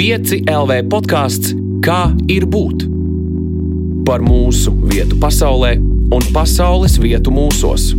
5 0.00 0.46
LV 0.48 0.76
podkāsts 0.88 1.50
Kā 1.84 2.14
ir 2.32 2.46
būt? 2.48 2.86
Par 4.08 4.22
mūsu 4.24 4.70
vietu 4.88 5.18
pasaulē 5.20 5.74
un 6.16 6.24
pasaules 6.32 6.94
vietu 7.02 7.28
mūsos. 7.36 7.90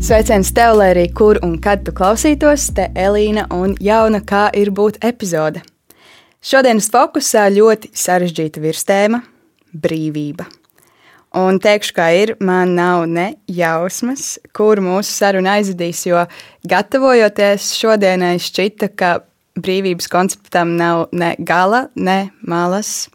Sveiciens 0.00 0.54
tev, 0.56 0.78
lai 0.78 0.86
arī 0.94 1.02
kur 1.12 1.36
un 1.44 1.58
kad 1.60 1.82
tu 1.84 1.92
klausītos, 1.92 2.70
te 2.72 2.86
Elīna 2.96 3.44
un 3.52 3.74
jauna 3.76 4.22
kā 4.24 4.46
ir 4.56 4.70
būt 4.72 5.02
epizode. 5.04 5.60
Šodienas 6.40 6.88
fokusā 6.96 7.44
ļoti 7.58 7.92
sarežģīta 7.92 8.64
virstēma- 8.64 9.20
brīvība. 9.84 10.48
Un 11.36 11.60
teikšu, 11.60 11.92
kā 11.92 12.08
ir, 12.22 12.36
man 12.40 12.74
nav 12.74 13.04
ne 13.06 13.34
jausmas, 13.52 14.38
kur 14.54 14.80
mūsu 14.80 15.12
saruna 15.12 15.60
aizvedīs, 15.60 16.06
jo 16.06 16.24
gatavojoties 16.64 17.68
šodienai, 17.76 18.38
šķita, 18.40 18.96
ka 18.96 19.20
brīvības 19.58 20.08
konceptam 20.10 20.74
nav 20.78 21.08
ne 21.12 21.34
gala, 21.38 21.88
ne 21.94 22.30
malas. 22.42 23.08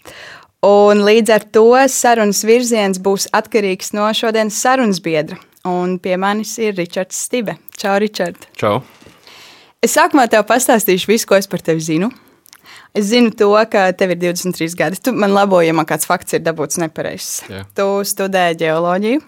Un 0.65 1.03
līdz 1.07 1.31
ar 1.31 1.45
to 1.55 1.67
sarunas 1.91 2.41
virziens 2.48 2.99
būs 2.99 3.29
atkarīgs 3.35 3.93
no 3.95 4.07
šodienas 4.15 4.59
sarunas 4.59 4.99
biedra. 5.03 5.39
Un 5.67 5.98
pie 5.99 6.15
manis 6.20 6.55
ir 6.59 6.75
Ričards 6.79 7.20
Stibe. 7.27 7.57
Čau, 7.79 7.98
Ričard! 7.99 8.48
Čau! 8.59 8.79
Es 9.84 9.93
sākumā 9.95 10.25
tev 10.31 10.43
pastāstīšu 10.48 11.07
visu, 11.07 11.27
ko 11.27 11.38
es 11.39 11.48
par 11.48 11.63
tevi 11.63 11.84
zinu. 11.84 12.09
Es 12.95 13.12
zinu 13.12 13.31
to, 13.37 13.51
ka 13.71 13.85
tev 13.95 14.15
ir 14.15 14.20
23 14.20 14.76
gadi. 14.76 14.99
Tu 15.03 15.13
man 15.15 15.35
labo, 15.35 15.62
ja 15.63 15.76
man 15.76 15.87
kāds 15.87 16.07
fakts 16.09 16.35
ir 16.35 16.43
dabūts 16.43 16.79
nepareizs. 16.81 17.43
Jā. 17.48 17.63
Tu 17.77 17.87
studē 18.12 18.49
ģeoloģiju, 18.59 19.21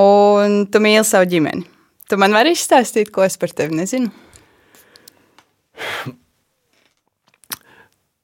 un 0.00 0.60
tu 0.70 0.80
mīli 0.84 1.04
savu 1.08 1.28
ģimeni. 1.32 1.66
Tu 2.08 2.20
man 2.20 2.36
vari 2.36 2.52
izstāstīt, 2.56 3.10
ko 3.12 3.24
es 3.26 3.36
par 3.40 3.52
tevi 3.56 3.76
nezinu? 3.80 4.12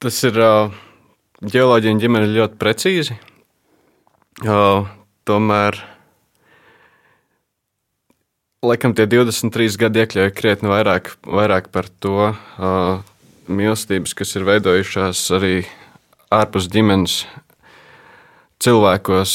Tas 0.01 0.17
ir 0.25 0.37
ģeoloģija 1.41 1.93
un 1.93 2.01
ģimene 2.01 2.29
ļoti 2.31 2.57
precīzi. 2.61 3.17
Tomēr, 4.41 5.77
laikam, 8.65 8.95
tie 8.97 9.05
23 9.05 9.77
gadi 9.83 10.01
iekļauj 10.01 10.31
krietni 10.33 10.71
vairāk, 10.71 11.11
vairāk 11.27 11.69
par 11.73 11.89
to 12.01 12.31
mīlestības, 13.51 14.15
kas 14.17 14.33
ir 14.39 14.47
veidojušās 14.47 15.21
arī 15.37 15.53
ārpus 16.33 16.69
ģimenes 16.71 17.19
cilvēkos, 18.61 19.33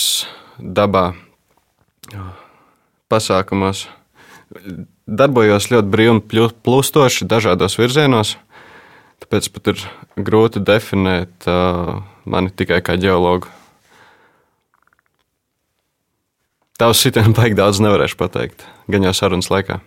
dabā, 0.58 1.10
pasākumos. 3.12 3.86
Darbojos 5.06 5.68
ļoti 5.70 5.86
brīvi 5.86 6.12
un 6.16 6.20
plūstoši 6.66 7.28
dažādos 7.30 7.78
virzienos. 7.78 8.34
Tāpēc 9.22 9.48
pat 9.54 9.70
ir 9.70 9.84
grūti 10.18 10.60
definēt 10.66 11.46
uh, 11.46 12.00
mani 12.26 12.50
tikai 12.50 12.80
kā 12.84 12.96
ģeologu. 12.98 13.48
Tavs 16.76 17.00
sitienu 17.00 17.32
baigi 17.38 17.56
daudz 17.56 17.78
nevarēšu 17.80 18.18
pateikt, 18.20 18.66
gan 18.90 19.06
jau 19.06 19.14
sarunas 19.16 19.48
laikā. 19.48 19.78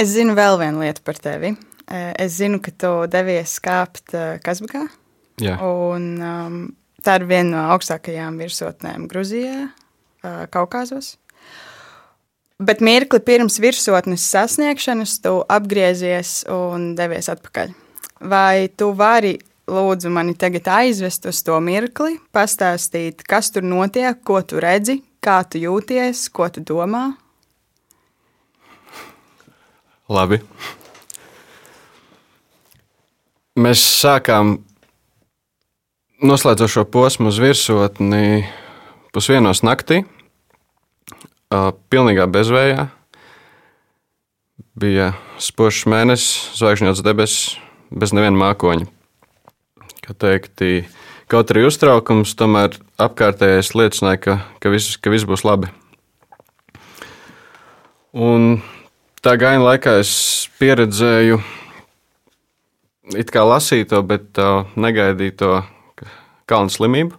Es 0.00 0.10
zinu 0.16 0.34
vēl 0.34 0.56
vienu 0.58 0.82
lietu 0.82 1.04
par 1.06 1.20
tevi. 1.22 1.52
Es 1.86 2.40
zinu, 2.40 2.58
ka 2.64 2.72
tu 2.72 2.90
devies 3.12 3.58
kāpt 3.62 4.16
Kazbekā. 4.42 4.86
Jā, 5.42 5.58
Un, 5.62 6.08
um, 6.22 6.56
tā 7.04 7.18
ir 7.20 7.26
viena 7.28 7.50
no 7.52 7.62
augstākajām 7.74 8.40
virsotnēm 8.40 9.06
Grūzijā, 9.10 9.68
uh, 9.68 10.44
Kaukazos. 10.50 11.18
Bet 12.62 12.80
mirkli 12.84 13.18
pirms 13.18 13.58
virsotnes 13.58 14.28
sasniegšanas 14.30 15.16
tu 15.24 15.40
apgriezies 15.50 16.44
un 16.52 16.92
devies 16.98 17.30
atpakaļ. 17.32 17.74
Vai 18.30 18.68
tu 18.70 18.92
vari 18.94 19.34
lūdzu 19.66 20.12
mani 20.12 20.36
tagad 20.38 20.68
aizvest 20.70 21.26
uz 21.26 21.42
to 21.42 21.58
mirkli, 21.64 22.20
pastāstīt, 22.32 23.26
kas 23.26 23.50
tur 23.50 23.66
notiek, 23.66 24.22
ko 24.22 24.38
tu 24.46 24.62
redzi, 24.62 25.00
kā 25.24 25.42
tu 25.48 25.58
jūties, 25.58 26.28
ko 26.30 26.48
tu 26.52 26.62
domā? 26.62 27.08
labi. 30.08 30.40
Mēs 33.54 33.82
sākām 34.02 34.56
noslēdzošo 36.24 36.84
posmu 36.90 37.30
uz 37.30 37.38
virsotni 37.42 38.44
pusdienos 39.14 39.62
naktī, 39.64 40.02
pilnīgā 41.92 42.26
bezvējā. 42.30 42.88
Bija 44.74 45.12
spožs 45.38 45.84
mēnesis, 45.90 46.58
zvaigžņots 46.58 47.02
debesis, 47.06 47.56
bez 47.94 48.14
neviena 48.16 48.38
mākoņa. 48.40 48.88
Kā 50.04 50.16
teikti, 50.18 50.84
kaut 51.30 51.52
arī 51.54 51.64
uztraukums, 51.68 52.34
tomēr 52.38 52.74
apkārtējais 53.00 53.72
liecināja, 53.78 54.20
ka, 54.20 54.38
ka, 54.60 54.72
viss, 54.74 54.98
ka 54.98 55.14
viss 55.14 55.28
būs 55.28 55.46
labi. 55.46 55.70
Un 58.14 58.60
tā 59.24 59.34
gājiena 59.40 59.70
laikā 59.72 59.96
es 60.02 60.14
pieredzēju 60.60 61.40
it 63.18 63.30
kā 63.34 63.42
lasīto, 63.46 64.00
bet 64.06 64.38
uh, 64.42 64.68
negaidīto 64.78 65.56
ka- 65.98 66.10
kalnu 66.50 66.72
slimību. 66.72 67.18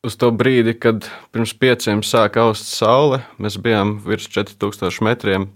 Uz 0.00 0.14
to 0.16 0.30
brīdi, 0.32 0.72
kad 0.80 1.04
pirms 1.28 1.52
pieciem 1.60 2.00
sāka 2.06 2.46
aust 2.46 2.70
saule, 2.72 3.18
mēs 3.36 3.58
bijām 3.60 3.98
virs 4.00 4.30
4000 4.32 5.04
metriem. 5.04 5.50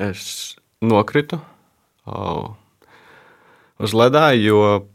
Es 0.00 0.56
nokritu 0.80 1.36
uh, 2.08 2.54
uz 3.76 3.92
ledā, 3.92 4.30
jo 4.40 4.88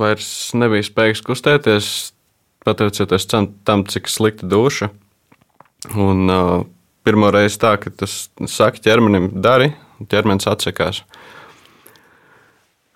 vairs 0.00 0.32
nebija 0.58 0.88
spējīgs 0.88 1.22
kustēties, 1.30 1.92
pateicoties 2.66 3.28
tam, 3.30 3.86
cik 3.86 4.10
slikta 4.10 4.50
duša. 4.50 4.90
Un 5.94 6.26
uh, 6.26 6.66
pirmo 7.06 7.30
reizi 7.30 7.62
tā, 7.62 7.76
ka 7.78 7.94
tas 8.02 8.24
saka 8.50 8.82
ķermenim, 8.82 9.30
dari, 9.38 9.70
ķermenis 10.10 10.50
atsakās. 10.50 11.04
Uh, 11.06 11.19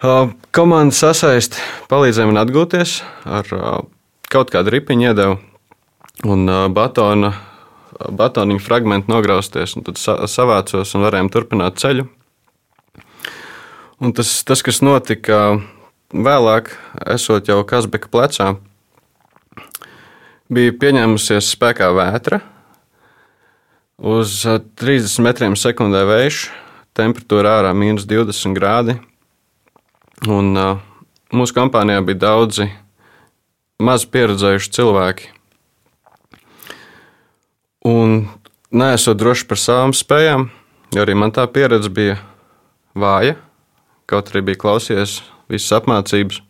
Komanda 0.05 0.93
sasaist 0.93 1.55
palīdzēja 1.89 2.29
man 2.29 2.43
atgūties 2.43 2.99
ar 3.25 3.47
kaut 4.29 4.51
kādu 4.53 4.75
ripiņu 4.75 5.07
iedevu 5.07 5.37
un 6.29 6.51
batona, 6.77 7.31
batoniņu 8.13 8.61
fragment 8.61 9.09
nograuzties. 9.09 9.73
un 9.79 9.87
Tad 9.87 10.01
sa 10.01 10.19
savācos 10.29 10.93
un 10.93 11.07
varējām 11.07 11.31
turpināt 11.33 11.81
ceļu. 11.81 12.05
Un 14.05 14.13
tas, 14.13 14.35
tas, 14.45 14.61
kas 14.67 14.83
notika 14.85 15.63
vēlāk, 16.13 16.75
esot 17.15 17.49
jau 17.49 17.63
Kazbeka 17.65 18.13
plecā, 18.13 18.51
bija 20.53 20.77
pieņēmusies 20.85 21.49
spēkā 21.55 21.89
vētra. 21.97 22.43
Uz 24.05 24.37
ā, 24.45 24.59
30 24.85 25.25
metriem 25.25 25.57
sekundē 25.57 26.05
vējš, 26.13 26.45
temperatūra 26.99 27.61
ārā 27.63 27.73
mīnus 27.73 28.05
20 28.11 28.59
grādi. 28.59 29.01
Un, 30.25 30.55
mūsu 31.37 31.53
kompānijā 31.53 32.01
bija 32.07 32.21
daudzi 32.23 32.71
maz 33.85 34.07
pieredzējuši 34.09 34.71
cilvēki. 34.73 35.27
Un 37.85 38.23
neesot 38.73 39.19
droši 39.21 39.45
par 39.51 39.61
savām 39.61 39.93
spējām, 39.93 40.47
jo 40.97 41.03
arī 41.05 41.17
man 41.19 41.35
tā 41.35 41.45
pieredze 41.53 41.93
bija 41.93 42.17
vāja, 42.97 43.35
kaut 44.09 44.33
arī 44.33 44.47
bija 44.49 44.63
klausies 44.63 45.19
visas 45.53 45.77
apmācības. 45.77 46.41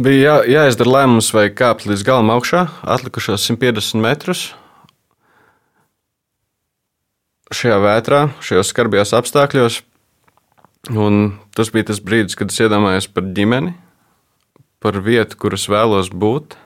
Bija 0.00 0.22
jā, 0.22 0.38
jāizdara 0.54 0.94
lēmums, 0.94 1.28
vai 1.36 1.50
kāpt 1.52 1.84
līdz 1.84 2.06
galam 2.08 2.32
augšā, 2.32 2.64
atlikušos 2.88 3.44
150 3.50 4.00
metrus. 4.00 4.46
Šajā 7.52 7.76
vētrā, 7.84 8.24
šajos 8.40 8.72
skarbajos 8.72 9.12
apstākļos, 9.18 9.82
un 10.88 11.36
tas 11.56 11.68
bija 11.74 11.90
tas 11.90 12.00
brīdis, 12.00 12.38
kad 12.38 12.52
es 12.52 12.60
iedomājos 12.62 13.10
par 13.12 13.26
ģimeni, 13.36 13.74
par 14.80 14.96
vietu, 15.04 15.36
kur 15.36 15.54
es 15.56 15.66
vēlos 15.68 16.08
būt, 16.08 16.56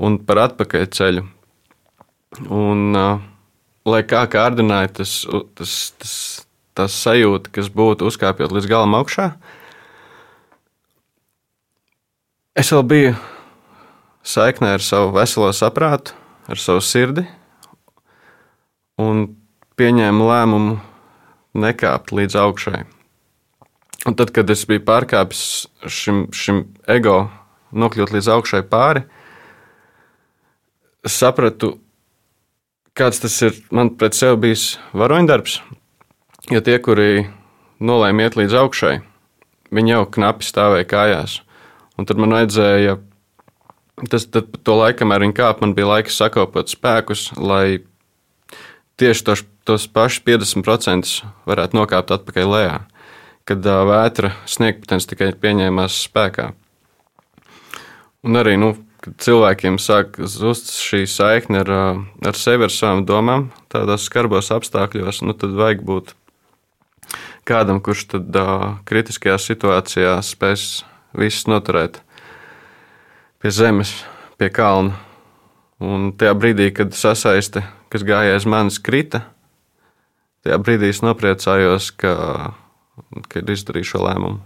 un 0.00 0.18
par 0.24 0.44
atpakaļceļu. 0.44 1.24
Un, 2.52 2.82
uh, 2.94 3.22
lai 3.88 4.02
kā 4.06 4.22
kārdināja 4.30 4.92
tas, 5.00 5.14
tas, 5.56 5.72
tas, 5.98 6.12
tas 6.78 7.00
sajūta, 7.06 7.50
kas 7.56 7.72
būtu 7.72 8.06
uzkāpjot 8.10 8.52
līdz 8.54 8.68
galam 8.70 8.94
augšā, 9.00 9.32
es 12.60 12.70
vēl 12.70 12.84
biju 12.86 13.16
saiknē 14.26 14.76
ar 14.76 14.84
savu 14.84 15.14
veselo 15.16 15.50
saprātu, 15.56 16.14
ar 16.50 16.60
savu 16.60 16.84
sirdi, 16.84 17.24
un 19.00 19.24
pieņēmu 19.80 20.28
lēmumu 20.28 20.78
nekāpt 21.54 22.12
līdz 22.14 22.36
augšai. 22.40 22.84
Un 24.08 24.16
tad, 24.16 24.32
kad 24.32 24.48
es 24.50 24.64
biju 24.68 24.82
pārkāpis 24.86 25.42
šim, 25.84 26.28
šim 26.32 26.62
ego, 26.88 27.28
nokļūt 27.76 28.14
līdz 28.14 28.30
augšai 28.36 28.62
pāri, 28.70 29.04
sapratu, 31.04 31.74
kāds 32.96 33.20
tas 33.22 33.36
ir 33.44 33.60
man 33.74 33.92
pret 34.00 34.16
sevi 34.16 34.40
bijis 34.46 34.72
varoņdarbs. 34.96 35.60
Jo 36.50 36.62
tie, 36.64 36.78
kuri 36.82 37.28
nolēma 37.80 38.24
iet 38.24 38.38
līdz 38.40 38.56
augšai, 38.62 38.96
viņi 39.74 39.94
jau 39.94 40.02
knapi 40.16 40.48
stāvēja 40.48 40.88
kājās. 40.88 41.36
Un 42.00 42.08
tad 42.08 42.20
man 42.20 42.32
vajadzēja, 42.32 42.96
tas, 44.08 44.24
tad, 44.32 44.48
to 44.64 44.76
laiku, 44.80 45.02
kamēr 45.02 45.26
viņi 45.26 45.36
kāpa, 45.36 45.64
man 45.64 45.76
bija 45.76 45.90
laiks 45.92 46.16
sakopot 46.16 46.72
spēkus, 46.72 47.28
lai 47.36 47.82
tieši 49.00 49.26
tos, 49.28 49.44
tos 49.70 49.86
pašus 49.86 50.24
50% 50.26 51.16
varētu 51.46 51.78
nokāpt 51.78 52.10
atpakaļ 52.16 52.50
lejā, 52.50 52.76
kad 53.46 53.64
vētra 53.64 54.34
sniegputens 54.50 55.06
tikai 55.06 55.30
pieņēmās 55.38 56.02
spēkā. 56.08 56.50
Un 58.26 58.36
arī 58.36 58.56
nu, 58.58 58.74
cilvēkiem 59.00 59.78
sāk 59.80 60.18
zust 60.28 60.74
šī 60.76 61.06
saikne 61.08 61.62
ar, 61.62 61.70
ar 62.26 62.36
sevi, 62.36 62.66
ar 62.66 62.74
savām 62.74 63.06
domām, 63.08 63.48
tādos 63.72 64.04
skarbos 64.10 64.50
apstākļos, 64.52 65.22
nu, 65.24 65.36
tad 65.38 65.54
vajag 65.56 65.84
būt 65.86 66.12
kādam, 67.48 67.80
kurš 67.80 68.06
tad 68.12 68.36
uh, 68.36 68.66
kritiskajā 68.90 69.38
situācijā 69.40 70.18
spēs 70.26 70.82
visus 71.16 71.48
noturēt 71.50 72.02
pie 73.40 73.54
zemes, 73.54 73.94
pie 74.38 74.50
kalna. 74.52 74.98
Un 75.80 76.10
tajā 76.12 76.34
brīdī, 76.36 76.68
kad 76.76 76.92
sasaiste, 76.92 77.64
kas 77.88 78.04
gāja 78.04 78.36
aiz 78.36 78.44
manis, 78.44 78.76
krita, 78.82 79.24
tajā 80.44 80.58
brīdī 80.62 80.90
es 80.92 81.02
nopriecājos, 81.04 81.90
ka, 82.00 82.14
ka 83.28 83.42
izdarīju 83.44 83.92
šo 83.92 84.04
lēmumu. 84.06 84.40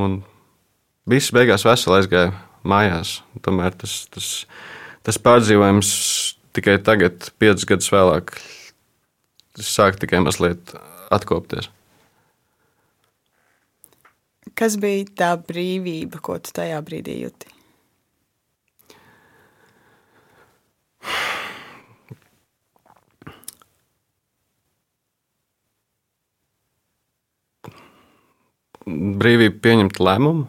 Un 0.00 0.20
viss 1.10 1.34
beigās 1.34 1.66
veseli 1.66 1.98
aizgāja 1.98 2.32
mājās. 2.62 3.18
Tomēr 3.44 3.74
tas, 3.80 4.04
tas, 4.14 4.30
tas 5.06 5.18
pārdzīvojums 5.22 5.90
tikai 6.56 6.78
tagad, 6.86 7.30
piecus 7.42 7.66
gadus 7.68 7.90
vēlāk, 7.92 8.34
sāk 9.60 10.00
tikai 10.00 10.22
mazliet 10.24 10.74
atkopties. 11.12 11.70
Kas 14.58 14.76
bija 14.80 15.06
tā 15.16 15.30
brīvība, 15.40 16.20
ko 16.22 16.36
tu 16.42 16.52
tajā 16.56 16.80
brīdī 16.84 17.20
jūti? 17.22 17.59
Brīvība 28.88 29.58
pieņemt 29.60 30.00
lēmumu, 30.00 30.46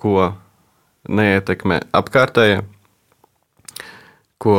ko 0.00 0.30
neietekmē 1.08 1.80
apkārtējie, 1.92 2.62
ko, 4.40 4.56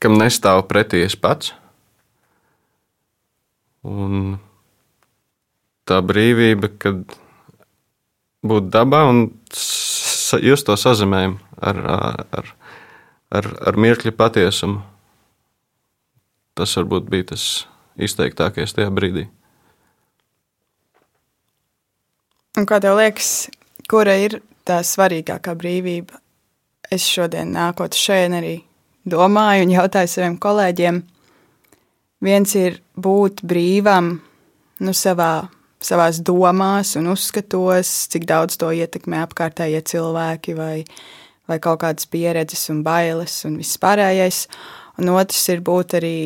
kam 0.00 0.18
nestāv 0.20 0.66
pretī 0.68 1.02
es 1.06 1.16
pats. 1.16 1.54
Un 3.86 4.36
tā 5.88 6.02
brīvība, 6.04 6.72
kad 6.82 7.16
būt 8.46 8.68
dabā 8.74 9.04
un 9.08 9.24
just 10.42 10.66
to 10.66 10.76
sazemējumu 10.76 11.38
ar, 11.62 11.80
ar, 11.86 12.52
ar, 13.30 13.50
ar 13.70 13.80
mirkļa 13.80 14.12
patiesumu. 14.16 14.82
Tas 16.56 16.72
varbūt 16.78 17.08
bija 17.12 17.32
tas 17.32 17.66
izteiktākais 18.00 18.72
tajā 18.76 18.92
brīdī. 18.92 19.26
Un 22.56 22.64
kā 22.64 22.78
tev 22.80 22.94
liekas, 22.96 23.50
kura 23.84 24.14
ir 24.16 24.38
tā 24.64 24.78
svarīgākā 24.80 25.52
brīvība? 25.60 26.16
Es 26.88 27.04
šodien 27.04 27.50
nākot 27.52 27.92
šeit 27.92 28.32
arī 28.32 28.54
domāju 29.04 29.66
un 29.66 29.74
jautāju 29.74 30.08
saviem 30.08 30.38
kolēģiem. 30.40 31.02
Viens 32.24 32.54
ir 32.56 32.78
būt 32.96 33.42
brīvam 33.44 34.08
nu, 34.80 34.96
savā, 34.96 35.50
savās 35.84 36.22
domās 36.24 36.94
un 36.96 37.12
uzskatos, 37.12 37.92
cik 38.14 38.24
daudz 38.24 38.56
to 38.56 38.72
ietekmē 38.72 39.20
apkārtējie 39.26 39.84
cilvēki 39.92 40.56
vai, 40.56 40.80
vai 41.44 41.60
kaut 41.60 41.82
kādas 41.84 42.08
pieredzes 42.08 42.70
un 42.72 42.80
bailes 42.86 43.36
un 43.44 43.60
viss 43.60 43.76
pārējais. 43.84 44.46
Un 44.96 45.12
otrs 45.12 45.44
ir 45.52 45.60
būt 45.60 46.00
arī 46.00 46.16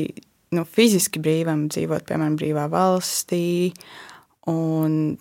nu, 0.55 0.63
fiziski 0.63 1.19
brīvam, 1.19 1.67
dzīvot, 1.75 2.07
piemēram, 2.07 2.39
brīvā 2.39 2.71
valstī 2.71 3.73
un 4.47 5.17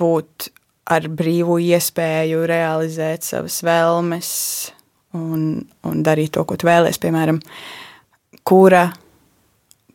būt 0.00 0.50
ar 0.94 1.08
brīvu 1.08 1.58
iespēju 1.64 2.44
realizēt 2.48 3.24
savas 3.24 3.60
vēlmes 3.64 4.30
un, 5.16 5.64
un 5.86 6.02
darīt 6.04 6.34
to, 6.36 6.44
ko 6.44 6.58
tu 6.60 6.68
vēlēsies. 6.68 7.00
Piemēram, 7.02 7.40
kura 8.44 8.88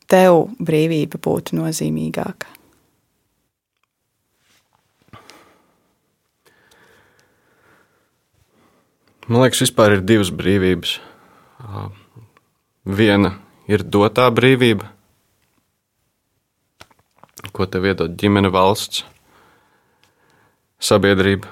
tev 0.09 0.47
brīvība 0.57 1.21
būtu 1.21 1.59
nozīmīgāka? 1.59 2.55
Man 9.29 9.43
liekas, 9.43 9.61
vispār 9.61 9.93
ir 9.93 10.07
divas 10.09 10.31
brīvības. 10.33 10.95
Viena 12.89 13.35
ir 13.69 13.83
dotā 13.85 14.25
brīvība, 14.33 14.87
ko 17.53 17.67
tev 17.69 17.85
iedod 17.91 18.15
ģimene, 18.17 18.49
valsts, 18.49 19.03
sabiedrība. 20.79 21.47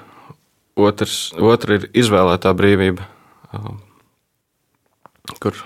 Otrs, 0.78 1.32
otra 1.34 1.80
ir 1.80 1.88
izvēlētā 1.90 2.52
brīvība, 2.54 3.06
kur 5.42 5.58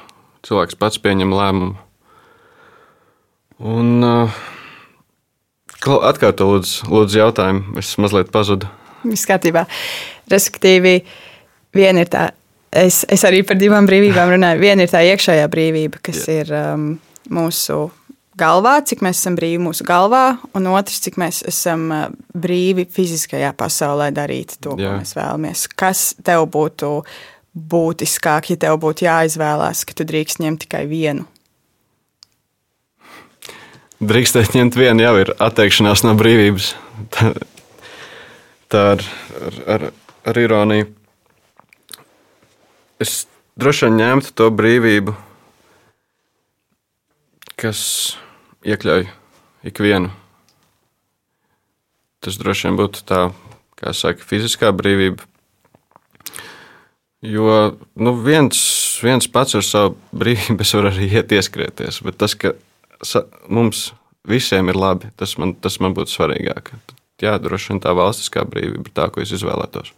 cilvēks 0.47 0.79
pats 0.81 1.01
pieņem 1.03 1.35
lēmumu 1.37 1.77
Un, 3.63 4.03
uh, 4.03 4.39
atkārto 6.03 6.49
lūdzu, 6.49 6.89
lūdzu 6.91 7.21
jautājumu, 7.21 7.77
es 7.79 7.93
mazliet 8.03 8.33
pazudu. 8.35 8.67
Viss 9.07 9.29
kārtībā. 9.29 9.69
Respektīvi, 10.31 10.97
viena 11.75 12.03
ir 12.03 12.11
tā, 12.11 12.25
es, 12.75 13.03
es 13.07 13.23
arī 13.29 13.45
par 13.47 13.61
divām 13.61 13.87
brīvībām 13.87 14.35
runāju. 14.35 14.63
Viena 14.63 14.83
ir 14.83 14.91
tā 14.91 15.05
iekšējā 15.07 15.47
brīvība, 15.53 16.03
kas 16.03 16.25
Jā. 16.27 16.43
ir 16.43 16.53
um, 16.59 16.89
mūsu 17.31 17.85
galvā, 18.39 18.79
cik 18.87 19.03
mēs 19.05 19.21
esam 19.21 19.37
brīvi 19.39 19.61
mūsu 19.63 19.87
galvā, 19.89 20.39
un 20.57 20.71
otrs, 20.73 21.01
cik 21.05 21.19
mēs 21.21 21.43
esam 21.49 21.89
brīvi 22.35 22.87
fiziskajā 22.91 23.53
pasaulē 23.59 24.11
darīt 24.15 24.57
to, 24.61 24.77
Jā. 24.77 24.95
ko 24.95 25.03
mēs 25.03 25.17
vēlamies. 25.19 25.67
Kas 25.77 26.07
tev 26.25 26.47
būtu 26.53 26.95
būtiskāk, 27.53 28.55
ja 28.55 28.65
tev 28.67 28.81
būtu 28.83 29.07
jāizvēlās, 29.07 29.85
ka 29.85 29.97
tu 29.99 30.09
drīkst 30.09 30.41
ņemt 30.45 30.67
tikai 30.67 30.87
vienu? 30.91 31.29
drīkstēt 34.03 34.57
ņemt 34.57 34.77
vienu, 34.79 35.05
jau 35.05 35.15
ir 35.23 35.33
atteikšanās 35.43 36.05
no 36.07 36.17
brīvības. 36.19 36.73
Tā, 37.15 37.33
tā 38.73 38.83
ar, 38.95 39.05
ar, 39.47 39.59
ar, 39.75 39.85
ar 40.31 40.39
ironiju. 40.39 40.89
Es 43.03 43.25
droši 43.59 43.89
vien 43.89 43.99
ņemtu 44.01 44.33
to 44.39 44.49
brīvību, 44.55 45.15
kas 47.63 47.83
iekļauj 48.67 49.07
ikvienu. 49.71 50.11
Tas 52.23 52.39
droši 52.39 52.69
vien 52.69 52.79
būtu 52.79 53.03
tā, 53.07 53.23
kā 53.79 53.95
saka, 53.95 54.23
fiziskā 54.27 54.71
brīvība. 54.75 55.27
Jo 57.23 57.79
nu, 57.95 58.15
viens, 58.19 58.59
viens 59.03 59.29
pats 59.31 59.55
ar 59.59 59.67
savu 59.67 59.97
brīvību 60.23 60.69
var 60.75 60.91
arī 60.91 61.11
iet 61.11 61.35
ieskrieties, 61.35 62.03
bet 62.07 62.19
tas, 62.19 62.35
ka 62.35 62.55
mums 63.49 63.91
visiem 64.29 64.71
ir 64.71 64.79
labi. 64.79 65.11
Tas 65.19 65.37
man, 65.39 65.55
tas 65.55 65.79
man 65.83 65.95
būtu 65.95 66.15
svarīgāk. 66.15 66.75
Jā, 67.23 67.37
droši 67.39 67.73
vien 67.73 67.83
tā 67.83 67.93
valstiskā 67.95 68.43
brīvība 68.49 68.91
ir 68.91 68.95
tā, 68.95 69.07
ko 69.11 69.23
es 69.23 69.31
izvēlētos. 69.35 69.93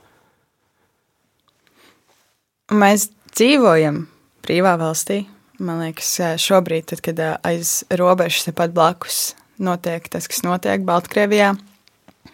Mēs 2.73 3.11
dzīvojam 3.37 4.05
brīvā 4.45 4.75
valstī. 4.81 5.25
Man 5.63 5.79
liekas, 5.85 6.17
šobrīd, 6.43 6.89
tad, 6.91 7.01
kad 7.05 7.21
aiz 7.47 7.85
robežas 7.95 8.49
tepat 8.49 8.73
blakus 8.75 9.35
notiek 9.63 10.09
tas, 10.11 10.27
kas 10.27 10.43
notiek 10.43 10.83
Baltkrievijā, 10.83 11.53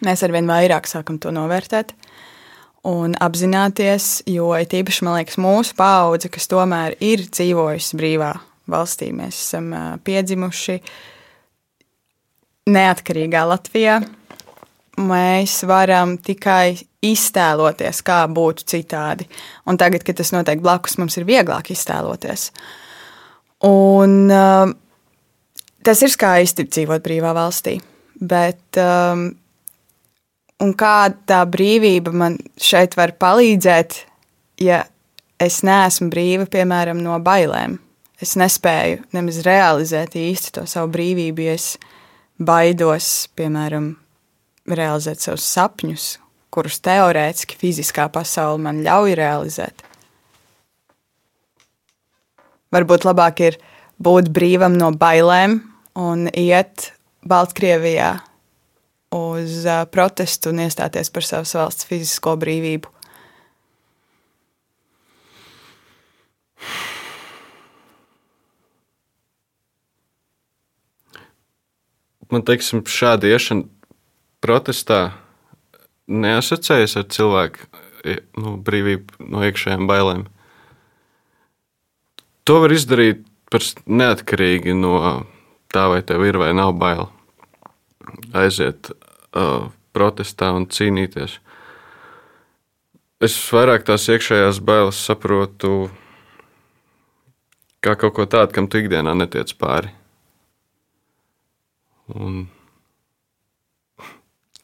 mēs 0.01 0.23
arvien 0.25 0.49
vairāk 0.49 0.89
sākam 0.89 1.19
to 1.21 1.29
novērtēt 1.35 1.93
un 2.87 3.13
apzināties, 3.21 4.23
jo 4.29 4.49
it 4.57 4.73
īpaši, 4.73 5.05
man 5.05 5.19
liekas, 5.19 5.37
mūsu 5.41 5.75
paudze, 5.77 6.31
kas 6.33 6.49
tomēr 6.49 6.97
ir 7.03 7.27
dzīvojusi 7.29 7.99
brīvā 7.99 8.31
valstī. 8.71 9.11
Mēs 9.13 9.37
esam 9.37 9.69
piedzimuši 10.05 10.79
neatkarīgā 12.71 13.45
Latvijā. 13.49 13.99
Mēs 15.01 15.61
varam 15.69 16.17
tikai 16.21 16.75
iztēloties, 17.05 18.01
kā 18.05 18.23
būtu 18.29 18.65
citādi. 18.73 19.25
Un 19.69 19.79
tagad, 19.81 20.03
kad 20.05 20.19
tas 20.19 20.33
notiek 20.35 20.61
blakus, 20.61 20.97
mums 21.01 21.17
ir 21.17 21.25
vieglāk 21.29 21.71
iztēloties. 21.73 22.49
Un, 23.67 24.15
uh, 24.31 24.71
tas 25.85 26.01
ir 26.01 26.13
skaisti 26.13 26.65
dzīvot 26.69 27.03
brīvā 27.05 27.35
valstī. 27.37 27.77
Bet 28.21 28.79
um, 28.81 29.27
kā 30.77 30.97
tā 31.29 31.43
brīvība 31.49 32.13
man 32.13 32.39
šeit 32.61 32.97
var 32.97 33.15
palīdzēt, 33.21 34.01
ja 34.61 34.83
es 35.41 35.61
neesmu 35.65 36.11
brīva, 36.13 36.49
piemēram, 36.49 37.01
no 37.01 37.17
bailēm? 37.21 37.79
es 38.21 38.35
nespēju 38.37 39.01
nemaz 39.15 39.41
realizēt 39.45 40.15
īsti 40.19 40.55
to 40.57 40.65
savu 40.69 40.91
brīvību, 40.93 41.45
ja 41.47 41.57
es 41.57 41.73
baidos, 42.41 43.27
piemēram, 43.37 43.93
realizēt 44.69 45.23
savus 45.23 45.47
sapņus, 45.49 46.07
kurus 46.53 46.81
teorētiski 46.85 47.57
fiziskā 47.59 48.07
pasaule 48.13 48.61
man 48.61 48.83
ļauj 48.85 49.15
realizēt. 49.17 49.85
Varbūt 52.71 53.03
labāk 53.03 53.43
ir 53.43 53.59
būt 53.99 54.31
brīvam 54.31 54.77
no 54.79 54.93
bailēm 54.95 55.59
un 55.99 56.27
iet 56.31 56.93
Baltkrievijā 57.27 58.15
uz 59.11 59.65
protestu 59.91 60.53
un 60.53 60.63
iestāties 60.63 61.11
par 61.11 61.27
savas 61.27 61.51
valsts 61.57 61.87
fizisko 61.89 62.37
brīvību. 62.39 62.87
Man 72.31 72.45
teiksim, 72.47 72.85
šāda 72.87 73.27
iešana 73.27 73.67
protestā 74.39 75.09
neasociējas 76.07 76.95
ar 77.01 77.09
cilvēku 77.11 77.67
nu, 78.39 78.55
brīvību 78.63 79.27
no 79.27 79.43
iekšējām 79.43 79.83
bailēm. 79.89 80.23
To 82.51 82.57
var 82.59 82.73
izdarīt 82.75 83.21
neatkarīgi 83.87 84.73
no 84.75 84.97
tā, 85.71 85.85
vai 85.87 86.01
tev 86.03 86.25
ir 86.27 86.35
vai 86.35 86.49
nav 86.51 86.73
bail. 86.75 87.05
Aiziet 88.35 88.89
uh, 88.91 89.69
protestā 89.95 90.49
un 90.51 90.65
cīnīties. 90.67 91.37
Es 93.23 93.37
vairāk 93.55 93.85
tās 93.87 94.09
iekšējās 94.11 94.59
bailes 94.67 94.99
saprotu 94.99 95.85
kā 97.79 97.95
kaut 97.95 98.17
ko 98.19 98.27
tādu, 98.27 98.51
kam 98.57 98.67
tu 98.67 98.81
ikdienā 98.83 99.15
netiec 99.15 99.55
pāri. 99.55 99.93
Un, 102.11 102.43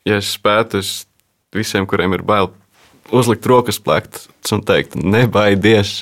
ja 0.03 0.19
es 0.19 0.33
spētu, 0.35 0.83
es 0.83 0.91
visiem, 1.55 1.87
kuriem 1.87 2.19
ir 2.19 2.27
bail, 2.27 2.51
uzlikt 3.15 3.47
rokas 3.47 3.79
plakts 3.79 4.27
un 4.51 4.67
teikt, 4.67 4.99
nebaidies. 4.99 6.01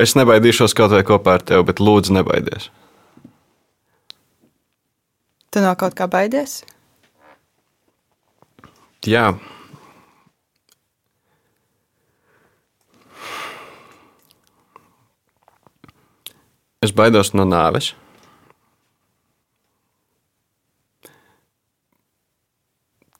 Es 0.00 0.16
nebaidīšos 0.18 0.74
kaut 0.76 0.94
vai 0.94 1.02
kopā 1.06 1.36
ar 1.38 1.44
tevi, 1.46 1.66
bet 1.68 1.80
lūdzu, 1.82 2.14
nebaidies. 2.16 2.70
Tu 5.52 5.60
no 5.60 5.72
kaut 5.76 5.92
kā 5.98 6.06
baidies? 6.08 6.62
Jā. 9.04 9.34
Es 16.82 16.94
baidos 16.96 17.34
no 17.36 17.44
nāves. 17.46 17.92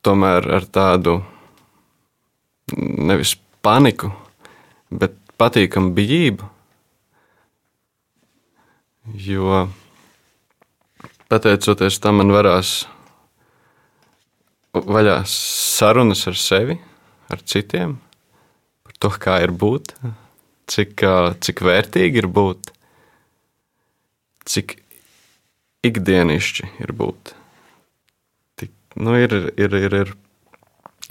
Tomēr 0.03 0.49
ar 0.57 0.65
tādu 0.67 1.21
nevis 2.73 3.37
paniku, 3.63 4.11
bet 4.91 5.15
patīkamu 5.39 5.93
bijību. 5.95 6.52
Jo 9.11 9.67
pateicoties 11.27 11.97
tam, 11.99 12.21
man 12.21 12.31
varās 12.31 12.85
vaļā 14.73 15.23
sarunas 15.27 16.23
ar 16.31 16.37
sevi, 16.39 16.77
ar 17.33 17.41
citiem, 17.43 17.97
par 18.87 18.99
to, 19.03 19.11
kā 19.25 19.41
ir 19.43 19.51
būt, 19.51 19.97
cik, 20.71 21.03
cik 21.43 21.63
vērtīgi 21.67 22.23
ir 22.23 22.29
būt, 22.31 22.71
cik 24.47 24.77
ikdienišķi 25.83 26.69
ir 26.85 26.93
būt. 26.95 27.33
Tik, 28.63 28.71
nu, 29.03 29.17
ir, 29.19 29.35
ir, 29.59 29.75
ir, 29.83 29.97
ir 30.05 30.13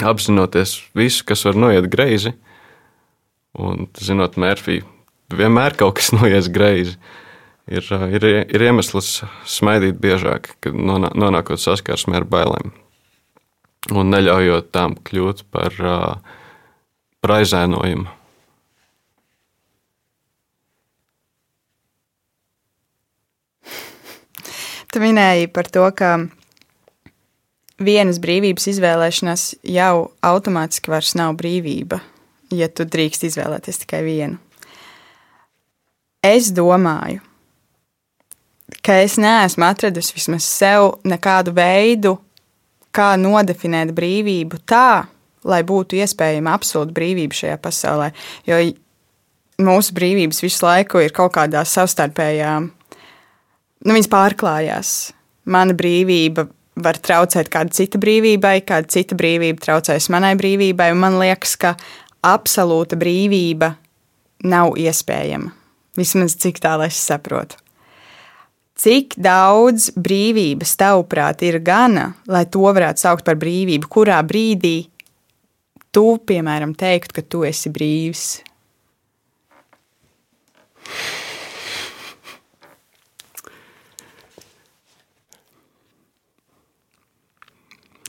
apzinoties 0.07 0.77
visu, 0.95 1.25
kas 1.27 1.43
var 1.50 1.60
noiet 1.60 1.91
greizi, 1.91 2.31
un 3.60 3.89
zinot, 4.00 4.39
Mērfī, 4.39 4.79
vienmēr 5.27 5.75
kaut 5.75 5.98
kas 6.00 6.13
noies 6.21 6.48
greizi 6.48 6.95
ir, 7.71 7.87
ir, 8.11 8.27
ir 8.51 8.67
iemesls 8.67 9.21
smaidīt 9.47 9.99
biežāk, 10.01 10.53
kad 10.63 10.75
nonākot 10.75 11.61
saskarsmē 11.61 12.21
ar 12.21 12.27
bailēm 12.29 12.73
un 13.89 14.11
neļaujot 14.13 14.69
tām 14.75 14.95
kļūt 15.07 15.45
par, 15.53 15.77
par 17.21 17.33
aizēnojumu. 17.39 18.17
Tu 24.91 24.99
minēji 24.99 25.47
par 25.55 25.69
to, 25.71 25.85
ka 25.95 26.11
vienas 27.79 28.19
brīvības 28.21 28.67
izvēlēšanās 28.73 29.45
jau 29.71 30.11
automātiski 30.19 30.91
vairs 30.91 31.15
nav 31.15 31.37
brīvība, 31.39 32.01
ja 32.51 32.67
tu 32.67 32.83
drīkst 32.83 33.23
izvēlēties 33.29 33.85
tikai 33.85 34.03
vienu. 34.03 34.39
Es 36.21 36.51
domāju, 36.53 37.23
ka 38.85 39.01
es 39.03 39.17
neesmu 39.21 39.65
atradusi 39.67 40.15
vismaz 40.15 40.47
sev 40.47 40.95
nekādu 41.07 41.53
veidu, 41.55 42.15
kā 42.95 43.13
nodefinēt 43.19 43.93
brīvību 43.95 44.61
tā, 44.67 45.07
lai 45.47 45.61
būtu 45.67 45.99
iespējama 46.01 46.53
absolūta 46.57 46.93
brīvība 46.95 47.37
šajā 47.37 47.57
pasaulē. 47.61 48.11
Jo 48.47 48.59
mūsu 49.61 49.95
brīvības 49.97 50.41
visu 50.43 50.65
laiku 50.65 51.01
ir 51.03 51.13
kaut 51.15 51.35
kādā 51.37 51.63
savstarpējā, 51.67 52.55
nu, 52.61 53.93
viņas 53.93 54.11
pārklājās. 54.11 54.95
Mana 55.51 55.73
brīvība 55.77 56.45
var 56.81 56.99
traucēt 57.01 57.49
kāda 57.51 57.73
cita 57.75 57.99
brīvībai, 58.01 58.59
kāda 58.67 58.89
cita 58.93 59.17
brīvība 59.17 59.63
traucēs 59.65 60.09
manai 60.13 60.35
brīvībai, 60.39 60.91
un 60.93 61.01
man 61.01 61.17
liekas, 61.21 61.57
ka 61.59 61.75
absolūta 62.25 62.99
brīvība 62.99 63.73
nav 64.47 64.77
iespējama. 64.79 65.51
Vismaz 65.97 66.37
cik 66.39 66.61
tālu 66.63 66.87
es 66.87 66.99
saprotu. 67.01 67.57
Cik 68.81 69.13
daudz 69.21 69.91
brīvības 69.93 70.71
tavuprāt 70.79 71.43
ir 71.45 71.59
gana, 71.61 72.15
lai 72.25 72.47
to 72.50 72.63
varētu 72.65 73.03
saukt 73.03 73.27
par 73.27 73.35
brīvību? 73.38 73.85
Kurā 73.85 74.17
brīdī 74.25 74.88
tu, 75.93 76.15
piemēram, 76.17 76.73
teiktu, 76.73 77.13
ka 77.13 77.21
tu 77.21 77.43
esi 77.45 77.69
brīvs? 77.69 78.39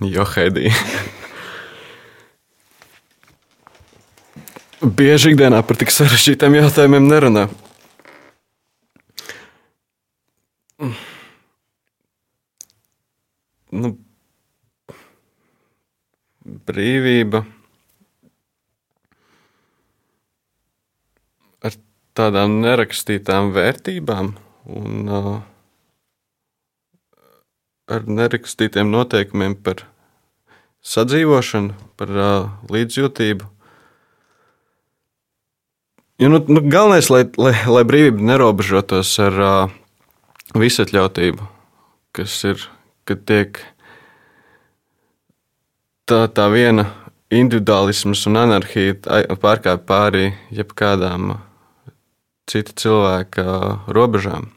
Jo, 0.01 0.25
Heidī. 0.25 0.73
Bieži 4.81 5.35
ikdienā 5.35 5.61
par 5.69 5.77
tik 5.77 5.93
sarežģītiem 5.93 6.57
jautājumiem 6.63 7.13
nerunā. 7.13 7.45
Nu, 13.73 13.93
brīvība 16.43 17.45
ar 21.63 21.79
tādām 22.19 22.59
nerakstītām 22.65 23.53
vērtībām 23.55 24.35
un 24.73 25.09
uh, 25.09 25.33
ar 27.93 28.07
nerakstītiem 28.07 28.91
noteikumiem 28.93 29.57
par 29.63 29.87
sadzīvošanu, 30.83 31.75
par 31.99 32.15
uh, 32.17 32.51
līdzjūtību. 32.73 33.49
Ja, 36.23 36.29
nu, 36.31 36.39
nu, 36.47 36.63
galvenais, 36.71 37.09
lai, 37.11 37.25
lai, 37.39 37.55
lai 37.67 37.83
brīvība 37.87 38.23
nerobežotos 38.33 39.15
ar 39.23 39.39
uh, 39.43 39.79
visatļautību, 40.59 41.47
kas 42.17 42.37
ir 42.49 42.67
kad 43.09 43.25
tiek 43.27 43.61
tā, 46.09 46.27
tā 46.29 46.47
viena 46.53 46.87
individuālisms 47.33 48.27
un 48.29 48.39
anarhija 48.43 48.97
pārkāpj 49.41 49.87
pāri 49.89 50.27
jebkādām 50.53 51.37
cita 52.51 52.75
cilvēka 52.77 53.45
robežām. 53.97 54.51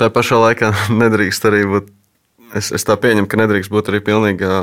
Tā 0.00 0.10
pašā 0.12 0.40
laikā 0.42 0.72
nedrīkst 1.02 1.48
arī 1.48 1.64
būt. 1.70 1.90
Es, 2.58 2.72
es 2.74 2.82
tā 2.82 2.96
pieņemu, 2.98 3.28
ka 3.30 3.38
nedrīkst 3.38 3.70
būt 3.70 3.92
arī 3.92 4.00
pilnīgā 4.02 4.54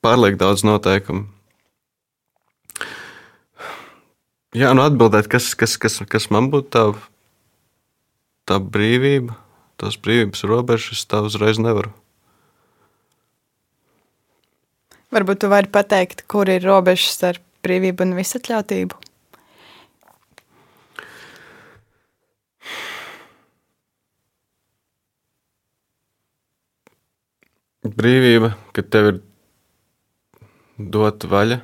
pārlieku 0.00 0.40
daudz 0.40 0.64
noteikumu. 0.64 1.26
Jā, 4.56 4.70
nu 4.72 4.80
atbildēt, 4.80 5.26
kas, 5.28 5.50
kas, 5.60 5.74
kas, 5.76 5.98
kas 6.08 6.30
man 6.32 6.46
būtu 6.48 6.70
tā, 6.72 6.84
tā 8.48 8.56
brīvība, 8.56 9.34
tās 9.76 9.98
brīvības 10.00 10.46
robežas, 10.48 11.02
tā 11.04 11.20
uzreiz 11.20 11.60
nevaru. 11.60 11.92
Varbūt 15.12 15.42
tu 15.44 15.52
vari 15.52 15.68
pateikt, 15.68 16.24
kur 16.24 16.48
ir 16.48 16.64
robežas 16.64 17.12
starp 17.18 17.44
brīvību 17.64 18.08
un 18.08 18.16
visatļautību? 18.16 18.96
Brīvība, 27.88 28.54
kad 28.72 28.88
tev 28.92 29.12
ir 29.12 29.24
dot 30.78 31.24
vaļa, 31.28 31.60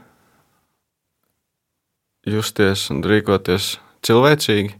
justies 2.29 2.89
un 2.93 3.03
rīkoties 3.05 3.75
cilvēcīgi. 4.05 4.73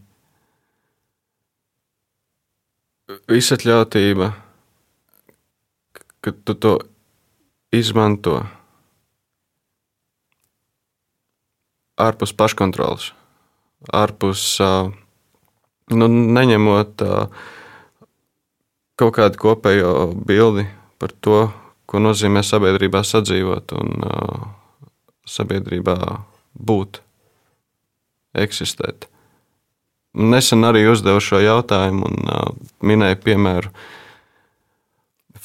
Visatļautība, 3.29 4.31
kad 6.25 6.39
tu 6.45 6.55
to 6.57 6.73
izmanto 7.75 8.39
ārpus 12.01 12.33
paškontroles, 12.33 13.11
ārpus 13.93 14.47
nu, 15.93 16.09
neņemot 16.09 17.05
kaut 18.95 19.15
kādu 19.19 19.41
kopējo 19.45 19.93
bildi 20.25 20.65
par 20.97 21.13
to, 21.21 21.45
ko 21.85 22.01
nozīmē 22.01 22.41
sabiedrībā 22.41 23.05
sadzīvot 23.05 23.77
un 23.77 24.07
sabiedrībā 25.29 25.97
būt, 26.57 27.04
eksistēt. 28.41 29.07
Nesen 30.15 30.63
arī 30.63 30.85
uzdevu 30.87 31.19
šo 31.23 31.41
jautājumu 31.43 32.07
un 32.07 32.29
uh, 32.31 32.53
minēju 32.85 33.19
piemēru 33.25 33.71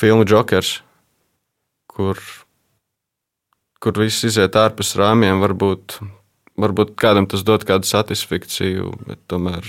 filmu 0.00 0.25
Jokers, 0.28 0.78
kur, 1.90 2.20
kur 3.82 3.99
viss 4.00 4.25
iziet 4.25 4.56
ārpus 4.56 4.94
rāmjiem. 5.00 5.42
Varbūt, 5.42 5.99
varbūt 6.61 6.94
kādam 7.00 7.26
tas 7.30 7.42
dod 7.47 7.66
kādu 7.68 7.90
satisfakciju, 7.90 8.94
bet 9.09 9.25
tomēr 9.30 9.66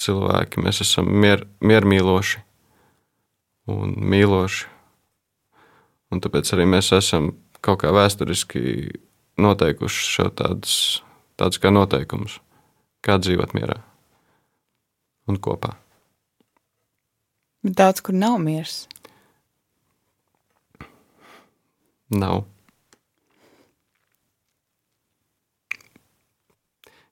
cilvēki 0.00 0.62
mēs 0.64 0.82
esam 0.84 1.10
mier, 1.10 1.44
miermīloši 1.60 2.42
un 3.72 3.96
mīloši. 3.98 4.70
Un 6.14 6.22
tāpēc 6.22 6.52
arī 6.54 6.68
mēs 6.70 6.92
esam 6.94 7.32
kaut 7.64 7.80
kā 7.82 7.90
vēsturiski 7.94 8.62
noteikuši 9.42 10.10
šo 10.14 10.28
tādus, 10.38 10.76
tādus 11.40 11.60
kā 11.60 11.72
noteikumus, 11.74 12.38
kā 13.06 13.20
dzīvot 13.22 13.54
mierā 13.54 13.78
un 15.30 15.38
kopā. 15.42 15.76
Bet 17.66 17.74
daudz 17.78 18.02
kur 18.04 18.14
nav 18.14 18.38
miers. 18.42 18.84
Nav. 22.14 22.44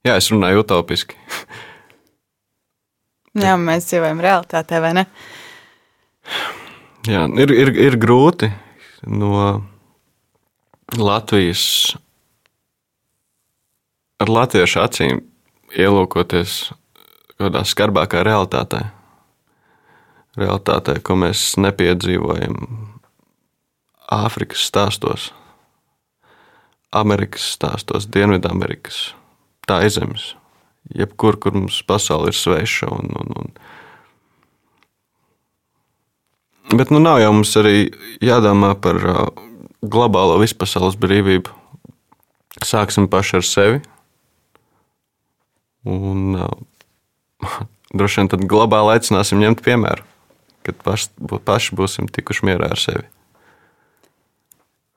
Jā, 0.05 0.15
es 0.15 0.29
runāju 0.31 0.61
utopiski. 0.61 1.17
Jā, 3.43 3.57
mēs 3.59 3.89
dzīvojam 3.89 4.21
realitātē, 4.23 4.79
vai 4.79 4.93
ne? 4.95 5.03
Jā, 7.09 7.25
ir, 7.41 7.51
ir, 7.51 7.73
ir 7.89 7.97
grūti 7.99 8.47
no 9.11 9.31
Latvijas 10.95 11.65
ar 14.21 14.31
latviešu 14.31 14.79
acīm 14.85 15.19
ielūkoties 15.75 16.71
kādā 17.39 17.63
skarbākā 17.67 18.23
realitātē. 18.25 18.81
Realitātē, 20.39 20.99
ko 21.03 21.15
mēs 21.19 21.55
nepiedzīvojam 21.61 22.55
Āfrikas 24.11 24.61
stāstos, 24.69 25.31
Amerikas 26.93 27.47
stāstos, 27.55 28.05
Dienvidamerikas, 28.11 29.15
tā 29.65 29.79
zemes, 29.89 30.35
jebkur, 30.93 31.39
kur 31.41 31.55
mums 31.57 31.81
pasaule 31.87 32.29
ir 32.29 32.37
sveša. 32.37 32.91
Un, 32.93 33.09
un, 33.17 33.33
un. 33.41 33.49
Bet 36.77 36.93
nu 36.93 37.01
nav 37.01 37.19
jau 37.23 37.33
mums 37.33 37.55
arī 37.57 37.89
jādomā 38.21 38.75
par 38.77 39.01
uh, 39.01 39.25
globālo 39.81 40.37
vispasaules 40.43 40.97
brīvību. 41.01 41.49
Sāksim 42.65 43.09
paši 43.11 43.37
ar 43.39 43.45
sevi. 43.45 43.81
Un 45.85 46.37
uh, 46.39 46.49
droši 47.97 48.21
vien 48.21 48.31
tad 48.33 48.45
globāli 48.49 48.95
aicināsim 48.95 49.41
ņemt 49.43 49.61
piemēru, 49.65 50.05
kad 50.65 50.79
paši, 50.85 51.11
paši 51.45 51.77
būsim 51.77 52.09
tikuši 52.11 52.49
mierā 52.49 52.71
ar 52.73 52.81
sevi. 52.81 53.05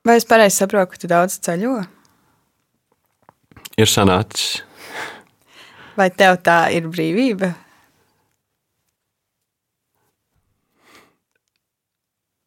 Vai 0.07 0.15
es 0.17 0.25
pareizi 0.25 0.61
saprotu, 0.61 0.93
ka 0.93 1.01
tu 1.01 1.09
daudz 1.11 1.35
ceļo? 1.43 1.75
Ir 3.79 3.87
sanācis. 3.87 4.61
Vai 5.99 6.07
tev 6.15 6.39
tā 6.43 6.61
ir 6.71 6.87
brīvība? 6.87 7.51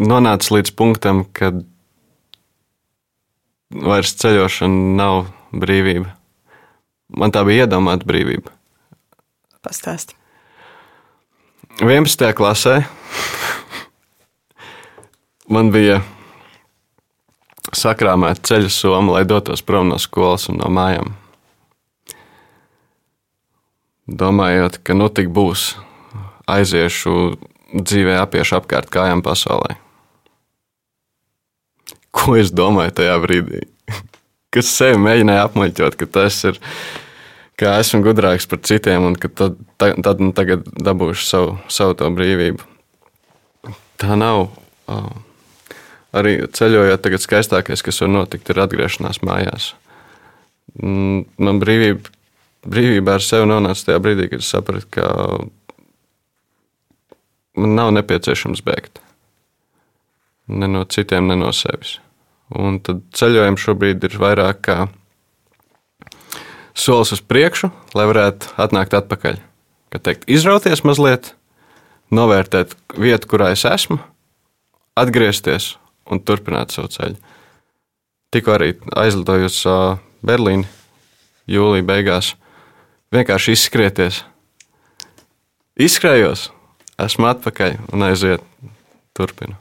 Nonācis 0.03 0.51
līdz 0.51 0.73
punktam, 0.75 1.23
kad 1.37 1.61
vairs 3.71 4.17
ceļošana 4.19 4.97
nav 4.99 5.29
brīvība. 5.53 6.17
Man 7.16 7.33
tā 7.35 7.44
bija 7.44 7.66
iedomāta 7.66 8.09
brīvība. 8.09 8.53
Pastāsti. 9.62 10.16
11. 11.81 12.33
klasē 12.37 12.83
man 15.53 15.70
bija 15.72 16.01
sakrāmēt 17.72 18.42
ceļu 18.46 18.70
somu, 18.72 19.14
lai 19.16 19.25
dotos 19.29 19.64
prom 19.64 19.88
no 19.92 19.98
skolas 20.01 20.48
un 20.53 20.61
no 20.61 20.68
mājām. 20.72 21.14
Domājot, 24.09 24.81
ka 24.85 24.96
nu 24.98 25.09
tik 25.09 25.31
būs, 25.33 25.72
aiziešu 26.51 27.37
dzīvē, 27.72 28.18
apiešu 28.20 28.59
apkārt 28.59 28.90
kājām 28.92 29.22
pasaulē. 29.25 29.79
Ko 32.12 32.37
es 32.37 32.53
domāju 32.53 32.98
tajā 32.98 33.14
brīdī? 33.22 33.62
Kas 34.53 34.68
sevi 34.68 35.01
mēģināja 35.01 35.46
apmuļķot, 35.48 35.96
ka 35.96 36.11
tas 36.18 36.42
ir, 36.51 36.61
ka 37.61 37.77
esmu 37.81 38.03
gudrāks 38.05 38.49
par 38.49 38.62
citiem 38.67 39.05
un 39.11 39.17
ka 39.19 39.29
tad, 39.29 39.59
tad 39.79 40.23
nu 40.23 40.33
tagad 40.37 40.65
dabūšu 40.67 41.27
savu, 41.27 41.59
savu 41.73 41.97
to 41.99 42.09
brīvību. 42.15 42.69
Tā 44.03 44.17
nav. 44.19 44.49
Arī 46.12 46.35
ceļojot, 46.53 47.01
tagad 47.05 47.23
skaistākais, 47.25 47.85
kas 47.85 48.03
var 48.03 48.11
notikt, 48.12 48.51
ir 48.53 48.61
atgriešanās 48.61 49.23
mājās. 49.25 49.71
Mm, 50.77 51.25
man 51.41 51.61
brīvība, 51.62 52.12
brīvība 52.69 53.17
ar 53.17 53.25
sevi 53.25 53.49
nonāca 53.49 53.88
tajā 53.88 54.03
brīdī, 54.05 54.29
kad 54.33 54.45
es 54.45 54.51
sapratu, 54.53 54.88
ka 54.93 55.07
man 57.57 57.77
nav 57.79 57.93
nepieciešams 57.97 58.65
bēgt. 58.67 59.01
Ne 60.53 60.69
no 60.69 60.85
citiem, 60.85 61.31
ne 61.31 61.38
no 61.38 61.53
sevis. 61.57 61.97
Un 62.53 62.81
tad 62.85 63.01
ceļojums 63.17 63.65
šobrīd 63.65 64.05
ir 64.05 64.19
vairāk 64.21 64.61
kā 64.67 64.79
solis 66.75 67.13
uz 67.15 67.23
priekšu, 67.25 67.71
lai 67.97 68.07
varētu 68.11 68.55
atnākt 68.61 68.97
atpakaļ. 68.97 69.39
Kad 69.93 70.05
teikt, 70.07 70.29
izrauties 70.31 70.85
mazliet, 70.89 71.35
novērtēt 72.13 72.75
vietu, 72.97 73.29
kurā 73.29 73.53
es 73.53 73.65
esmu, 73.69 73.99
atgriezties 74.97 75.75
un 76.11 76.21
turpināt 76.21 76.73
savu 76.75 76.91
ceļu. 76.93 77.19
Tikko 78.33 78.55
arī 78.57 78.73
aizlidoju 78.97 79.51
uz 79.51 79.59
Berlīni 80.25 80.69
jūlijā 81.51 81.85
beigās. 81.85 82.33
Vienkārši 83.13 83.57
izskrieties. 83.57 84.23
Izskrējos, 85.77 86.47
esmu 87.01 87.29
atpakaļ 87.29 87.77
un 87.93 88.07
aiziet, 88.09 88.45
turpinu. 89.17 89.59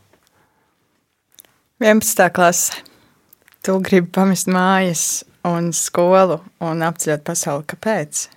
11. 1.82 2.30
klase. 2.32 2.80
Tu 3.62 3.76
gribi 3.84 4.08
pamest 4.14 4.48
mājas 4.50 5.24
un 5.48 5.72
skolu 5.74 6.42
un 6.62 6.86
apceļot 6.86 7.26
pasauli. 7.26 7.68
Kāpēc? 7.74 8.28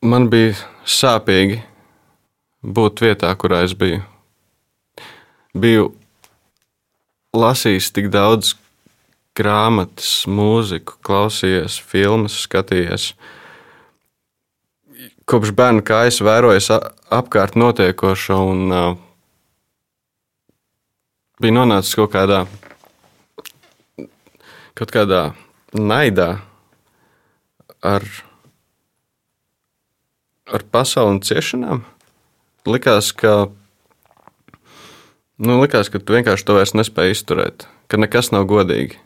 man 0.00 0.28
bija 0.32 0.54
sāpīgi 0.88 1.60
būt 2.64 3.02
vietā, 3.04 3.30
kurā 3.36 3.62
es 3.66 3.74
biju. 3.76 4.00
Biju 5.56 5.90
lasījis 7.36 7.90
tik 7.94 8.10
daudz 8.12 8.54
grāmatas, 9.36 10.24
mūziku, 10.28 10.98
klausījies, 11.06 11.78
filmas, 11.92 12.38
skatījies. 12.46 13.12
Kopš 15.30 15.52
bērna 15.54 15.84
kājas 15.86 16.16
vērojis 16.26 16.72
apkārt 17.14 17.54
notiekošo 17.54 18.36
un 18.50 18.72
uh, 18.74 18.86
bija 21.38 21.54
nonācis 21.54 21.94
kaut 21.94 22.10
kādā, 22.10 22.40
kaut 24.74 24.90
kādā 24.90 25.20
naidā 25.70 26.40
ar, 27.86 28.06
ar 30.50 30.64
pasauli 30.74 31.14
un 31.14 31.20
ciešanām. 31.24 31.84
Likās, 32.66 33.12
ka, 33.16 33.34
nu, 35.38 35.60
likās, 35.62 35.92
ka 35.94 36.02
tu 36.02 36.16
vienkārši 36.16 36.48
to 36.48 36.58
vairs 36.58 36.74
nespēji 36.74 37.16
izturēt, 37.16 37.68
ka 37.86 38.02
nekas 38.02 38.32
nav 38.34 38.48
godīgi. 38.50 38.98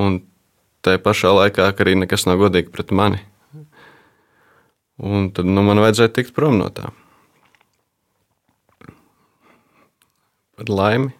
Un 0.00 0.22
tajā 0.80 1.02
pašā 1.04 1.34
laikā 1.36 1.68
arī 1.76 1.94
nekas 2.00 2.26
nav 2.26 2.40
godīgi 2.40 2.72
pret 2.72 2.90
mani. 2.90 3.22
Un 5.00 5.30
tad 5.34 5.48
nu, 5.48 5.62
man 5.64 5.80
vajadzēja 5.80 6.12
tikt 6.18 6.34
prom 6.36 6.58
no 6.60 6.68
tā. 6.74 6.90
Par 10.58 10.68
laimi. 10.68 11.12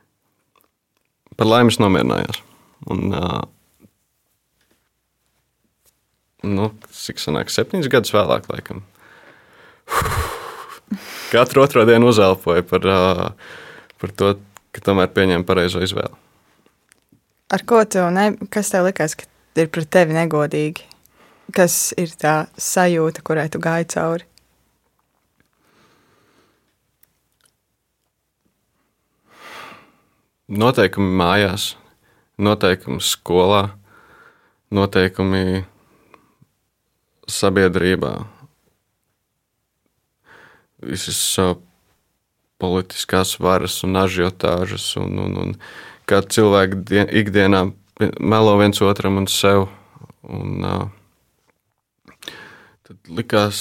Par 1.36 1.48
laimi 1.48 1.72
es 1.72 1.78
nomierinājos. 1.80 2.40
Un, 2.90 3.12
uh, 3.12 3.44
nu, 6.48 6.70
cik 6.96 7.20
sanāk, 7.20 7.52
septiņus 7.52 7.90
gadus 7.92 8.14
vēlāk, 8.16 8.48
laikam. 8.52 8.82
Katru 11.32 11.62
otro 11.62 11.84
dienu 11.86 12.10
uzelpoju 12.10 12.64
par, 12.66 12.86
par 14.02 14.14
to, 14.18 14.32
ka 14.74 14.82
tomēr 14.88 15.12
pieņēmu 15.14 15.46
pareizo 15.46 15.82
izvēli. 15.84 16.16
Ar 17.54 17.62
ko 17.66 17.82
tu, 17.86 18.02
ne, 18.14 18.32
kas 18.50 18.72
tev 18.74 18.88
likās, 18.88 19.14
ka 19.18 19.26
ir 19.58 19.70
pret 19.70 19.88
tevi 19.90 20.16
negodīgi? 20.16 20.89
Kas 21.54 21.90
ir 21.98 22.12
tā 22.20 22.50
sajūta, 22.60 23.22
kurai 23.26 23.48
tu 23.50 23.58
gāji 23.62 23.88
cauri? 23.94 24.26
Noteikumi 30.50 31.14
mājās, 31.14 31.64
noteikumi 32.42 32.98
skolā, 33.02 33.62
noteikumi 34.74 35.62
sabiedrībā. 37.30 38.12
Visas 40.82 41.22
politiskās 42.60 43.36
varas 43.40 43.78
un 43.86 43.98
ažiotāžas, 44.02 44.90
un, 45.00 45.18
un, 45.24 45.36
un 45.44 45.52
kā 46.10 46.20
cilvēki 46.26 46.82
dien, 46.90 47.10
ikdienā 47.22 47.68
melo 48.20 48.56
viens 48.60 48.82
otram 48.84 49.22
un 49.22 49.28
sev. 49.30 49.68
Un, 50.26 50.58
uh, 50.66 50.99
tad 52.90 53.12
likās, 53.14 53.58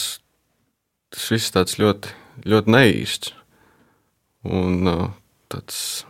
tas 1.13 1.27
viss 1.29 1.53
tāds 1.53 1.77
ļoti, 1.77 2.15
ļoti 2.49 2.73
neīsts 2.73 3.35
un 4.49 4.89
uh, 4.89 5.03
tāds 5.53 6.07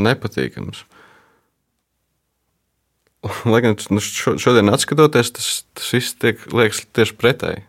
nepatīkams. 0.00 0.86
Lai 3.52 3.60
gan 3.60 3.76
nu, 3.92 4.00
šodien, 4.00 4.72
skatoties, 4.80 5.34
tas, 5.36 5.50
tas 5.76 5.92
viss 5.92 6.16
tiek, 6.16 6.40
liekas 6.56 6.86
tieši 6.96 7.18
pretēji. 7.20 7.66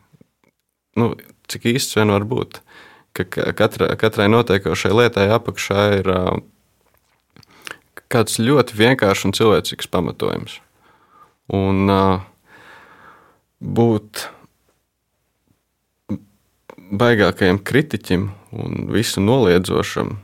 Nu, 0.96 1.12
cik 1.52 1.68
īsts 1.74 2.00
vien 2.00 2.16
var 2.16 2.24
būt, 2.28 2.64
ka 3.12 3.28
katra, 3.28 3.92
katrai 4.00 4.32
notiekošai 4.32 4.96
lietai 4.96 5.28
apakšā 5.36 5.88
ir 6.00 6.12
uh, 6.16 6.36
kāds 8.08 8.40
ļoti 8.40 8.80
vienkāršs 8.80 9.28
un 9.28 9.36
cilvēcīgs 9.36 9.92
pamatojums. 9.92 10.62
Un 11.52 11.92
uh, 11.92 12.22
būt 13.60 14.30
baigākajam 16.92 17.60
kritiķim 17.64 18.28
un 18.52 18.88
visu 18.92 19.24
noliedzošam, 19.24 20.18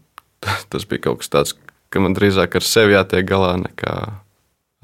tas 0.70 0.86
bija 0.88 1.08
kaut 1.08 1.22
kas 1.22 1.32
tāds, 1.32 1.54
ka 1.90 2.02
man 2.02 2.16
drīzāk 2.16 2.58
ar 2.58 2.66
sevi 2.66 2.96
jātiek 2.96 3.26
galā 3.28 3.56
nekā 3.62 3.94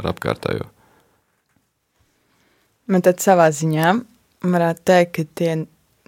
ar 0.01 0.11
apkārtējo. 0.13 0.67
Man 2.91 3.05
tad 3.05 3.23
savā 3.23 3.47
ziņā 3.55 3.95
varētu 4.43 4.85
teikt, 4.91 5.13
ka 5.15 5.25
tie 5.39 5.53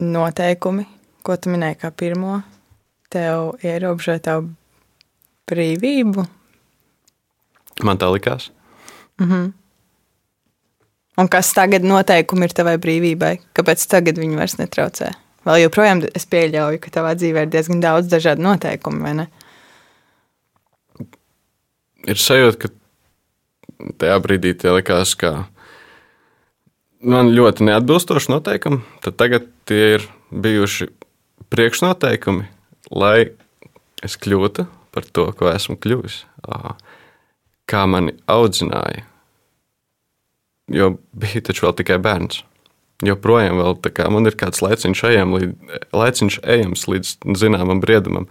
noteikumi, 0.02 0.86
ko 1.24 1.36
tu 1.38 1.52
minēji 1.54 1.78
kā 1.84 1.90
pirmo, 1.94 2.40
tev 3.14 3.54
ierobežo 3.62 4.18
tavu 4.24 4.50
brīvību. 5.48 6.24
Man 7.86 7.98
tā 7.98 8.10
likās. 8.10 8.50
Mm 9.20 9.30
-hmm. 9.30 9.52
Un 11.20 11.28
kas 11.30 11.52
tagad 11.54 11.84
noteikumi 11.86 12.48
ir 12.48 12.54
tavai 12.56 12.74
brīvībai? 12.82 13.36
Kāpēc 13.54 13.84
tagad 13.90 14.18
viņi 14.18 14.38
vairs 14.38 14.56
netraucē? 14.58 15.12
Vēl 15.44 15.60
joprojām 15.66 16.02
es 16.16 16.26
pieļauju, 16.26 16.80
ka 16.82 16.90
tavā 16.90 17.12
dzīvē 17.18 17.44
ir 17.44 17.52
diezgan 17.52 17.82
daudz 17.84 18.08
dažādu 18.10 18.42
noteikumu, 18.46 19.02
vai 19.04 19.12
ne? 19.20 19.26
Ir 22.08 22.20
sajūta, 22.20 22.64
ka 22.64 23.92
tajā 24.00 24.16
brīdī 24.24 24.54
tie 24.58 24.72
likās, 24.74 25.14
ka 25.20 25.46
man 27.04 27.30
ļoti 27.36 27.68
neatbilstoši 27.68 28.32
noteikumi, 28.32 28.82
tad 29.04 29.18
tagad 29.20 29.46
tie 29.68 29.94
ir 29.98 30.08
bijuši 30.32 30.90
priekšnoteikumi, 31.52 32.48
lai 32.90 33.30
es 34.04 34.18
kļūtu 34.20 34.66
par 34.94 35.06
to, 35.14 35.28
ko 35.36 35.52
esmu 35.52 35.78
kļuvis. 35.80 36.22
Kā 37.70 37.84
mani 37.88 38.16
audzināja, 38.30 39.04
jo 40.72 40.94
bija 41.12 41.44
taču 41.44 41.66
vēl 41.66 41.76
tikai 41.80 41.98
bērns. 42.02 42.42
Joprojām 43.04 43.58
vēl, 43.58 43.74
kā, 43.92 44.06
man 44.12 44.30
ir 44.30 44.36
kāds 44.38 44.62
laiciņš, 44.64 45.02
ejam, 45.10 45.34
līdz, 45.36 45.80
laiciņš 45.92 46.38
ejams 46.54 46.86
līdz 46.88 47.16
zināmam 47.40 47.82
briedumam. 47.82 48.28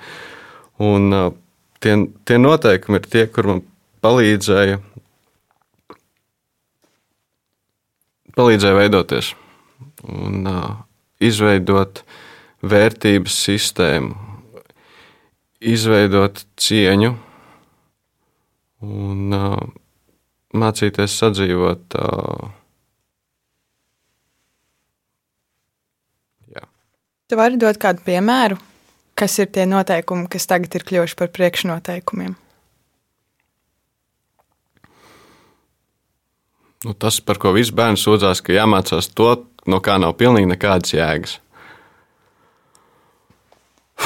Un, 0.81 1.11
tie, 1.83 1.97
tie 2.25 2.39
noteikumi 2.39 3.01
ir 3.01 3.09
tie, 3.11 3.27
kur 3.29 3.49
man 3.51 3.61
palīdzēja 4.03 4.79
palīdzēja 8.37 8.77
veidoties 8.77 9.33
un 10.09 10.47
uh, 10.49 10.69
izveidot 11.23 12.01
vērtības 12.63 13.35
sistēmu, 13.45 14.15
izveidot 15.63 16.43
cieņu 16.59 17.13
un 18.83 19.37
uh, 19.37 19.59
mācīties 20.53 21.15
sadzīvot. 21.21 21.97
Uh. 21.97 22.51
Tu 27.33 27.37
vari 27.39 27.57
dot 27.57 27.79
kādu 27.81 28.03
piemēru, 28.05 28.59
kas 29.17 29.39
ir 29.39 29.47
tie 29.49 29.63
noteikumi, 29.65 30.27
kas 30.29 30.45
tagad 30.45 30.75
ir 30.77 30.83
kļuvuši 30.85 31.15
par 31.17 31.31
priekšnoteikumiem? 31.33 32.35
Nu, 36.83 36.93
tas, 36.99 37.17
par 37.23 37.39
ko 37.39 37.53
visi 37.55 37.71
bērni 37.73 37.97
sūdzās, 37.97 38.43
ka 38.43 38.53
jāmācās 38.53 39.07
to, 39.15 39.31
no 39.71 39.79
kā 39.81 39.95
nav 40.03 40.13
pilnīgi 40.19 40.51
nekādas 40.51 40.93
jēgas. 40.93 41.37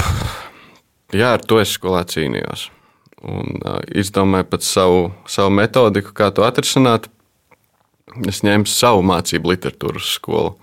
Jā, 1.20 1.34
ar 1.34 1.42
to 1.42 1.58
es 1.64 1.74
skolā 1.74 2.06
cīnījos. 2.08 2.70
Un 3.28 3.60
izdomāju 3.92 4.48
pat 4.54 4.64
savu, 4.64 5.10
savu 5.28 5.52
metodiku, 5.52 6.14
kā 6.16 6.30
to 6.32 6.46
atrisināt. 6.48 7.10
Es 8.28 8.40
ņēmu 8.46 8.70
savu 8.72 9.04
mācību 9.06 9.52
literatūru 9.52 10.02
skolu. 10.02 10.56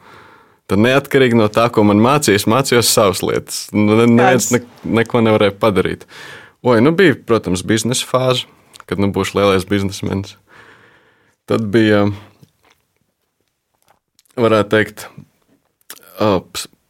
Tad 0.71 0.81
neatkarīgi 0.81 1.37
no 1.37 1.51
tā, 1.53 1.67
ko 1.69 1.85
man 1.85 2.01
mācījās, 2.01 2.47
mācījos 2.49 2.89
savas 2.89 3.21
lietas. 3.21 3.67
Nu, 3.77 3.99
neviens 4.01 4.49
ne, 4.55 4.63
neko 4.97 5.21
nevarēja 5.27 5.53
padarīt. 5.61 6.07
Oi, 6.65 6.79
nu 6.81 6.95
bija, 6.97 7.19
protams, 7.29 7.61
biznesa 7.69 8.09
fāze, 8.09 8.49
kad 8.89 9.03
nu 9.03 9.11
būšu 9.13 9.37
lielais 9.37 9.69
biznesmenis. 9.69 10.39
Tad 11.45 11.67
bija, 11.69 12.07
varētu 14.41 14.73
teikt, 14.73 15.05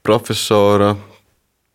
profesora, 0.07 0.95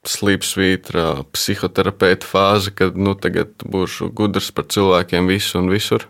slīpsvītra, 0.08 1.26
psihoterapeita 1.36 2.28
fāze, 2.28 2.72
kad 2.76 2.98
nu, 2.98 3.16
tagad 3.20 3.52
būšu 3.68 4.12
gudrs 4.16 4.52
par 4.56 4.70
cilvēkiem 4.72 5.28
visu 5.28 5.60
un 5.60 5.72
visur. 5.74 6.08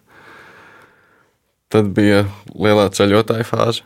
Tad 1.70 1.92
bija 1.98 2.24
lielā 2.54 2.88
ceļotāja 2.94 3.46
fāze, 3.46 3.86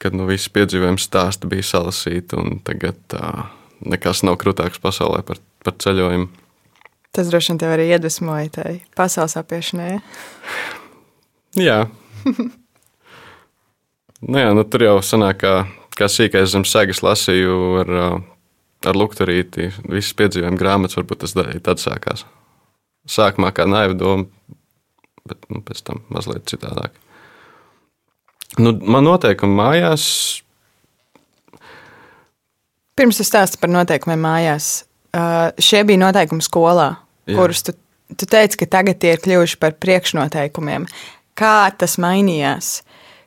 kad 0.00 0.16
nu, 0.16 0.28
visi 0.28 0.52
piedzīvojumi 0.52 1.00
stāsti 1.00 1.48
bija 1.50 1.66
salasīti, 1.72 2.36
un 2.36 2.60
tagad 2.64 3.00
uh, 3.16 3.48
nekas 3.80 4.24
nav 4.26 4.38
krūtāks 4.40 4.80
pasaulē 4.82 5.22
par, 5.26 5.40
par 5.64 5.76
ceļojumu. 5.80 6.30
Tas 7.10 7.32
droši 7.32 7.52
vien 7.52 7.58
tev 7.58 7.72
arī 7.74 7.88
iedvesmoja 7.90 8.52
tai 8.54 8.72
pasaules 8.96 9.34
apiešanai. 9.40 9.98
Jā, 11.58 11.88
nu 14.22 14.38
jā, 14.38 14.50
nu, 14.54 14.62
tur 14.62 14.84
jau 14.84 14.92
sanāk, 15.02 15.40
kā, 15.42 15.54
kā 15.98 16.06
sīkais 16.06 16.52
zem 16.52 16.62
segas 16.68 17.00
lasīju 17.02 17.56
ar, 17.80 17.90
ar 18.86 18.96
lukturīti. 18.96 19.70
Visas 19.88 20.14
piedzīvojuma 20.18 20.60
grāmatas 20.60 20.98
varbūt 20.98 21.24
tas 21.24 21.36
tad 21.36 21.82
sākās. 21.82 22.24
Sākumā 23.10 23.52
kā 23.56 23.66
naiva 23.68 23.96
doma, 23.96 24.26
bet 25.28 25.44
nu, 25.52 25.62
pēc 25.64 25.82
tam 25.86 26.02
mazliet 26.12 26.48
citādāk. 26.50 26.96
Nu, 28.58 28.74
man 28.82 29.06
noteikumi 29.06 29.56
mājās. 29.56 30.04
Pirms 32.98 33.20
es 33.22 33.30
stāstu 33.30 33.60
par 33.62 33.70
noteikumiem 33.72 34.20
mājās, 34.20 34.72
šie 35.62 35.84
bija 35.88 36.02
noteikumi 36.02 36.44
skolā, 36.44 36.90
Jā. 37.30 37.38
kurus 37.38 37.62
tu, 37.64 37.76
tu 38.12 38.28
teici, 38.28 38.58
ka 38.60 38.68
tagad 38.78 39.00
tie 39.00 39.14
ir 39.14 39.22
kļuvuši 39.24 39.60
par 39.62 39.78
priekšnoteikumiem. 39.80 40.84
Kā 41.38 41.70
tas 41.78 41.96
mainījās? 42.02 42.80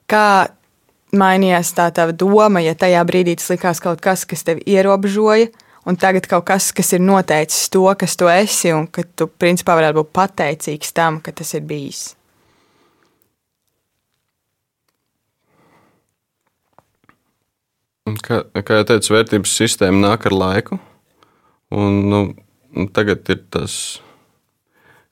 kā 0.09 0.47
mainījās 1.17 1.73
tā 1.77 1.89
tava 1.95 2.15
doma, 2.15 2.61
ja 2.63 2.73
tajā 2.77 3.03
brīdī 3.07 3.37
tas 3.39 3.51
likās 3.53 3.81
kaut 3.83 4.01
kas, 4.03 4.25
kas 4.29 4.45
tevi 4.47 4.65
ierobežoja, 4.73 5.51
un 5.89 5.99
tagad 5.99 6.27
kaut 6.31 6.47
kas, 6.49 6.71
kas 6.75 6.93
ir 6.95 7.03
noteicis 7.03 7.69
to, 7.73 7.85
kas 7.99 8.17
tu 8.19 8.29
esi, 8.31 8.73
un 8.73 8.87
ka 8.87 9.05
tu 9.15 9.27
principā 9.27 9.77
varētu 9.79 10.01
būt 10.01 10.13
pateicīgs 10.15 10.93
tam, 10.95 11.21
ka 11.23 11.35
tas 11.35 11.53
ir 11.57 11.65
bijis. 11.69 12.11
Kā, 18.23 18.41
kā 18.51 18.81
jau 18.81 18.87
teicu, 18.87 19.13
vērtības 19.15 19.51
sistēma 19.61 20.01
nāk 20.09 20.25
ar 20.27 20.35
laiku. 20.35 20.77
Un, 21.73 22.01
nu, 22.11 22.19
tagad 22.93 23.29
ir 23.31 23.39
tas 23.53 24.01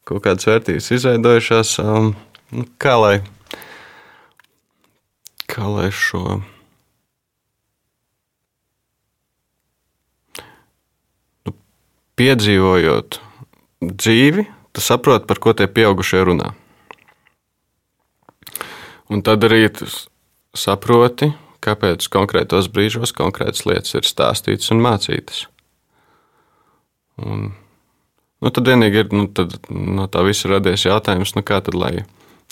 kaut 0.07 0.21
kādas 0.25 0.49
vērtības 0.49 0.89
izveidojušās. 0.97 1.77
Um, 1.81 2.11
nu, 2.51 2.65
kā 2.81 2.97
lai, 2.99 3.15
kā 5.51 5.67
lai 5.67 5.89
šo 5.91 6.39
nu, 11.45 11.55
piedzīvojot 12.19 13.19
dzīvi, 13.81 14.47
tu 14.71 14.83
saproti, 14.83 15.27
par 15.27 15.41
ko 15.43 15.53
tie 15.57 15.67
pieaugušie 15.67 16.23
runā. 16.27 16.53
Un 19.11 19.23
tad 19.27 19.43
arī 19.43 19.65
saproti, 20.55 21.33
kāpēc 21.61 22.07
konkrētos 22.11 22.69
brīžos 22.71 23.11
konkrētas 23.15 23.65
lietas 23.67 23.97
ir 23.97 24.07
stāstītas 24.07 24.71
un 24.71 24.79
mācītas. 24.83 25.45
Un, 27.21 27.51
nu, 28.41 28.49
tad 28.49 28.71
vienīgi 28.71 29.03
ir 29.03 29.11
nu, 29.13 29.27
tad, 29.27 29.57
no 29.69 30.07
tā 30.11 30.23
visa 30.25 30.49
radies 30.53 30.87
jautājums, 30.87 31.35
nu, 31.35 31.43
kā, 31.45 31.59
tad, 31.65 31.75
lai, 31.77 32.05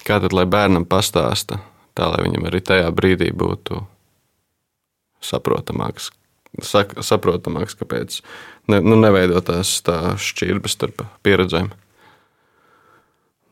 kā 0.04 0.20
tad 0.22 0.36
lai 0.36 0.46
bērnam 0.50 0.86
pastāsta, 0.90 1.62
tā 2.00 2.08
lai 2.08 2.24
viņam 2.24 2.48
arī 2.48 2.62
tajā 2.64 2.88
brīdī 2.96 3.34
būtu 3.36 3.84
saprotamāks. 5.24 6.14
Sak, 6.66 6.96
saprotamāks, 7.06 7.76
kāpēc 7.78 8.22
ne, 8.72 8.80
nu, 8.82 8.96
neveidotās 8.98 9.76
tā 9.86 10.16
šķirbas 10.18 10.74
starp 10.74 11.04
pieredzēm. 11.26 11.70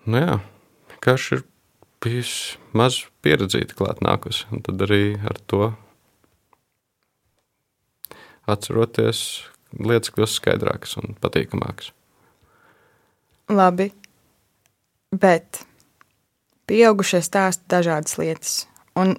Nu, 0.07 0.21
jā, 0.23 0.39
vienkārši 0.95 1.36
ir 1.38 1.43
bijusi 2.01 2.57
maz 2.77 3.03
pieredzīta 3.25 3.77
klāt 3.77 4.01
nākusi. 4.05 4.47
Un 4.49 4.63
tad 4.65 4.81
arī 4.88 5.19
ar 5.19 5.38
to 5.51 5.69
atceroties, 8.47 9.21
lietas 9.77 10.15
kļūst 10.15 10.39
skaidrākas 10.39 10.97
un 11.01 11.17
patīkamākas. 11.21 11.91
Labi, 13.51 13.91
bet 15.13 15.66
pieaugušie 16.67 17.21
stāsta 17.25 17.77
dažādas 17.77 18.17
lietas. 18.19 18.53
Un 18.97 19.15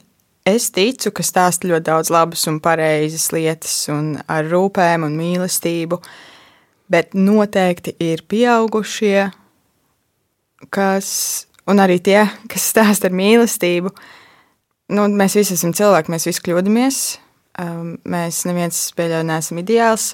es 0.49 0.71
ticu, 0.75 1.13
ka 1.15 1.25
stāsta 1.27 1.69
ļoti 1.69 1.89
daudz 1.89 2.13
labas 2.13 2.47
un 2.51 2.61
pareizas 2.65 3.29
lietas, 3.35 3.75
un 3.93 4.17
ar 4.31 4.49
rūpēm 4.49 5.07
un 5.07 5.17
mīlestību. 5.19 6.01
Bet 6.89 7.13
noteikti 7.17 7.93
ir 8.01 8.25
pieaugušie, 8.29 9.29
kas 10.73 11.11
un 11.69 11.83
arī 11.85 11.99
tie, 12.01 12.23
kas 12.49 12.71
stāsta 12.73 13.11
ar 13.11 13.17
mīlestību. 13.17 13.93
Nu, 14.97 15.05
mēs 15.13 15.37
visi 15.37 15.57
esam 15.59 15.75
cilvēki, 15.77 16.13
mēs 16.15 16.29
visi 16.31 16.45
kļūdāmies. 16.47 17.01
Um, 17.59 17.97
mēs 18.09 18.45
neviens 18.49 18.79
pieļauj, 18.97 19.25
neesam 19.29 19.61
ideāls. 19.61 20.13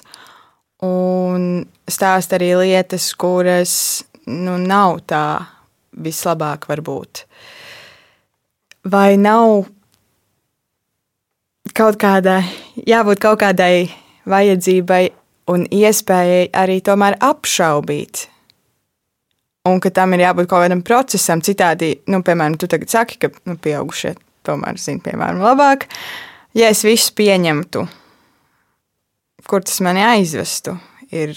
Un 0.83 1.63
stāsta 1.87 2.35
arī 2.35 2.51
lietas, 2.59 3.07
kuras 3.15 3.75
nu, 4.27 4.57
nav 4.59 4.99
tā 5.07 5.25
vislabāk, 6.03 6.67
varbūt. 6.69 7.25
Vai 8.91 9.15
nav 9.17 9.65
kaut 11.75 11.97
kādai, 12.01 12.43
jābūt 12.87 13.23
kaut 13.23 13.41
kādai 13.41 13.89
vajadzībai 14.29 15.03
un 15.51 15.65
iespējai 15.73 16.47
arī 16.55 16.79
tomēr 16.85 17.17
apšaubīt 17.23 18.29
un 19.65 19.81
ka 19.81 19.91
tam 19.93 20.13
ir 20.15 20.25
jābūt 20.25 20.49
kaut 20.49 20.65
kādam 20.65 20.83
procesam. 20.85 21.41
Citādi, 21.45 21.95
nu, 22.11 22.21
piemēram, 22.25 22.57
tu 22.61 22.69
tagad 22.71 22.91
saki, 22.91 23.19
ka 23.21 23.31
nu, 23.49 23.57
pieaugušie 23.61 24.13
tomēr 24.45 24.79
zina, 24.81 25.01
piemēram, 25.05 25.41
labāk. 25.43 25.87
Ja 26.55 26.69
es 26.71 26.85
visu 26.85 27.13
pieņemtu, 27.17 27.83
kur 29.49 29.65
tas 29.65 29.81
mani 29.85 30.05
aizvestu, 30.05 30.77
ir, 31.11 31.35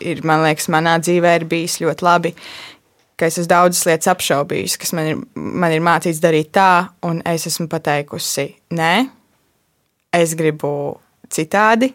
ir 0.00 0.22
man 0.26 0.44
liekas, 0.46 0.70
manā 0.72 0.96
dzīvē 1.02 1.34
ir 1.40 1.48
bijis 1.50 1.80
ļoti 1.82 2.06
labi. 2.06 2.34
Es 3.22 3.38
esmu 3.38 3.50
daudzas 3.52 3.84
lietas 3.86 4.10
apšaubījis, 4.10 4.76
kas 4.82 4.92
man 4.98 5.08
ir, 5.08 5.18
man 5.38 5.74
ir 5.74 5.82
mācīts 5.84 6.20
darīt 6.22 6.50
tā, 6.56 6.88
un 7.06 7.20
es 7.28 7.46
esmu 7.46 7.68
pateikusi, 7.70 8.48
nē, 8.74 8.94
es 10.18 10.34
gribu 10.38 10.72
citādi, 11.32 11.92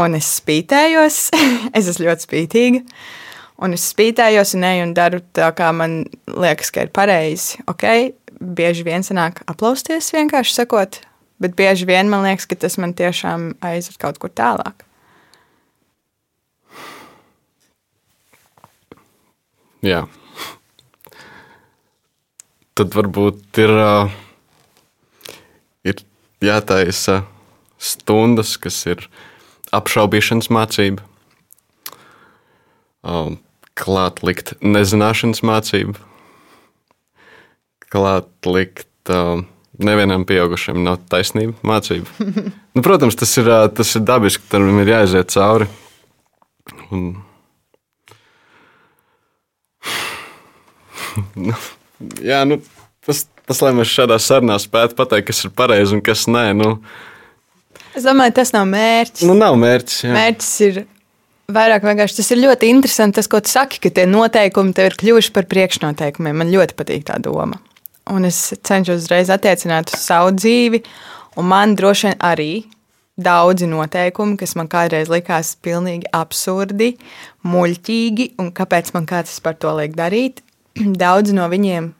un 0.00 0.18
es 0.18 0.28
spītējos. 0.40 1.18
es 1.76 1.88
esmu 1.88 2.08
ļoti 2.08 2.28
spītīga. 2.28 2.82
Un 3.62 3.76
es 3.76 3.84
spītējos 3.92 4.56
un 4.58 4.66
eju 4.66 4.86
un 4.88 4.94
daru 4.96 5.20
tā, 5.36 5.52
kā 5.54 5.68
man 5.76 6.02
liekas, 6.26 6.72
ka 6.74 6.86
ir 6.86 6.92
pareizi. 6.94 7.60
Okay? 7.70 8.10
Bieži 8.42 8.84
vien 8.86 9.04
sanāk 9.06 9.44
aplausties, 9.50 10.10
vienkārši 10.14 10.56
sakot, 10.56 10.98
bet 11.42 11.54
bieži 11.58 11.86
vien 11.86 12.10
man 12.10 12.26
liekas, 12.26 12.48
ka 12.50 12.58
tas 12.58 12.78
man 12.82 12.96
tiešām 12.98 13.52
aizved 13.62 14.00
kaut 14.02 14.18
kur 14.22 14.32
tālāk. 14.34 14.82
Jā. 19.82 20.04
Tad 22.72 22.94
varbūt 22.96 23.58
ir, 23.60 23.70
ir 25.84 26.02
jātaisa 26.40 27.22
stundas, 27.82 28.54
kas 28.56 28.78
ir 28.88 29.04
apšaubīšanas 29.76 30.48
mācība. 30.52 31.04
Klāt 33.76 34.22
likt 34.24 34.54
nezināšanas 34.64 35.42
mācību, 35.44 35.98
klāt 37.92 38.48
likt 38.48 39.12
nevienam 39.82 40.24
pieaugušam 40.28 40.80
nav 40.84 41.00
taisnība 41.12 41.56
mācība. 41.66 42.08
nu, 42.74 42.80
protams, 42.84 43.16
tas 43.20 43.36
ir, 43.40 43.52
tas 43.76 43.92
ir 43.98 44.06
dabiski, 44.08 44.48
tam 44.52 44.80
ir 44.80 44.94
jāiziet 44.94 45.28
cauri. 45.34 45.68
Un... 46.92 47.14
jā, 52.24 52.42
nu, 52.48 52.60
tas, 53.06 53.24
tas, 53.46 53.62
lai 53.64 53.72
mēs 53.78 53.92
šādā 53.92 54.18
sarunā 54.22 54.58
spētu 54.62 54.98
pateikt, 54.98 55.30
kas 55.30 55.44
ir 55.46 55.54
pareizi 55.56 55.96
un 55.96 56.04
kas 56.04 56.26
nē. 56.30 56.46
Nu, 56.58 56.72
es 57.96 58.06
domāju, 58.06 58.36
tas 58.40 58.54
nav 58.56 58.66
mērķis. 58.70 59.26
Nu, 59.28 59.36
nav 59.38 59.58
mērķis. 59.60 60.00
Jā. 60.06 60.16
Mērķis 60.16 60.54
ir 60.68 60.82
Vairāk 61.52 61.82
vienkārši 61.84 62.20
tas 62.20 62.30
ir 62.32 62.40
ļoti 62.40 62.68
interesanti, 62.70 63.18
tas, 63.18 63.28
ko 63.28 63.40
tu 63.42 63.50
saki, 63.50 63.80
ka 63.82 63.90
tie 63.92 64.06
noteikumi 64.08 64.72
tev 64.76 64.88
ir 64.88 64.94
kļuvuši 65.00 65.32
par 65.34 65.48
priekšnoteikumiem. 65.50 66.38
Man 66.38 66.52
ļoti 66.52 66.76
patīk 66.78 67.02
tā 67.08 67.18
doma. 67.20 67.58
Un 68.12 68.24
es 68.26 68.38
cenšos 68.64 69.02
uzreiz 69.02 69.30
attiecināt 69.30 69.92
uz 69.92 70.04
savu 70.06 70.32
dzīvi, 70.36 70.82
un 71.38 71.48
man 71.50 71.74
droši 71.78 72.08
vien 72.08 72.16
arī 72.24 72.52
daudzi 73.20 73.68
noteikumi, 73.68 74.38
kas 74.40 74.54
man 74.56 74.70
kādreiz 74.72 75.10
likās 75.12 75.52
pilnīgi 75.62 76.08
absurdi, 76.16 76.94
muļķīgi, 77.44 78.32
un 78.40 78.50
kāpēc 78.56 78.94
man 78.96 79.06
kāds 79.10 79.36
par 79.44 79.58
to 79.60 79.74
liek 79.76 79.98
darīt, 79.98 80.40
daudzi 81.02 81.36
no 81.36 81.48
viņiem 81.52 81.92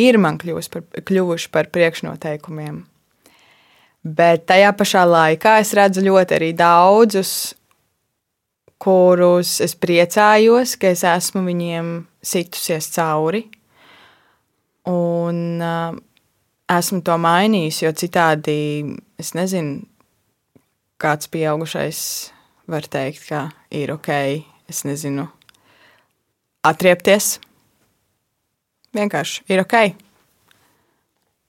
ir 0.00 0.18
man 0.22 0.38
par, 0.38 0.84
kļuvuši 1.04 1.50
par 1.52 1.70
priekšnoteikumiem. 1.74 2.84
Bet 4.00 4.46
tajā 4.48 4.70
pašā 4.72 5.04
laikā 5.04 5.58
es 5.60 5.74
redzu 5.76 6.04
ļoti 6.06 6.38
arī 6.38 6.52
daudzus 6.56 7.54
kurus 8.80 9.58
es 9.60 9.76
priecājos, 9.76 10.76
ka 10.80 10.94
es 10.94 11.04
esmu 11.04 11.44
viņiem 11.44 11.92
situsies 12.24 12.88
cauri. 12.94 13.44
Un 14.88 15.60
uh, 15.60 15.92
esmu 16.72 17.02
to 17.04 17.16
mainījis, 17.20 17.82
jo 17.84 17.92
citādi 17.92 18.56
es 19.20 19.34
nezinu, 19.36 19.82
kāds 21.00 21.28
pieaugušais 21.32 22.00
var 22.70 22.88
teikt, 22.88 23.26
ka 23.28 23.42
ir 23.72 23.92
ok, 23.92 24.10
es 24.70 24.82
nezinu, 24.88 25.28
atriepties. 26.64 27.36
Vienkārši 28.96 29.44
ir 29.52 29.62
ok. 29.62 29.76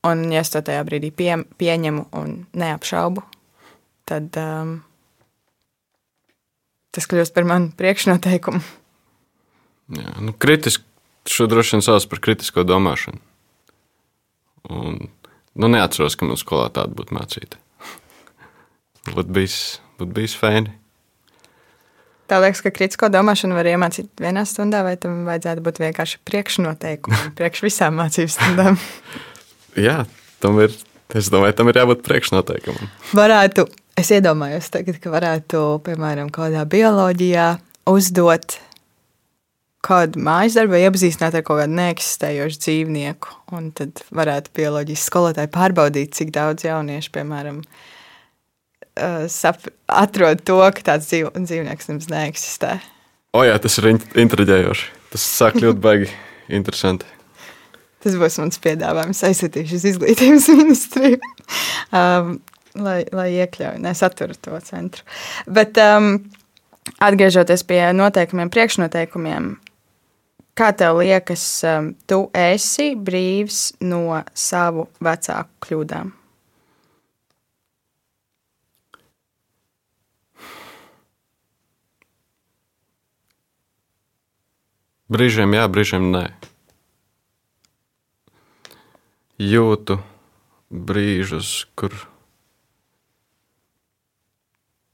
Un, 0.08 0.24
ja 0.34 0.42
es 0.42 0.50
to 0.50 0.62
tajā 0.66 0.82
brīdī 0.86 1.12
pie, 1.14 1.36
pieņemu 1.62 2.08
un 2.18 2.34
neapšaubu, 2.58 3.22
tad 4.10 4.38
um, 4.42 4.80
tas 6.90 7.06
kļūst 7.10 7.36
par 7.36 7.46
manu 7.50 7.70
priekšnoteikumu. 7.78 8.62
Jā, 9.98 10.16
nu, 10.24 10.34
kritiski, 10.34 10.86
šo 11.30 11.46
droši 11.52 11.78
vien 11.78 11.86
sauc 11.86 12.08
par 12.10 12.22
kritisko 12.24 12.66
domāšanu. 12.66 13.22
Un, 14.74 14.98
nu, 15.54 15.70
neatceros, 15.70 16.18
ka 16.18 16.26
man 16.26 16.40
skolā 16.40 16.72
tāda 16.74 16.94
būtu 16.98 17.18
mācīta. 17.18 17.62
būtu 19.16 19.38
bijis, 19.38 19.58
būt 20.02 20.18
bijis 20.18 20.38
fēni. 20.38 20.81
Tā 22.32 22.38
liekas, 22.40 22.62
ka 22.64 22.72
kritisko 22.72 23.10
domāšanu 23.12 23.58
var 23.58 23.68
iemācīt 23.68 24.08
vienā 24.24 24.46
stundā, 24.48 24.86
vai 24.88 24.94
tam 25.00 25.26
vajadzētu 25.28 25.64
būt 25.66 25.82
vienkārši 25.84 26.22
priekšnoteikumi 26.30 27.20
priekš 27.40 27.66
visām 27.66 28.00
mācību 28.00 28.32
stundām? 28.32 28.80
Jā, 29.76 30.06
tam 30.40 30.62
ir, 30.64 30.72
es 31.12 31.28
domāju, 31.34 31.58
tam 31.60 31.72
ir 31.74 31.82
jābūt 31.82 32.06
priekšnoteikumam. 32.08 32.88
Varētu, 33.20 33.68
es 34.00 34.14
iedomājos 34.16 34.72
tagad, 34.72 35.02
ka 35.04 35.12
varētu, 35.12 35.66
piemēram, 35.84 36.32
kādā 36.32 36.64
bioloģijā 36.72 37.50
uzdot 37.92 38.56
kādu 39.84 40.24
mājas 40.24 40.56
darbu, 40.56 40.78
iepazīstināt 40.80 41.36
ar 41.36 41.44
kaut 41.44 41.66
kādu 41.66 41.76
neeksistējošu 41.82 42.64
dzīvnieku. 42.64 43.36
Un 43.58 43.72
tad 43.76 44.06
varētu 44.14 44.54
bioloģijas 44.56 45.08
skolotāji 45.10 45.52
pārbaudīt, 45.52 46.16
cik 46.16 46.32
daudz 46.36 46.64
jauniešu, 46.68 47.12
piemēram, 47.18 47.60
uh, 49.00 49.28
sap, 49.32 49.64
atrod 49.88 50.44
to, 50.48 50.60
ka 50.76 50.86
tāds 50.94 51.10
dzīv, 51.12 51.32
dzīvnieks 51.38 51.90
nemaz 51.92 52.10
neeksistē. 52.12 52.76
O, 53.32 53.46
jā, 53.48 53.56
tas 53.64 53.78
ir 53.80 53.92
intriģējoši. 53.94 54.92
Tas 55.14 55.26
sāk 55.40 55.60
kļūt 55.60 55.82
baigi 55.86 56.12
interesanti. 56.52 57.08
Tas 58.02 58.18
būs 58.18 58.40
mans 58.42 58.62
piedāvājums. 58.62 59.24
Aizsūtīšu 59.28 59.78
uz 59.78 59.88
izglītības 59.94 60.48
ministriju, 60.60 61.20
um, 61.94 62.38
lai, 62.82 63.02
lai 63.14 63.28
iekļautu, 63.38 63.82
nesatura 63.86 64.38
to 64.38 64.58
centru. 64.66 65.06
Bet 65.46 65.78
um, 65.82 66.16
atgriežoties 67.04 67.64
pie 67.70 67.84
noteikumiem, 67.96 68.50
priekšnoteikumiem, 68.54 69.52
kā 70.58 70.72
tev 70.78 71.04
liekas, 71.04 71.46
um, 71.70 71.94
tu 72.10 72.26
esi 72.38 72.92
brīvs 72.98 73.62
no 73.86 74.24
savu 74.34 74.90
vecāku 75.04 75.68
kļūdām? 75.68 76.18
Brīžiem 85.12 85.58
jā, 85.58 85.66
brīžiem 85.68 86.06
nē. 86.14 86.24
Jūtu 89.42 89.98
brīžus, 90.72 91.66
kur 91.76 91.92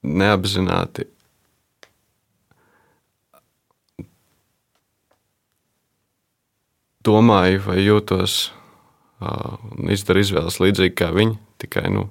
neapzināti 0.02 1.06
domāju, 7.06 7.62
vai 7.68 7.80
jūtos 7.82 8.40
un 9.22 9.92
izdaru 9.94 10.22
izvēles 10.26 10.60
līdzīgi 10.62 10.96
kā 10.98 11.12
viņi, 11.16 11.38
tikai 11.62 11.90
nu, 11.94 12.08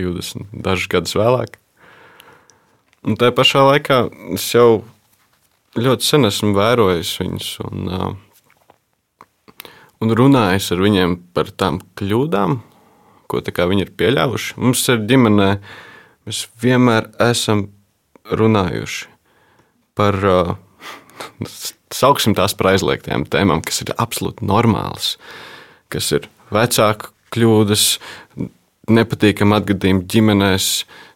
20 0.00 0.52
dažus 0.64 0.90
gadus 0.92 1.16
vēlāk. 1.18 1.58
Un 3.04 3.18
tajā 3.20 3.34
pašā 3.36 3.64
laikā 3.68 3.98
es 4.36 4.46
jau 4.54 4.84
ļoti 5.78 6.06
sen 6.06 6.28
esmu 6.28 6.54
vērojis 6.56 7.14
viņus 7.20 7.48
un, 7.64 7.88
un 10.04 10.14
runājis 10.20 10.70
ar 10.74 10.82
viņiem 10.84 11.16
par 11.34 11.50
tām 11.50 11.80
kļūdām, 11.98 12.58
ko 13.30 13.40
viņi 13.42 13.86
ir 13.86 13.94
pieļāvuši. 13.98 14.58
Mums 14.62 14.84
ir 14.92 15.02
ģimenē, 15.10 15.48
mēs 16.28 16.44
vienmēr 16.62 17.10
esam 17.26 17.66
runājuši 18.30 19.10
par, 19.98 20.20
sauksim 22.02 22.36
tās 22.38 22.54
par 22.58 22.74
aizliegtām 22.74 23.26
tēmām, 23.30 23.64
kas 23.64 23.82
ir 23.84 23.94
absolūti 23.98 24.46
normālas, 24.46 25.16
kas 25.92 26.12
ir 26.14 26.28
vecāku 26.54 27.10
kļūdas, 27.34 27.86
nepatīkami 28.94 29.56
atgadījumi 29.56 30.06
ģimenēs, 30.10 30.68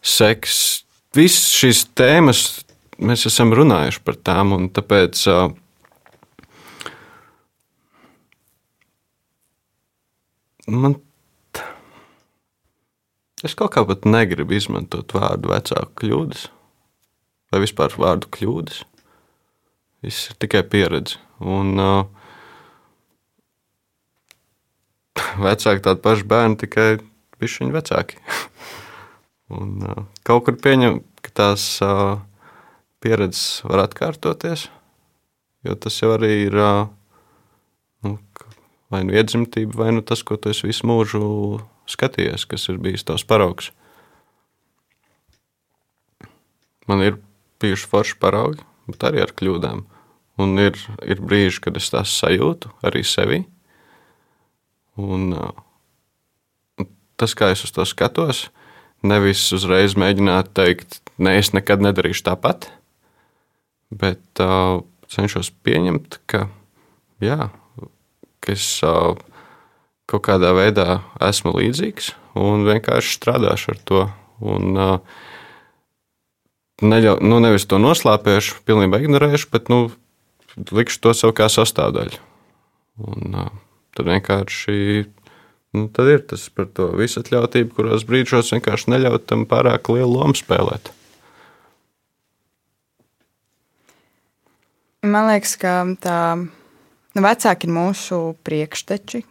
seks. 0.03 0.57
Visas 1.15 1.53
šīs 1.57 1.85
tēmas 1.97 2.41
mēs 2.99 3.25
esam 3.29 3.53
runājuši 3.55 4.03
par 4.05 4.17
tām, 4.27 4.53
un 4.55 4.69
tāpēc 4.73 5.23
man. 10.69 10.99
Es 13.39 13.55
kaut 13.55 13.71
kā 13.71 13.85
pat 13.87 14.03
negribu 14.03 14.57
izmantot 14.57 15.13
vārdu 15.15 15.53
vecāku 15.53 15.93
kļūdas, 16.01 16.47
vai 17.53 17.61
vispār 17.63 17.95
vārdu 17.95 18.27
kļūdas. 18.35 18.83
Viss 20.03 20.29
ir 20.31 20.39
tikai 20.39 20.63
pieredze. 20.67 21.19
Un, 21.39 21.79
uh, 21.79 22.03
vecāki 25.39 25.83
tādi 25.83 26.03
paši 26.03 26.27
bērni, 26.27 26.59
tikai 26.59 26.87
viņi 27.39 27.71
vecāki. 27.75 28.19
un, 29.59 29.75
uh, 29.87 30.03
kaut 30.27 30.47
kur 30.47 30.59
pieņem, 30.59 30.99
ka 31.23 31.35
tās 31.41 31.65
uh, 31.83 32.19
pieredzes 33.03 33.61
var 33.67 33.85
atkārtoties. 33.87 34.67
Jo 35.67 35.75
tas 35.75 35.97
jau 35.99 36.13
arī 36.15 36.31
ir 36.45 36.55
nu, 38.05 38.15
vai 38.91 39.03
nu 39.03 39.15
iedzimtība, 39.15 39.75
vai 39.83 39.91
nu 39.95 40.03
tas, 40.05 40.23
ko 40.23 40.37
tu 40.39 40.51
esi 40.53 40.69
visu 40.69 40.87
mūžu 40.87 41.21
skatījies, 41.89 42.45
kas 42.47 42.69
ir 42.71 42.79
bijis 42.81 43.05
tavs 43.07 43.25
paraugs. 43.27 43.71
Man 46.89 47.03
ir 47.05 47.19
bijuši 47.61 47.89
forši 47.91 48.19
paraugi, 48.21 48.63
bet 48.89 49.03
arī 49.05 49.23
ar 49.25 49.33
kļūdām. 49.35 49.83
Un 50.39 50.55
ir, 50.63 50.79
ir 51.03 51.19
brīži, 51.19 51.59
kad 51.65 51.75
es 51.77 51.89
tās 51.91 52.13
sajūtu 52.21 52.71
arī 52.87 53.03
sevi. 53.03 53.43
Un, 54.99 55.35
tas, 57.19 57.35
kā 57.35 57.51
es 57.51 57.65
uz 57.67 57.75
to 57.75 57.83
skatos, 57.87 58.47
nevis 59.03 59.43
uzreiz 59.55 59.97
mēģināt 59.99 60.53
teikt, 60.55 61.01
nē, 61.17 61.35
ne, 61.35 61.37
es 61.43 61.51
nekad 61.55 61.83
nedarīšu 61.83 62.25
tāpat 62.31 62.71
bet 63.89 64.43
uh, 64.43 64.81
cenšos 65.09 65.51
pieņemt, 65.65 66.19
ka, 66.29 66.47
jā, 67.23 67.49
ka 68.39 68.53
es 68.53 68.65
uh, 68.85 69.17
kaut 70.09 70.25
kādā 70.25 70.53
veidā 70.57 71.01
esmu 71.25 71.55
līdzīgs 71.57 72.13
un 72.39 72.65
vienkārši 72.69 73.15
strādāšu 73.17 73.73
ar 73.73 73.81
to. 73.89 74.03
Un, 74.39 74.77
uh, 74.77 75.23
neļau, 76.85 77.17
nu, 77.25 77.41
nevis 77.43 77.67
to 77.69 77.81
noslēpēšu, 77.81 78.61
pilnībā 78.67 79.01
ignorēšu, 79.03 79.49
bet 79.53 79.71
nu, 79.73 79.87
likšu 80.71 81.01
to 81.03 81.15
sev 81.17 81.33
kā 81.37 81.49
sastāvdaļu. 81.51 82.21
Un, 83.09 83.33
uh, 83.33 83.49
tad 83.97 84.11
vienkārši 84.11 84.77
nu, 85.75 85.87
tad 85.93 86.09
ir 86.13 86.23
tas 86.29 86.47
par 86.53 86.69
to 86.73 86.89
visatļautību, 86.99 87.73
kuros 87.77 88.05
brīžos 88.07 88.53
vienkārši 88.55 88.95
neļaut 88.95 89.27
tam 89.29 89.45
pārāk 89.49 89.91
lielu 89.93 90.09
lomu 90.09 90.37
spēlēt. 90.37 90.93
Man 94.99 95.29
liekas, 95.29 95.53
ka 95.55 95.85
tā 96.03 96.17
nu, 96.35 97.21
vecāki 97.23 97.69
ir 97.69 97.71
mūsu 97.71 98.17
priekšteči? 98.43 99.21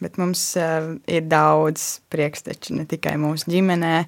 Bet 0.00 0.16
mums 0.16 0.40
uh, 0.56 0.94
ir 1.04 1.26
daudz 1.28 2.00
priekšteči 2.08 2.78
ne 2.78 2.86
tikai 2.88 3.18
mūsu 3.20 3.52
ģimenē, 3.52 3.98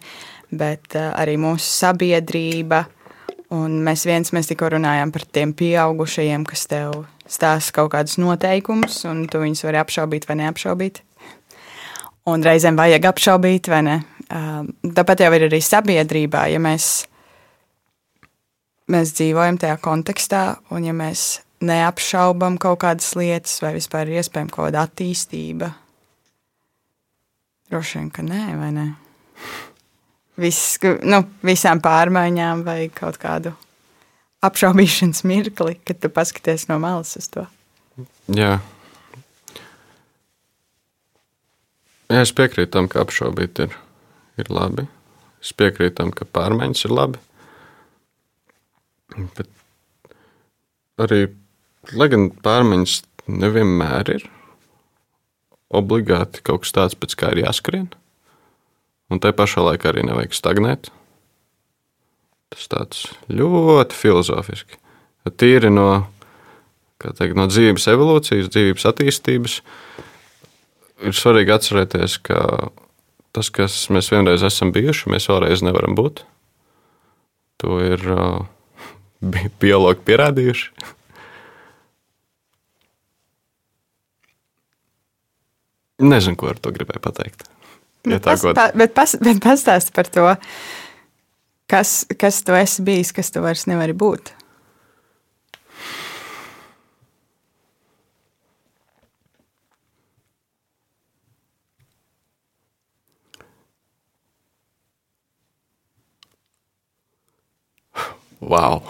bet 0.57 0.97
uh, 0.97 1.11
arī 1.21 1.37
mūsu 1.37 1.69
sabiedrība. 1.69 2.87
Un 3.53 3.77
mēs 3.85 4.07
viens 4.09 4.33
mēs 4.33 4.49
tikko 4.49 4.71
runājām 4.73 5.13
par 5.13 5.29
tiem 5.29 5.53
pieaugušajiem, 5.53 6.49
kas 6.49 6.65
tev 6.71 7.03
stāsta 7.29 7.77
kaut 7.77 7.93
kādus 7.93 8.17
noteikumus, 8.17 9.03
un 9.05 9.27
tu 9.29 9.45
viņus 9.45 9.67
vari 9.69 9.83
apšaubīt 9.85 10.25
vai 10.31 10.41
neapšaubīt. 10.41 11.03
Un 12.33 12.41
reizēm 12.47 12.81
vajag 12.81 13.13
apšaubīt, 13.13 13.69
vai 13.69 13.85
ne? 13.85 14.01
Uh, 14.33 14.65
tāpat 14.97 15.27
jau 15.27 15.33
ir 15.37 15.51
arī 15.51 15.61
sabiedrībā, 15.61 16.49
ja 16.55 16.63
mēs 16.63 17.03
mēs 18.93 19.15
dzīvojam 19.17 19.59
tajā 19.63 19.79
kontekstā, 19.83 20.43
un 20.75 20.87
ja 20.87 20.95
mēs 20.97 21.43
neapšaubām 21.63 22.59
kaut 22.61 22.83
kādas 22.85 23.13
lietas, 23.19 23.59
vai 23.63 23.75
vispār 23.77 24.11
ir 24.11 24.21
iespējama 24.21 24.53
kaut 24.53 24.69
kāda 24.69 24.85
attīstība, 24.87 25.73
droši 27.71 28.01
vien, 28.01 28.11
ka 28.13 28.25
nē, 28.27 28.45
vai 28.61 28.71
ne? 28.77 28.87
Viss, 30.43 30.79
nu, 31.05 31.21
visām 31.45 31.83
pārmaiņām 31.85 32.65
vai 32.67 32.79
kaut 32.95 33.19
kādu 33.21 33.53
apšaubīšanas 34.43 35.23
mirkli, 35.29 35.77
kad 35.87 36.01
tu 36.03 36.11
paskaties 36.13 36.67
no 36.71 36.79
malas 36.83 37.15
uz 37.21 37.29
to. 37.33 37.45
Jā. 38.33 38.57
Jā, 42.13 42.21
es 42.21 42.33
piekrītu 42.37 42.73
tam, 42.75 42.89
ka 42.93 43.05
apšaubīt 43.05 43.61
ir, 43.65 43.77
ir 44.41 44.51
labi. 44.53 44.85
Es 45.43 45.53
piekrītu 45.57 45.97
tam, 46.01 46.11
ka 46.17 46.27
pārmaiņas 46.29 46.85
ir 46.89 46.97
labi. 46.97 47.23
Bet 49.17 49.49
arī, 51.03 51.27
lai 51.97 52.09
gan 52.13 52.31
pārmaiņas 52.45 53.01
nevienmēr 53.33 54.15
ir 54.17 54.27
obligāti 55.73 56.43
kaut 56.45 56.65
kas 56.65 56.75
tāds, 56.77 56.99
pēc 56.99 57.17
kā 57.19 57.33
ir 57.33 57.45
jāskrien, 57.47 57.89
un 59.13 59.23
tai 59.23 59.33
pašā 59.37 59.65
laikā 59.65 59.93
arī 59.93 60.05
nevajag 60.09 60.37
stagnēt. 60.37 60.91
Tas 62.53 62.69
tāds 62.69 63.07
ļoti 63.33 63.97
filozofiski. 63.97 64.77
Tīri 65.41 65.71
no, 65.73 66.05
teikt, 67.01 67.37
no 67.39 67.47
dzīves 67.49 67.87
evolūcijas, 67.89 68.51
dzīves 68.53 68.85
attīstības, 68.91 69.61
ir 71.03 71.17
svarīgi 71.17 71.55
atcerēties, 71.55 72.19
ka 72.27 72.43
tas, 73.33 73.49
kas 73.55 73.79
mēs 73.95 74.11
vienreiz 74.13 74.45
esam 74.45 74.75
bijuši, 74.75 75.09
mēs 75.15 75.31
vēlreiz 75.31 75.65
nevaram 75.65 75.97
būt. 75.97 76.27
To 77.63 77.79
ir 77.81 78.03
uh, 78.13 78.43
biologi 79.63 80.05
pierādījuši. 80.09 80.69
Nezinu, 86.03 86.37
ko 86.39 86.51
ar 86.51 86.59
to 86.59 86.73
gribēju 86.75 87.03
pateikt. 87.03 87.47
Ja 88.03 88.17
bet, 88.17 88.25
pas, 88.27 88.43
pa, 88.43 88.69
bet, 88.75 88.95
pas, 88.97 89.13
bet 89.23 89.39
pastāsti 89.43 89.95
par 89.95 90.09
to, 90.11 90.25
kas, 91.71 92.01
kas 92.19 92.41
tu 92.43 92.57
esi 92.59 92.83
bijis, 92.83 93.13
kas 93.15 93.31
tu 93.31 93.43
vairs 93.45 93.69
nevari 93.71 93.95
būt. 93.95 94.33
Wow! 108.53 108.83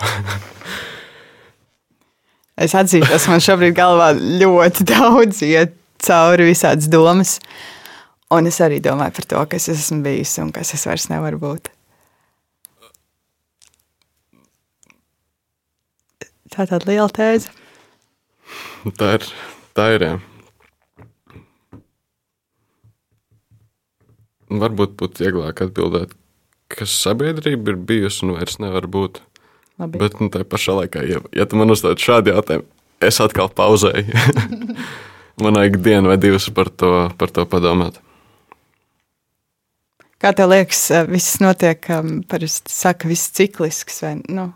es 2.65 2.75
atzīšos, 2.75 3.29
man 3.31 3.45
šobrīd 3.45 3.77
galvā 3.79 4.11
ļoti 4.19 4.89
daudz 4.91 5.45
iet 5.47 5.77
cauri 6.03 6.49
visādas 6.51 6.91
domas. 6.91 7.37
Un 8.33 8.49
es 8.49 8.59
arī 8.65 8.81
domāju 8.83 9.15
par 9.19 9.29
to, 9.29 9.45
kas 9.55 9.69
es 9.69 9.85
esmu 9.85 10.01
bijis 10.07 10.35
un 10.43 10.51
kas 10.57 10.73
es 10.75 10.87
vairs 10.89 11.07
nevaru 11.13 11.39
būt. 11.43 11.71
Tā 16.53 16.67
ir 16.67 16.73
tāda 16.73 16.89
liela 16.89 17.09
tēze. 17.09 17.53
Tā 18.99 19.15
ir. 19.17 19.27
Tā 19.73 19.87
ir 19.95 20.03
jā. 20.05 20.15
Varbūt 24.53 24.99
būtu 25.01 25.25
vieglāk 25.25 25.63
atbildēt, 25.65 26.13
kas 26.73 26.93
sabiedrība 27.07 27.73
ir 27.73 27.79
bijusi 27.89 28.27
un 28.27 28.35
vairs 28.37 28.59
nevar 28.61 28.85
būt. 28.85 29.23
Labi. 29.81 29.99
Bet 29.99 30.19
nu, 30.21 30.29
tā 30.33 30.45
pašā 30.45 30.77
laikā, 30.83 31.03
ja, 31.09 31.23
ja 31.33 31.49
tu 31.49 31.59
man 31.61 31.73
uzdod 31.73 32.01
šādu 32.01 32.35
jautājumu, 32.35 32.67
es 33.03 33.19
atkal 33.25 33.49
pauzēju. 33.57 34.13
man 35.43 35.59
vajag 35.59 35.79
dienu 35.83 36.13
vai 36.13 36.19
divas 36.21 36.49
par 36.55 36.71
to, 36.71 37.09
par 37.19 37.33
to 37.33 37.47
padomāt. 37.49 38.01
Kā 40.23 40.31
tev 40.39 40.53
liekas, 40.53 40.85
eh, 40.95 41.07
viss 41.11 41.41
notiek, 41.43 41.83
um, 41.91 42.21
parasti 42.29 42.71
saka, 42.71 43.09
viss 43.11 43.33
ciklisks 43.35 44.03
vai 44.05 44.13
nu, 44.31 44.53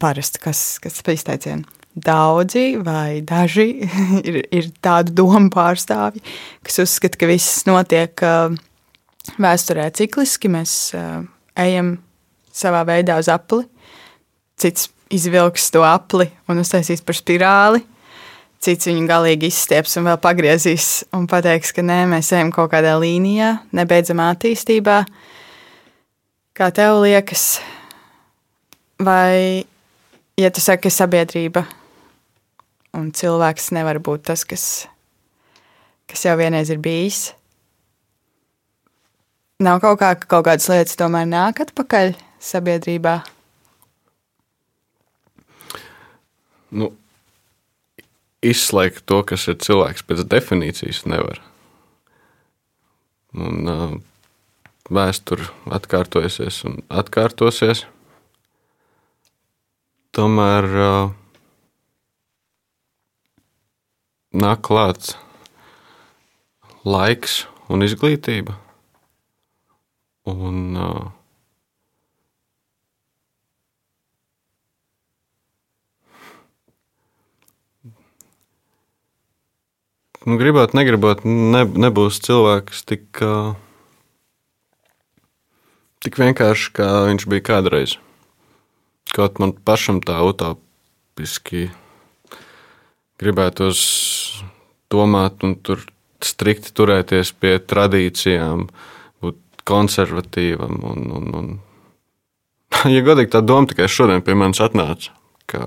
parasti, 0.00 0.40
kas, 0.42 0.62
kas 0.82 0.98
ir 1.04 1.12
izteicieni? 1.14 1.66
Daudzi 1.98 2.78
vai 2.82 3.20
daži 3.26 3.68
ir, 4.28 4.40
ir 4.54 4.72
tādu 4.82 5.14
domu 5.20 5.52
pārstāvji, 5.54 6.24
kas 6.66 6.82
uzskata, 6.82 7.20
ka 7.20 7.30
viss 7.30 7.62
notiek 7.68 8.26
uh, 8.26 8.56
vēsturē 9.38 9.86
cikliski. 9.94 10.50
Mēs 10.50 10.74
uh, 10.98 11.22
ejam 11.58 11.98
savā 12.54 12.82
veidā 12.88 13.20
uz 13.22 13.30
apli 13.30 13.68
cits 14.58 14.88
izvilks 15.10 15.70
to 15.72 15.84
apli 15.86 16.28
un 16.50 16.60
uztaisīs 16.62 17.02
par 17.04 17.16
spirāli. 17.16 17.84
Cits 18.58 18.88
viņu 18.90 19.06
galīgi 19.06 19.52
izstieps 19.52 19.94
un 20.00 20.08
vēl 20.08 20.18
pagriezīs 20.18 21.04
un 21.14 21.28
pateiks, 21.30 21.70
ka 21.74 21.84
nē, 21.86 22.02
mēs 22.10 22.32
ejam 22.34 22.50
kaut 22.54 22.72
kādā 22.72 22.96
līnijā, 22.98 23.52
nebeidzamā 23.70 24.32
attīstībā. 24.34 24.98
Kā 26.58 26.72
tev 26.74 26.98
liekas, 27.04 27.60
vai, 28.98 29.62
ja 30.34 30.50
tu 30.50 30.64
saki, 30.64 30.88
ka 30.88 30.94
sabiedrība 30.96 31.62
un 32.98 33.12
cilvēks 33.14 33.70
nevar 33.78 34.02
būt 34.02 34.26
tas, 34.32 34.42
kas, 34.42 34.66
kas 36.10 36.26
jau 36.26 36.34
vienreiz 36.40 36.74
ir 36.74 36.82
bijis, 36.82 37.28
nav 39.62 39.78
kaut 39.86 40.02
kā, 40.02 40.16
ka 40.18 40.34
kaut 40.34 40.50
kādas 40.50 40.66
lietas 40.72 40.98
tomēr 40.98 41.30
nāk 41.30 41.62
atpakaļ 41.62 42.16
sabiedrībā? 42.42 43.20
Nu, 46.70 46.92
izslēgt 48.44 49.04
to, 49.08 49.22
kas 49.26 49.48
ir 49.50 49.58
cilvēks 49.62 50.04
pēc 50.06 50.24
definīcijas, 50.30 51.04
nevar. 51.10 51.40
Un, 53.38 53.68
uh, 53.68 53.96
vēsture 54.88 55.48
atkārtojusies 55.74 56.62
un 56.68 56.80
atkārtosies. 56.88 57.84
Tomēr 60.16 60.68
uh, 60.72 61.10
nāk 64.32 64.64
klāts 64.68 65.16
laiks 66.88 67.42
un 67.68 67.84
izglītība. 67.84 68.56
Un, 70.28 70.64
uh, 70.76 71.04
Nu, 80.28 80.36
gribot, 80.36 80.74
negribot, 80.76 81.22
ne, 81.24 81.62
nebūs 81.64 82.18
cilvēks 82.20 82.82
tik, 82.84 83.20
tik 86.04 86.18
vienkārši, 86.20 86.72
kā 86.76 86.88
viņš 87.06 87.24
bija 87.32 87.44
kādreiz. 87.46 87.94
Kaut 89.14 89.40
man 89.40 89.54
pašam 89.56 90.02
tā 90.04 90.18
utopiski 90.28 91.70
gribētos 93.22 93.80
domāt 94.92 95.46
un 95.48 95.54
tur 95.64 95.86
strikti 96.20 96.74
turēties 96.76 97.32
pie 97.40 97.54
tradīcijām, 97.64 98.66
būt 99.24 99.64
konservatīvam. 99.72 100.76
Un, 100.92 101.08
un, 101.20 101.32
un. 101.40 101.48
Ja 102.98 103.00
godīgi 103.08 103.32
tā 103.32 103.40
doma 103.40 103.72
tikai 103.72 103.88
šodien 103.88 104.20
pie 104.28 104.36
manis 104.36 104.60
atnāca, 104.60 105.16
ka, 105.48 105.64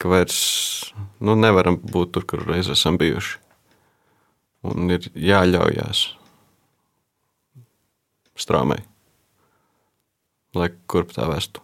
ka 0.00 0.16
vairs 0.16 0.40
nu, 1.20 1.36
nevaram 1.36 1.76
būt 1.76 2.16
tur, 2.16 2.28
kur 2.32 2.48
reiz 2.48 2.72
esam 2.72 2.96
bijuši 2.96 3.49
un 4.66 4.92
ir 4.92 5.08
jāļaujās 5.14 6.04
strāmai, 8.40 8.78
lai 10.56 10.70
kurp 10.90 11.12
tā 11.16 11.28
vestu. 11.30 11.62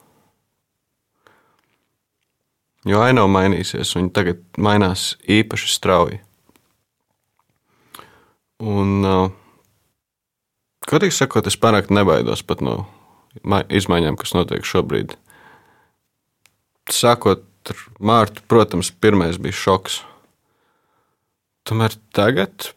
Jo 2.86 3.01
ainava 3.03 3.26
mainīsies, 3.32 3.97
un 3.99 4.12
tagad 4.14 4.44
mainās 4.62 5.16
īpaši 5.26 5.72
strauji. 5.72 6.20
Un, 8.62 9.03
godīgi 10.86 11.16
sakot, 11.16 11.49
es 11.51 11.59
pārāk 11.61 11.90
nebaidos 11.90 12.44
pat 12.47 12.62
no 12.62 12.76
izmaiņām, 13.42 14.16
kas 14.20 14.36
notiek 14.36 14.64
šobrīd. 14.64 15.16
Sākot 16.94 17.42
ar 17.74 17.82
mārtu, 17.99 18.44
protams, 18.47 18.92
pirmais 18.94 19.40
bija 19.42 19.59
šoks. 19.59 19.99
Tomēr 21.66 21.99
tagad 22.14 22.70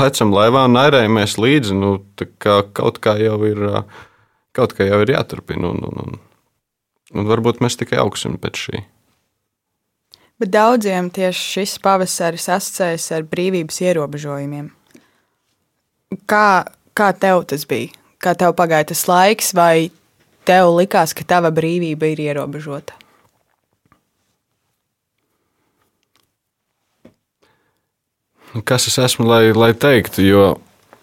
lecam 0.00 0.32
laivā 0.34 0.66
un 0.68 0.76
nairējamies 0.76 1.38
līdzi. 1.40 1.76
Nu, 1.78 1.92
kā 2.42 2.62
kaut 2.76 3.00
kā 3.02 3.16
jau 3.20 3.38
ir, 3.48 3.62
kaut 4.56 4.76
kā 4.76 4.88
jau 4.88 5.00
ir 5.04 5.14
jāturpina. 5.14 5.72
Un, 5.72 5.84
un, 5.88 6.02
un, 6.04 6.20
un 7.14 7.30
varbūt 7.30 7.62
mēs 7.64 7.78
tikai 7.80 8.00
augsim 8.02 8.38
pēc 8.42 8.66
šī. 8.66 8.84
Bet 10.42 10.50
daudziem 10.50 11.10
tieši 11.14 11.42
šis 11.56 11.76
pavasaris 11.82 12.48
asociējas 12.50 13.10
ar 13.14 13.26
brīvības 13.30 13.76
ierobežojumiem. 13.84 14.72
Kā, 16.28 16.46
kā 16.98 17.12
tev 17.14 17.44
tas 17.48 17.64
bija? 17.68 17.92
Kā 18.22 18.34
tev 18.38 18.54
pagāja 18.58 18.90
tas 18.90 19.04
laiks, 19.06 19.52
vai 19.54 19.90
tev 20.46 20.72
likās, 20.76 21.14
ka 21.14 21.26
tava 21.26 21.50
brīvība 21.54 22.10
ir 22.12 22.24
ierobežota? 22.26 23.01
Kas 28.60 28.86
es 28.90 28.98
esmu, 29.00 29.24
lai, 29.28 29.52
lai 29.56 29.72
teiktu, 29.72 30.22
jo 30.26 30.46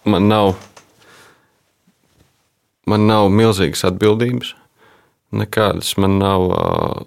man 0.05 0.27
nav, 0.29 0.53
man 2.85 3.07
nav 3.09 3.29
milzīgas 3.33 3.81
atbildības, 3.89 4.53
nekādas 5.33 5.95
man 5.97 6.19
nav. 6.21 6.45
Uh, 6.53 6.99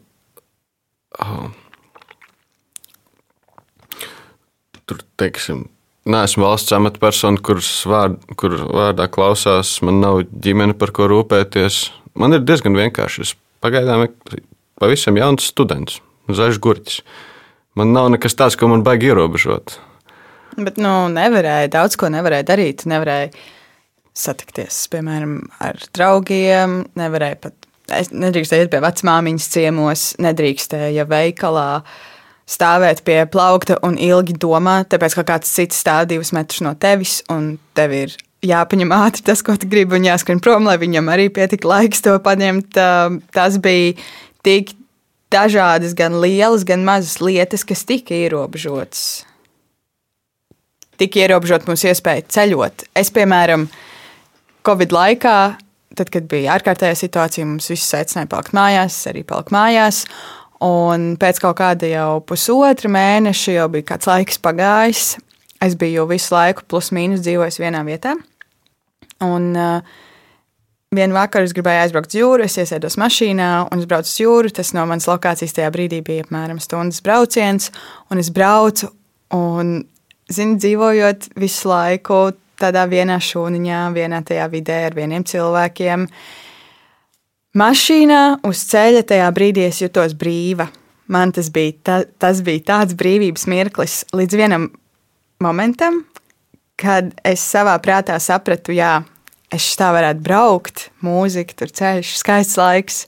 uh, 1.22 1.46
tur, 4.86 4.98
teiksim, 5.20 5.68
neesmu 6.08 6.46
valsts 6.46 6.74
amatpersona, 6.74 7.38
kuras 7.44 7.70
vārd, 7.86 8.18
kur 8.38 8.58
vārdā 8.66 9.06
klausās, 9.12 9.76
man 9.86 10.02
nav 10.02 10.24
ģimene, 10.32 10.74
par 10.78 10.90
ko 10.94 11.06
rūpēties. 11.10 11.84
Man 12.18 12.34
ir 12.36 12.42
diezgan 12.44 12.74
vienkārši. 12.76 13.28
Es 13.28 13.36
pagaidām 13.62 14.08
pavisam 14.82 15.16
jauns 15.16 15.46
students, 15.48 16.02
zaļš 16.28 16.60
gurķis. 16.62 17.00
Man 17.78 17.94
nav 17.94 18.10
nekas 18.12 18.36
tāds, 18.36 18.58
ko 18.58 18.68
man 18.68 18.82
baigi 18.84 19.08
ierobežot. 19.08 19.78
Bet 20.56 20.78
nu, 20.80 20.92
nevarēja, 21.12 21.70
daudz 21.72 21.96
ko 22.00 22.10
nevarēja 22.12 22.46
darīt. 22.52 22.86
Nevarēja 22.90 23.30
satikties, 24.12 24.84
piemēram, 24.92 25.38
ar 25.64 25.78
draugiem, 25.96 26.82
nevarēja 26.98 27.38
pat. 27.46 27.56
Es 27.92 28.08
nedrīkstēju 28.14 28.66
iet 28.66 28.72
pie 28.72 28.80
vecmāmiņas 28.80 29.46
ciemos, 29.52 30.02
nedrīkstēju 30.22 31.04
veikalā 31.10 31.68
stāvēt 32.48 33.02
pie 33.04 33.18
plaukta 33.28 33.76
un 33.84 33.98
ilgi 34.00 34.36
domāt, 34.40 34.92
tāpēc 34.92 35.16
ka 35.18 35.24
kāds 35.32 35.50
cits 35.52 35.80
stāv 35.82 36.06
divus 36.10 36.32
metrus 36.36 36.62
no 36.64 36.72
tevis, 36.78 37.20
un 37.32 37.56
tev 37.76 37.94
ir 37.96 38.14
jāpaņem 38.46 38.94
ātri 38.96 39.26
tas, 39.26 39.42
ko 39.44 39.56
tu 39.58 39.68
gribi, 39.70 39.98
un 39.98 40.06
jāskrien 40.06 40.40
prom, 40.42 40.68
lai 40.68 40.78
viņam 40.80 41.10
arī 41.12 41.28
pietika 41.34 41.68
laiks 41.68 42.04
to 42.04 42.14
paņemt. 42.22 42.78
Tas 43.34 43.58
bija 43.62 43.96
tik 44.46 44.74
dažādas, 45.32 45.96
gan 45.98 46.20
lielas, 46.22 46.66
gan 46.68 46.86
mazas 46.86 47.20
lietas, 47.24 47.66
kas 47.66 47.84
tika 47.88 48.14
ierobežotas. 48.16 49.22
Tika 51.02 51.24
ierobežot 51.24 51.66
mūsu 51.68 51.90
iespēja 51.90 52.26
ceļot. 52.36 52.86
Es, 52.98 53.10
piemēram, 53.14 53.66
Covid 54.66 54.94
laikā, 54.94 55.36
tad, 55.98 56.12
kad 56.14 56.28
bija 56.30 56.54
ārkārtējā 56.56 57.00
situācija, 57.02 57.48
mums 57.48 57.68
visus 57.72 57.90
aicināja 57.98 58.30
palikt 58.30 58.54
mājās, 58.56 59.00
arī 59.10 59.24
paliku 59.26 59.56
mājās. 59.56 60.04
Un 60.62 61.16
pēc 61.18 61.42
kaut 61.42 61.58
kāda 61.58 61.90
jau 61.90 62.20
pusotra 62.26 62.90
mēneša, 62.94 63.56
jau 63.58 63.66
bija 63.72 63.88
kāds 63.92 64.06
laiks 64.06 64.38
pagājis, 64.42 65.16
es 65.62 65.74
biju 65.78 66.06
visu 66.10 66.36
laiku 66.36 66.64
plus 66.70 66.92
mīnus 66.94 67.24
dzīvojis 67.26 67.58
vienā 67.62 67.82
vietā. 67.88 68.14
Un 69.26 69.50
uh, 69.58 69.98
Vienu 70.92 71.16
vakaru 71.16 71.48
es 71.48 71.54
gribēju 71.56 71.86
aizbraukt 71.86 72.12
uz 72.12 72.18
jūru, 72.18 72.44
es 72.44 72.58
iesēdos 72.60 72.98
mašīnā 73.00 73.46
un 73.72 73.80
es 73.80 73.86
braucu 73.88 74.10
uz 74.10 74.18
jūru. 74.20 74.50
Tas 74.52 74.74
no 74.76 74.82
manas 74.84 75.06
lokācijas 75.08 75.56
tajā 75.56 75.70
brīdī 75.72 76.02
bija 76.04 76.26
apmēram 76.26 76.58
stundas 76.60 77.00
brauciens, 77.04 77.70
un 78.12 78.20
es 78.20 78.28
braucu 78.34 78.90
un, 79.32 79.78
zini, 80.30 80.58
dzīvojot 80.60 81.32
visu 81.40 81.70
laiku 81.70 82.20
tādā 82.62 82.84
vienā 82.90 83.18
šūniņā, 83.22 83.80
vienā 83.96 84.22
tajā 84.26 84.46
vidē 84.52 84.78
ar 84.88 84.96
vieniem 84.96 85.24
cilvēkiem. 85.26 86.06
Mašīnā 87.58 88.22
uz 88.48 88.62
ceļa 88.70 89.02
tajā 89.08 89.26
brīdī 89.34 89.66
es 89.68 89.82
jutos 89.82 90.14
brīva. 90.18 90.68
Man 91.12 91.34
tas 91.34 91.50
bija, 91.52 91.74
ta, 91.84 91.96
tas 92.22 92.40
bija 92.44 92.62
tāds 92.70 92.96
brīvības 92.96 93.44
mirklis 93.50 93.98
līdz 94.16 94.38
vienam 94.38 94.68
momentam, 95.42 96.04
kad 96.80 97.10
es 97.26 97.42
savā 97.44 97.74
prātā 97.82 98.16
sapratu, 98.22 98.72
jā, 98.72 99.02
es 99.52 99.66
tā 99.76 99.90
varētu 99.92 100.24
braukt, 100.24 100.88
mūzika, 101.04 101.58
tur 101.58 101.74
ceļš, 101.74 102.16
skaists 102.22 102.58
laiks, 102.60 103.04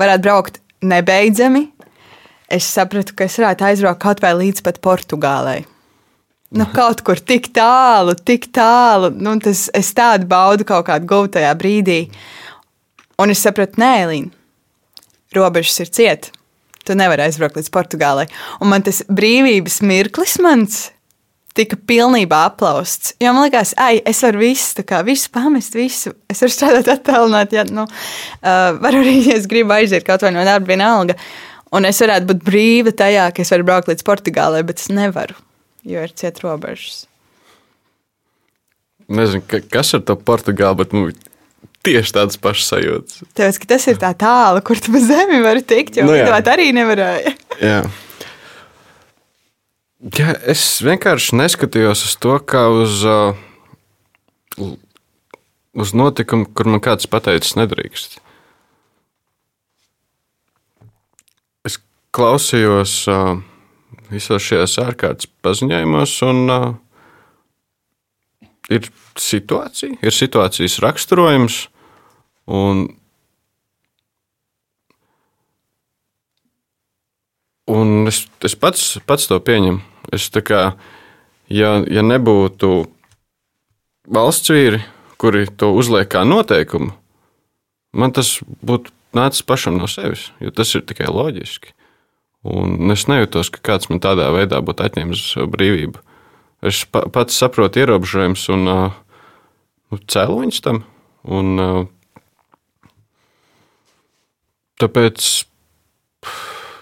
varētu 0.00 0.24
braukt 0.24 0.60
nebeidzami. 0.86 1.66
Es 2.48 2.68
sapratu, 2.70 3.16
ka 3.18 3.26
es 3.26 3.36
varētu 3.42 3.66
aizbraukt 3.66 4.04
kaut 4.06 4.22
vai 4.22 4.36
līdz 4.38 4.62
pat 4.64 4.78
Portugālei. 4.80 5.64
Nu, 6.54 6.66
kaut 6.70 7.02
kur 7.06 7.18
tik 7.18 7.48
tālu, 7.56 8.14
tik 8.14 8.50
tālu. 8.54 9.10
Nu, 9.18 9.34
tas, 9.42 9.66
es 9.74 9.90
tādu 9.96 10.28
baudu 10.30 10.66
kaut 10.68 10.86
kādā 10.86 11.08
gūtajā 11.10 11.52
brīdī. 11.58 12.04
Un 13.18 13.32
es 13.32 13.42
sapratu, 13.42 13.80
nē, 13.82 13.94
Līna, 14.10 14.30
robežas 15.34 15.80
ir 15.82 15.90
cietas. 15.90 16.34
Tu 16.86 16.94
nevari 16.94 17.24
aizbraukt 17.24 17.56
līdz 17.58 17.70
Portugālei. 17.74 18.28
Un 18.62 18.70
man 18.70 18.84
tas 18.86 19.00
brīvības 19.10 19.80
mirklis 19.82 20.36
mans 20.38 20.84
tika 21.56 21.78
pilnībā 21.88 22.44
aplausts. 22.50 23.14
Jo 23.22 23.32
man 23.34 23.46
liekas, 23.46 23.72
ai, 23.80 23.98
es 24.06 24.20
varu 24.24 24.42
visu, 24.44 24.84
kā, 24.86 25.00
visu 25.06 25.30
pamest, 25.34 25.74
visu. 25.74 26.12
Es 26.30 26.44
varu 26.44 26.54
strādāt 26.54 26.90
attālināti, 26.92 27.58
ja 27.58 27.64
nu, 27.66 27.86
uh, 27.88 28.76
varu 28.82 29.02
arī, 29.02 29.16
ja 29.30 29.38
es 29.40 29.48
gribu 29.50 29.74
aiziet 29.76 30.06
kaut 30.06 30.22
vai 30.22 30.34
no 30.36 30.44
darba, 30.46 30.68
vienalga. 30.70 31.16
Un 31.74 31.88
es 31.88 31.98
varētu 32.02 32.30
būt 32.30 32.44
brīva 32.46 32.94
tajā, 32.94 33.30
ka 33.34 33.42
es 33.42 33.50
varu 33.54 33.66
braukt 33.66 33.90
līdz 33.90 34.06
Portugālei, 34.06 34.62
bet 34.68 34.84
es 34.84 34.92
nevaru, 34.92 35.34
jo 35.86 36.02
ir 36.02 36.14
ciet 36.18 36.40
robežas. 36.42 37.04
Nezinu, 39.06 39.44
ka, 39.46 39.60
kas 39.70 39.94
ir 39.94 40.02
tā 40.06 40.16
Portugāla, 40.18 40.74
bet 40.80 40.94
nu, 40.96 41.06
tieši 41.86 42.16
tādas 42.16 42.40
pašas 42.42 42.72
sajūtas. 42.72 43.20
Tāpēc, 43.38 43.60
ka 43.62 43.70
tas 43.74 43.86
ir 43.92 44.00
tā 44.02 44.10
tālu, 44.18 44.62
kur 44.66 44.80
tu 44.82 44.94
pa 44.94 45.02
zemi 45.02 45.38
vari 45.44 45.62
tikt, 45.62 46.00
jo 46.00 46.08
nu, 46.08 46.16
lidot 46.16 46.50
arī 46.50 46.72
nevarēja. 46.76 47.36
jā. 47.62 47.80
Jā, 50.16 50.34
es 50.46 50.62
vienkārši 50.84 51.38
neskatījos 51.40 52.04
uz 52.06 52.12
to 52.20 52.36
kā 52.44 52.66
uz, 52.68 53.00
uh, 53.08 54.68
uz 55.74 55.94
notikumu, 55.96 56.46
kur 56.52 56.68
man 56.68 56.82
kāds 56.84 57.08
pateicis, 57.10 57.56
nedrīkst. 57.58 58.18
Es 61.66 61.80
klausījos 62.14 62.98
uh, 63.10 63.40
visos 64.10 64.44
šajos 64.44 64.78
ārkārtas 64.82 65.30
paziņojumos, 65.44 66.14
un 66.26 66.52
uh, 66.52 66.66
ir 68.72 68.88
situācija, 69.20 69.98
ir 70.02 70.14
situācijas 70.14 70.78
raksturojums. 70.84 71.60
Un, 72.46 72.84
un 77.70 78.10
es, 78.10 78.24
es 78.46 78.54
pats, 78.58 78.96
pats 79.06 79.30
to 79.30 79.38
pieņemu. 79.42 79.82
Es 80.14 80.28
kā, 80.30 80.60
ja, 81.50 81.70
ja 81.90 82.04
nebūtu 82.06 82.86
valsts 84.06 84.52
vīri, 84.54 84.82
kuri 85.18 85.48
to 85.58 85.72
uzliek 85.74 86.08
kā 86.12 86.22
noteikumu, 86.28 86.92
man 87.96 88.14
tas 88.14 88.36
būtu 88.44 88.92
nācis 89.16 89.42
pašam 89.46 89.80
no 89.80 89.88
sevis, 89.90 90.28
jo 90.38 90.52
tas 90.54 90.74
ir 90.76 90.84
tikai 90.86 91.08
loģiski. 91.10 91.72
Un 92.46 92.92
es 92.94 93.06
nejūtos, 93.10 93.50
ka 93.54 93.62
kāds 93.72 93.90
man 93.90 94.02
tādā 94.04 94.28
veidā 94.34 94.60
būtu 94.62 94.86
atņēmis 94.86 95.24
brīvību. 95.50 96.02
Es 96.66 96.84
pa, 96.90 97.02
pats 97.12 97.36
saprotu 97.38 97.82
ierobežojumus 97.82 98.46
un 98.54 98.64
nu, 98.66 99.98
cēloņus 100.14 100.62
tam. 100.64 100.84
Un, 101.26 101.58
tāpēc 104.80 105.28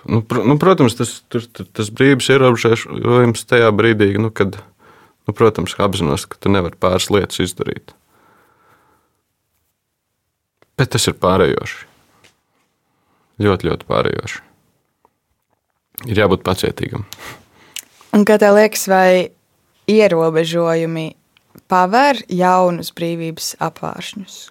Nu, 0.05 0.21
nu, 0.45 0.59
protams, 0.61 0.95
tas, 0.99 1.15
tur, 1.33 1.47
tas 1.49 1.89
brīvības 1.89 2.27
ierobežojums 2.35 3.47
tajā 3.49 3.71
brīdī, 3.73 4.11
nu, 4.21 4.29
kad, 4.29 4.59
nu, 5.25 5.33
protams, 5.33 5.77
apzinos, 5.81 6.27
ka 6.29 6.37
tu 6.37 6.53
nevari 6.53 6.77
pāris 6.77 7.09
lietas 7.09 7.41
izdarīt. 7.41 7.95
Bet 10.77 10.93
tas 10.93 11.09
ir 11.09 11.17
pārējoši. 11.23 11.87
Ļoti, 13.45 13.71
ļoti 13.71 13.89
pārējoši. 13.89 14.43
Ir 16.09 16.18
jābūt 16.24 16.42
pacietīgam. 16.47 17.07
Un 18.14 18.26
kā 18.26 18.38
tev 18.42 18.57
liekas, 18.59 18.86
vai 18.90 19.30
ierobežojumi 19.90 21.07
paver 21.70 22.20
jaunus 22.28 22.90
brīvības 22.95 23.55
apvāršņus? 23.62 24.42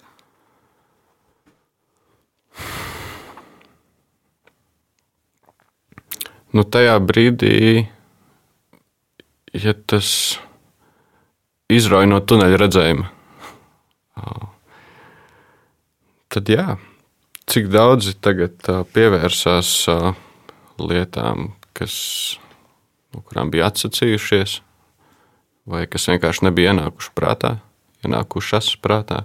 nu, 6.53 6.63
tajā 6.63 6.95
brīdī, 7.01 7.85
ja 9.57 9.73
tas 9.89 10.09
izrauj 11.73 12.07
no 12.09 12.21
tuneļa 12.21 12.59
redzējuma, 12.61 13.09
tad 16.33 16.51
jā, 16.53 16.67
cik 17.49 17.69
daudzi 17.73 18.15
tagad 18.21 18.69
pievērsās 18.93 19.73
lietām, 20.82 21.51
kas, 21.78 21.95
no 23.13 23.24
kurām 23.28 23.51
bija 23.53 23.69
atsacījušies, 23.71 24.59
vai 25.69 25.86
kas 25.89 26.07
vienkārši 26.11 26.47
nebija 26.47 26.74
ienākuši 26.74 27.13
prātā, 27.17 27.57
ienākušas 28.05 28.74
prātā. 28.84 29.24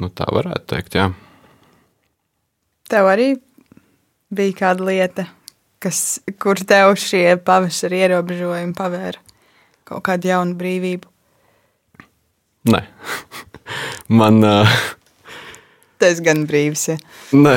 Nu, 0.00 0.08
tā 0.08 0.26
varētu 0.32 0.68
teikt, 0.72 0.96
jā. 0.96 1.10
Tev 2.88 3.08
arī 3.10 3.34
bija 4.32 4.56
kāda 4.62 4.88
lieta, 4.88 5.26
kas, 5.82 6.22
kur 6.40 6.60
tev 6.60 6.94
šie 7.00 7.36
pavasara 7.44 8.00
ierobežojumi 8.06 8.76
pavēra 8.76 9.20
kaut 9.92 10.04
kādu 10.06 10.30
jaunu 10.30 10.56
brīvību? 10.58 11.10
Nē, 12.72 12.82
man. 14.20 14.40
Uh... 14.46 14.80
Tas 16.02 16.22
gan 16.24 16.46
brīvs. 16.48 16.88
Ja. 16.92 16.98
Nē, 17.36 17.56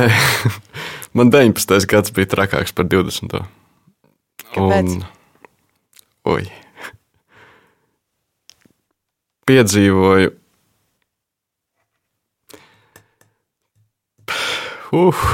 man 1.15 1.31
19. 1.33 1.87
gads 1.89 2.13
bija 2.15 2.31
trakāks 2.35 2.75
par 2.75 2.87
20. 2.91 3.39
Kāpēc? 4.55 4.93
Un, 4.93 5.05
oi, 6.35 6.45
piedzīvoju. 9.49 10.33
Uh, 14.95 15.25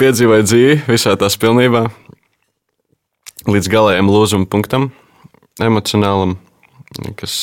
piedzīvoju 0.00 0.46
dzīvi 0.46 0.76
visā 0.88 1.14
tās 1.20 1.36
pilnībā, 1.38 1.84
līdz 3.48 3.70
galējam 3.70 4.10
lūzuma 4.10 4.48
punktam, 4.50 4.88
emocionālam, 5.62 6.36
kas, 7.20 7.36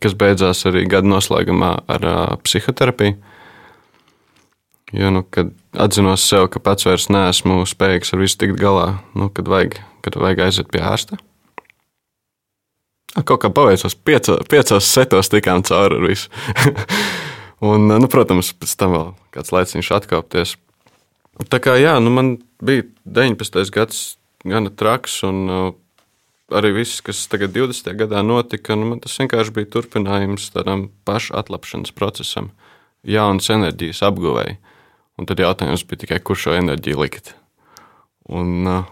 kas 0.00 0.16
beidzās 0.16 0.64
arī 0.70 0.86
gada 0.90 1.10
noslēgumā 1.10 1.74
ar 1.92 2.08
psihoterapiju. 2.46 3.18
Jo, 4.92 5.10
nu, 5.14 5.22
kad 5.22 5.52
atzinos 5.78 6.24
sev, 6.26 6.48
ka 6.50 6.62
pats 6.62 6.86
vairs 6.88 7.08
neesmu 7.12 7.62
spējīgs 7.68 8.14
ar 8.14 8.22
visu 8.24 8.38
tikt 8.40 8.58
galā, 8.58 8.86
nu, 9.14 9.28
kad, 9.30 9.46
vajag, 9.50 9.78
kad 10.02 10.18
vajag 10.18 10.46
aiziet 10.48 10.70
pie 10.72 10.82
ārsta. 10.82 11.18
Kaut 13.26 13.40
kā 13.42 13.50
paveicos, 13.54 13.94
pieco, 13.94 14.36
piecos 14.50 14.86
setos 14.86 15.30
tikām 15.30 15.62
cauri 15.66 15.98
ar 15.98 16.08
visu. 16.10 16.30
Un, 17.70 17.90
nu, 17.90 18.08
protams, 18.10 18.54
pēc 18.56 18.72
tam 18.80 18.94
vēl 18.94 19.08
kāds 19.34 19.52
laiciņš 19.52 19.90
atkāpties. 19.98 20.54
Tā 21.52 21.60
kā 21.62 21.74
jā, 21.76 21.92
nu 22.00 22.12
man 22.14 22.32
bija 22.64 22.86
19. 23.04 23.60
gads 23.74 24.00
gana 24.48 24.72
traks, 24.72 25.18
un 25.28 25.42
uh, 25.50 25.68
arī 26.56 26.72
viss, 26.80 27.02
kas 27.04 27.20
tagad 27.30 27.52
20. 27.54 27.92
gadā 28.00 28.22
notika, 28.24 28.76
nu, 28.78 28.96
tas 29.02 29.18
vienkārši 29.20 29.54
bija 29.56 29.70
turpinājums 29.76 30.48
tādam 30.54 30.88
pašatlapšanas 31.08 31.92
procesam, 31.96 32.50
jaunas 33.04 33.50
enerģijas 33.52 34.02
apguvēji. 34.08 34.58
Un 35.20 35.28
tad 35.28 35.42
jautājums 35.42 35.84
bija 35.84 36.06
tikai, 36.06 36.16
kur 36.24 36.38
šo 36.40 36.54
enerģiju 36.56 37.02
likt. 37.02 37.34
Un, 38.32 38.64
uh, 38.64 38.88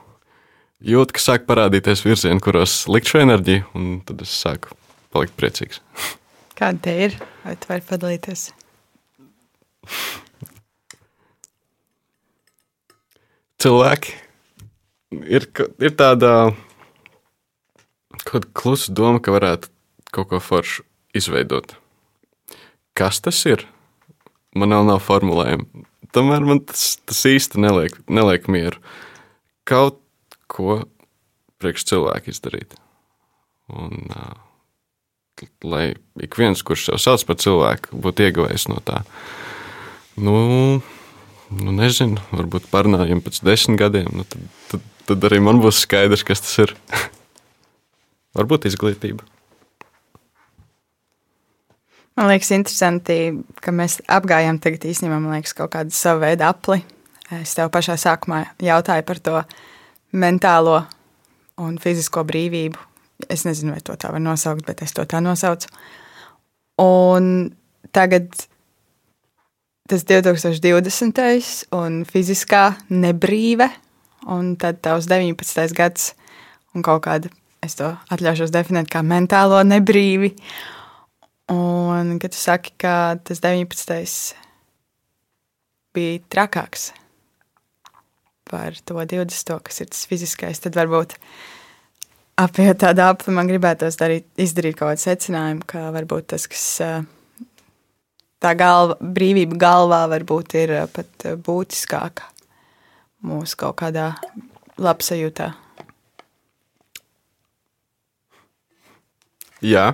jūtu, 0.84 1.16
ka 1.16 1.22
sāk 1.22 1.46
parādīties 1.48 2.04
virzieni, 2.04 2.42
kuros 2.44 2.82
likt 2.90 3.08
šo 3.08 3.22
enerģiju, 3.22 3.64
un 3.78 3.86
tad 4.04 4.20
es 4.26 4.34
sāku 4.36 4.76
palikt 5.14 5.32
priecīgs. 5.40 5.80
Kāda 6.58 6.84
te 6.84 6.94
ir? 7.06 7.16
Vai 7.46 7.56
tu 7.56 7.70
vari 7.70 7.86
padalīties? 7.88 8.48
Cilvēki 13.62 14.12
ir, 15.32 15.48
ir 15.80 15.94
tāda 15.96 16.32
kaut 18.20 18.28
kāda 18.28 18.52
klusa 18.52 18.92
doma, 18.92 19.22
ka 19.22 19.32
varētu 19.32 19.72
kaut 20.12 20.28
ko 20.30 20.42
foršu 20.42 20.84
izveidot. 21.16 21.72
Kas 22.98 23.22
tas 23.24 23.40
ir? 23.48 23.64
Man 24.58 24.74
vēl 24.74 24.86
nav 24.88 25.00
formulējuma. 25.04 25.87
Tomēr 26.16 26.44
man 26.46 26.62
tas, 26.64 26.96
tas 27.08 27.20
īsti 27.28 27.60
neliek, 27.60 27.96
neliek 28.08 28.48
mieru. 28.50 28.80
Kaut 29.68 30.00
ko 30.48 30.82
priekš 31.60 31.84
cilvēku 31.90 32.32
izdarīt. 32.32 32.76
Un, 33.68 34.08
lai 35.68 35.84
ik 36.24 36.38
viens, 36.40 36.62
kurš 36.64 36.88
sev 36.88 37.02
sauc 37.02 37.26
par 37.28 37.38
cilvēku, 37.42 37.98
būtu 38.04 38.28
ieguvējis 38.28 38.68
no 38.72 38.80
tā. 38.84 39.02
Nu, 40.18 40.38
nu 41.54 41.74
nezinu, 41.76 42.22
varbūt 42.32 42.70
parunājam 42.72 43.22
pēc 43.22 43.42
desmit 43.46 43.78
gadiem. 43.82 44.10
Nu, 44.16 44.26
tad, 44.26 44.48
tad, 44.72 44.86
tad 45.10 45.28
arī 45.28 45.42
man 45.44 45.60
būs 45.62 45.84
skaidrs, 45.84 46.24
kas 46.26 46.42
tas 46.46 46.56
ir. 46.64 46.74
varbūt 48.38 48.70
izglītība. 48.70 49.26
Man 52.18 52.26
liekas, 52.26 52.48
interesanti, 52.50 53.14
ka 53.62 53.70
mēs 53.70 54.00
apgājām 54.10 54.56
tagad 54.58 54.88
īstenībā 54.90 55.20
liekas, 55.22 55.52
kaut 55.54 55.70
kādu 55.70 55.94
savu 55.94 56.24
veidu 56.24 56.42
apli. 56.48 56.80
Es 57.36 57.52
tev 57.54 57.68
pašā 57.70 57.94
sākumā 57.94 58.40
jautāju 58.58 59.04
par 59.06 59.20
to 59.22 59.42
mentālo 60.18 60.80
un 61.62 61.76
fizisko 61.78 62.24
brīvību. 62.26 62.80
Es 63.30 63.44
nezinu, 63.46 63.76
vai 63.76 63.84
to 63.86 63.94
tā 63.94 64.10
var 64.10 64.22
nosaukt, 64.24 64.64
bet 64.66 64.82
es 64.82 64.96
to 64.96 65.04
tā 65.06 65.20
nosaucu. 65.22 65.70
Un 66.82 67.52
tagad 67.94 68.34
tas 69.86 70.02
2020. 70.08 71.22
un 71.78 72.00
fiziskā 72.08 72.64
nebrīve, 72.90 73.68
un 74.26 74.56
tad 74.58 74.80
tavs 74.82 75.06
19. 75.06 75.70
gads 75.78 76.16
un 76.74 76.82
kaut 76.82 77.04
kāda, 77.06 77.30
es 77.62 77.78
to 77.78 77.92
atļaušos 78.10 78.50
definēt 78.58 78.90
kā 78.90 79.04
mentālo 79.06 79.62
nebrīvi. 79.62 80.32
Un, 81.48 82.18
kad 82.20 82.34
tu 82.34 82.40
saki, 82.40 82.74
ka 82.76 83.16
tas 83.24 83.40
19. 83.40 84.34
bija 85.96 86.20
trakāks 86.28 86.90
par 88.48 88.76
to 88.84 88.96
20. 89.00 89.54
kas 89.64 89.80
ir 89.80 89.88
tas 89.92 90.04
fiziskais, 90.08 90.60
tad 90.60 90.76
varbūt 90.76 91.16
apjot 92.40 92.80
tādu 92.80 93.04
apli 93.04 93.34
man 93.34 93.48
gribētos 93.48 93.96
darīt, 94.00 94.28
izdarīt 94.40 94.76
kaut 94.78 94.92
kādu 94.92 95.04
secinājumu, 95.04 95.64
ka 95.68 95.88
varbūt 95.96 96.28
tas, 96.34 96.46
kas 96.50 96.66
tā 98.42 98.52
galva, 98.58 98.98
brīvība 99.00 99.58
galvā 99.60 100.04
varbūt 100.12 100.56
ir 100.60 100.74
pat 100.94 101.30
būtiskāka 101.44 102.28
mūsu 103.26 103.58
kaut 103.58 103.80
kādā 103.80 104.12
labsajūtā. 104.78 105.50
Jā, 109.64 109.90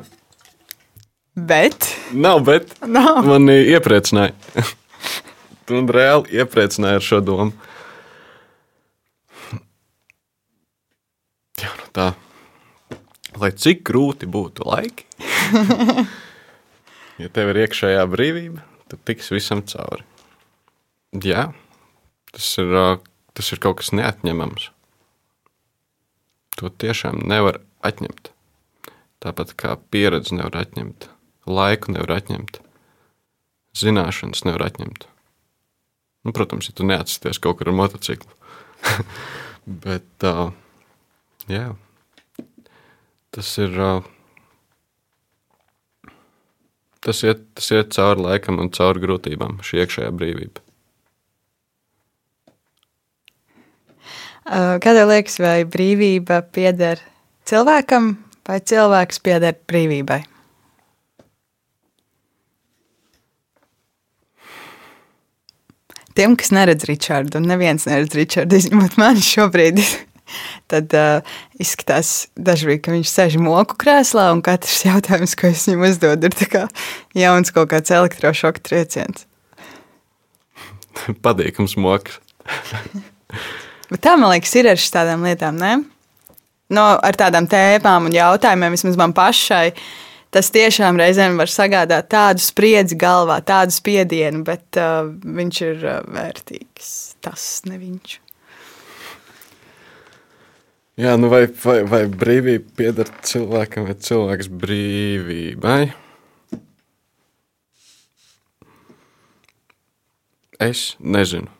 Bet, 1.34 1.88
nav, 2.12 2.44
bet 2.46 2.76
nav. 2.86 3.24
man 3.26 3.50
iepriecināja. 3.50 4.34
Tu 5.66 5.74
man 5.76 5.88
reāli 5.90 6.38
iepriecināji 6.38 7.00
ar 7.00 7.02
šo 7.02 7.18
domu. 7.26 7.54
Jā, 11.58 11.72
nu 11.80 11.88
tā. 11.96 12.12
Lai 13.42 13.50
cik 13.50 13.82
grūti 13.88 14.28
būtu 14.30 14.62
laiki, 14.68 15.08
ja 17.22 17.30
tev 17.34 17.50
ir 17.50 17.64
iekšējā 17.64 18.04
brīvība, 18.12 18.62
tad 18.92 19.02
tiks 19.10 19.32
visam 19.34 19.64
cauri. 19.66 20.06
Jā, 21.18 21.48
tas 22.30 22.52
ir, 22.62 22.76
tas 23.34 23.50
ir 23.50 23.62
kaut 23.64 23.80
kas 23.82 23.90
neatņemams. 23.90 24.68
To 26.62 26.70
tiešām 26.70 27.24
nevar 27.26 27.58
atņemt. 27.82 28.30
Tāpat 29.24 29.56
kā 29.58 29.74
pieredzi 29.90 30.38
nevar 30.38 30.62
atņemt, 30.62 31.08
laiku 31.46 31.94
nevar 31.94 32.18
atņemt, 32.18 32.60
zināšanas 33.76 34.44
nevar 34.48 34.68
atņemt. 34.70 35.08
Nu, 36.24 36.32
protams, 36.32 36.70
ja 36.70 36.76
tu 36.76 36.86
neatsties 36.88 37.40
kaut 37.42 37.58
kur 37.60 37.70
ar 37.70 37.76
motociklu. 37.76 38.32
Bet, 39.84 40.08
uh, 40.24 40.52
jā, 41.50 41.70
tas 43.34 43.54
ir. 43.60 43.76
Uh, 43.76 44.10
tas, 47.04 47.22
iet, 47.24 47.44
tas 47.56 47.70
iet 47.76 47.92
cauri 47.92 48.24
laikam 48.24 48.60
un 48.62 48.70
cauri 48.72 49.02
grūtībām, 49.04 49.60
šī 49.64 49.84
iekšējā 49.84 50.12
brīvība. 50.16 50.64
Kā 54.44 54.92
tev 54.92 55.08
liekas, 55.08 55.38
vai 55.40 55.64
brīvība 55.68 56.42
pieder 56.52 57.00
cilvēkam, 57.48 58.14
vai 58.44 58.60
cilvēks 58.60 59.20
pieder 59.24 59.56
brīvībai? 59.68 60.20
Tiem, 66.14 66.36
kas 66.38 66.52
neredz 66.54 66.86
Richardu, 66.86 67.40
un 67.40 67.48
neviens 67.50 67.86
neredz 67.88 68.14
Richardu, 68.14 68.58
izņemot 68.60 68.98
mani 69.00 69.22
šobrīd, 69.24 69.80
tad 70.70 70.94
uh, 70.94 71.36
izskatās 71.60 72.28
dažkārt, 72.38 72.84
ka 72.84 72.94
viņš 72.94 73.10
sēž 73.10 73.38
moku 73.42 73.78
krēslā, 73.80 74.28
un 74.34 74.42
katrs 74.46 74.84
jautājums, 74.86 75.34
ko 75.38 75.50
es 75.50 75.64
viņam 75.66 75.88
uzdodu, 75.90 76.30
ir 76.30 76.50
kā 76.52 76.66
jauns 77.18 77.50
kaut 77.54 77.72
kāds 77.74 77.94
elektrošoka 77.94 78.62
trieciens. 78.62 79.26
Patīkams 81.24 81.74
moks. 81.82 82.20
Bet 83.90 84.00
tā, 84.04 84.14
man 84.14 84.30
liekas, 84.32 84.54
ir 84.58 84.70
ar 84.70 84.80
šādām 84.80 85.26
lietām, 85.26 85.58
ne? 85.60 85.76
No, 86.72 86.86
ar 86.96 87.18
tādām 87.18 87.46
tēmām 87.50 88.08
un 88.08 88.14
jautājumiem, 88.14 88.74
vismaz 88.74 88.96
man 88.98 89.12
pašai, 89.16 89.74
tas 90.34 90.50
tiešām 90.54 90.98
reizēm 90.98 91.38
var 91.38 91.50
sagādāt 91.50 92.10
tādu 92.12 92.42
spriedzi 92.42 92.98
galvā, 92.98 93.38
tādu 93.46 93.74
spiedienu, 93.74 94.42
bet 94.46 94.78
uh, 94.80 95.06
viņš 95.08 95.60
ir 95.68 95.86
uh, 95.86 95.96
vērtīgs. 96.10 96.92
Tas 97.24 97.46
ne 97.68 97.78
viņš. 97.78 98.20
Jā, 101.00 101.16
nu 101.18 101.26
vai, 101.30 101.48
vai, 101.64 101.80
vai 101.90 102.04
brīvība 102.06 102.76
pieder 102.78 103.08
cilvēkam 103.26 103.88
vai 103.88 103.96
cilvēks 103.98 104.50
brīvībai? 104.62 105.80
Es 110.62 110.94
nezinu. 111.02 111.50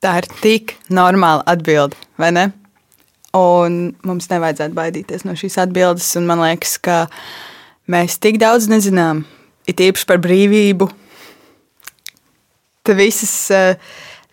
Tā 0.00 0.14
ir 0.20 0.28
tik 0.40 0.76
normāla 0.92 1.44
atbilde, 1.48 1.96
vai 2.20 2.30
ne? 2.32 2.46
Un 3.36 3.80
mums 4.06 4.26
nevajadzētu 4.30 4.74
baidīties 4.74 5.22
no 5.26 5.36
šīs 5.38 5.60
atbildes. 5.62 6.08
un 6.18 6.26
Man 6.26 6.42
liekas, 6.42 6.78
ka 6.82 7.04
mēs 7.90 8.18
tik 8.18 8.40
daudz 8.42 8.66
nezinām, 8.70 9.24
it 9.70 9.78
īpaši 9.78 10.08
par 10.08 10.18
brīvību. 10.18 10.90
Tad 12.82 12.96
visas, 12.98 13.34
eh, 13.54 13.76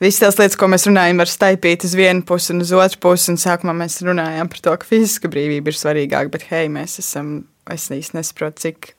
visas 0.02 0.24
tās 0.24 0.40
lietas, 0.40 0.58
ko 0.58 0.66
mēs 0.72 0.88
runājam, 0.90 1.22
var 1.22 1.30
staipīt 1.30 1.84
uz 1.84 1.94
vienu 1.94 2.26
pusi 2.26 2.54
un 2.54 2.62
uz 2.62 2.72
otru 2.72 3.00
pusi. 3.00 3.30
Un 3.30 3.38
sākumā 3.38 3.76
mēs 3.76 4.02
runājām 4.02 4.50
par 4.50 4.60
to, 4.60 4.78
ka 4.78 4.86
fiziska 4.86 5.30
brīvība 5.30 5.68
ir 5.68 5.78
svarīgāka, 5.78 6.32
bet 6.32 6.48
hei, 6.50 6.68
mēs 6.68 6.98
esam, 6.98 7.46
es 7.70 7.90
īsti 7.90 8.18
nesaprotu, 8.18 8.60
cik 8.66 8.94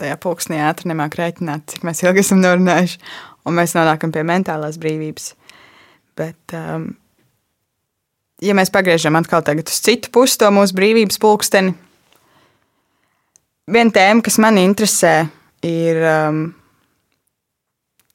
tajā 0.00 0.16
pulksnī 0.16 0.62
ātri 0.64 0.88
nemāk 0.88 1.18
rēķināt, 1.18 1.66
cik 1.66 1.82
mēs 1.82 2.02
ilgi 2.06 2.24
esam 2.24 2.40
norunājuši. 2.40 2.98
Un 3.44 3.58
mēs 3.58 3.74
nonākam 3.74 4.12
pie 4.14 4.22
mentālās 4.22 4.78
brīvības. 4.78 5.32
Bet, 6.16 6.54
um, 6.54 6.92
ja 8.42 8.56
mēs 8.58 8.72
pagriežam 8.74 9.16
atkal 9.18 9.44
uz 9.62 9.78
citu 9.84 10.10
pusi 10.12 10.38
to 10.40 10.50
mūsu 10.54 10.74
brīvības 10.76 11.20
pulksteni, 11.22 11.74
viena 13.70 13.94
tēma, 13.94 14.22
kas 14.24 14.38
man 14.42 14.58
interesē, 14.60 15.28
ir 15.62 16.02
um, 16.02 16.42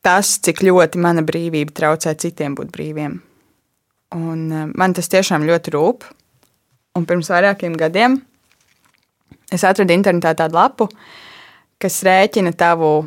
tas, 0.04 0.38
cik 0.44 0.64
ļoti 0.68 1.02
mana 1.04 1.24
brīvība 1.26 1.76
traucē 1.76 2.16
citiem 2.20 2.56
būt 2.58 2.72
brīviem. 2.76 3.18
Un, 4.16 4.44
um, 4.52 4.72
man 4.76 4.96
tas 4.96 5.10
tiešām 5.12 5.48
ļoti 5.48 5.74
rūp. 5.76 6.08
Un 6.98 7.06
pirms 7.06 7.30
vairākiem 7.30 7.76
gadiem 7.78 8.18
es 9.54 9.64
atradu 9.68 9.94
internetā 9.94 10.34
tādu 10.36 10.58
lapu, 10.58 10.88
kas 11.78 12.00
rēķina 12.04 12.56
tavu 12.58 13.06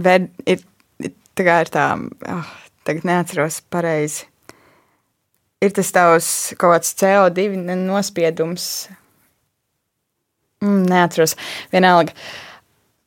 ir, 0.00 0.62
tā 1.36 1.44
kā 1.46 1.58
ir 1.62 1.70
tā, 1.74 1.88
oh, 2.32 2.54
tagad 2.88 3.04
neatceros 3.10 3.60
pareizi. 3.70 4.24
Ir 5.64 5.72
tas 5.72 5.92
tavs 5.94 6.28
kaut 6.60 6.74
kāds 6.76 6.92
CO2 7.00 7.48
nospiedums. 7.80 8.66
Mm, 10.64 10.84
neatceros, 10.90 11.36
vienalga. 11.72 12.12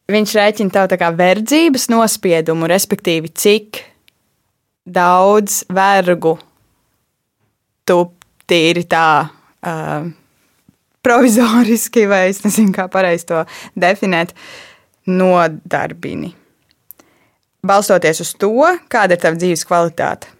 Viņš 0.07 0.33
rēķina 0.37 0.73
tavu 0.73 0.89
tā 0.93 0.97
kā 1.01 1.11
verdzības 1.13 1.89
nospiedumu, 1.91 2.69
respektīvi, 2.71 3.33
cik 3.35 3.81
daudz 4.87 5.65
vergu 5.73 6.37
tu 7.87 7.97
tīri 8.47 8.85
tā 8.87 9.09
uh, 9.27 10.07
provizoriski, 11.03 12.05
vai 12.07 12.27
es 12.31 12.39
nezinu, 12.45 12.71
kā 12.75 12.87
pareizi 12.91 13.27
to 13.33 13.43
definēt, 13.79 14.31
nodarbini. 15.07 16.33
Balstoties 17.67 18.23
uz 18.23 18.31
to, 18.39 18.53
kāda 18.91 19.17
ir 19.17 19.23
tava 19.23 19.39
dzīves 19.39 19.67
kvalitāte. 19.67 20.36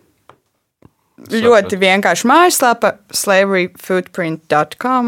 Sapratu. 1.18 1.40
Ļoti 1.42 1.80
vienkārši 1.82 2.28
mājaslapa, 2.30 2.92
slaveryfootprint.com, 3.10 5.08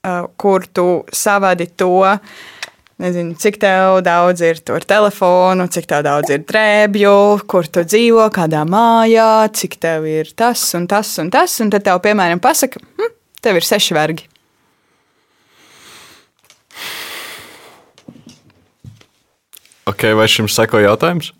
uh, 0.00 0.24
kur 0.40 0.64
tu 0.64 0.84
savadi 1.12 1.66
to, 1.76 2.16
nezinu, 3.04 3.36
cik 3.36 3.58
tev 3.60 3.98
daudz 4.06 4.40
ir 4.40 4.62
tur 4.64 4.80
telefonu, 4.88 5.68
cik 5.68 5.84
tev 5.92 6.06
daudz 6.08 6.32
ir 6.32 6.40
drēbju, 6.48 7.12
kur 7.52 7.68
tu 7.68 7.84
dzīvo, 7.84 8.30
kādā 8.32 8.64
mājā, 8.64 9.44
cik 9.60 9.76
tev 9.76 10.08
ir 10.08 10.32
tas 10.32 10.64
un 10.78 10.88
tas 10.88 11.12
un 11.20 11.28
tas. 11.28 11.60
Un 11.60 11.68
tad 11.76 11.84
tev, 11.84 12.00
piemēram, 12.08 12.40
pasaka, 12.40 12.80
hm, 12.96 13.12
tev 13.44 13.60
ir 13.60 13.68
seši 13.68 13.92
vergi. 14.00 14.24
Ok, 19.84 20.08
vai 20.16 20.32
šim 20.32 20.48
seko 20.48 20.80
jautājums? 20.80 21.34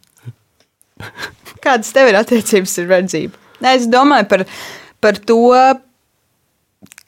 Kādas 1.60 1.92
tev 1.92 2.08
ir 2.10 2.18
attiecības 2.20 2.78
ar 2.80 2.88
verdzību? 2.94 3.40
Es 3.70 3.86
domāju 3.90 4.28
par, 4.30 4.44
par 5.04 5.18
to, 5.28 5.52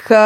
ka 0.04 0.24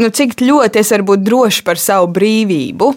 nu, 0.00 0.08
cik 0.08 0.38
ļoti 0.40 0.80
es 0.80 0.92
varu 0.94 1.08
būt 1.12 1.24
droši 1.26 1.64
par 1.66 1.80
savu 1.80 2.08
brīvību. 2.16 2.90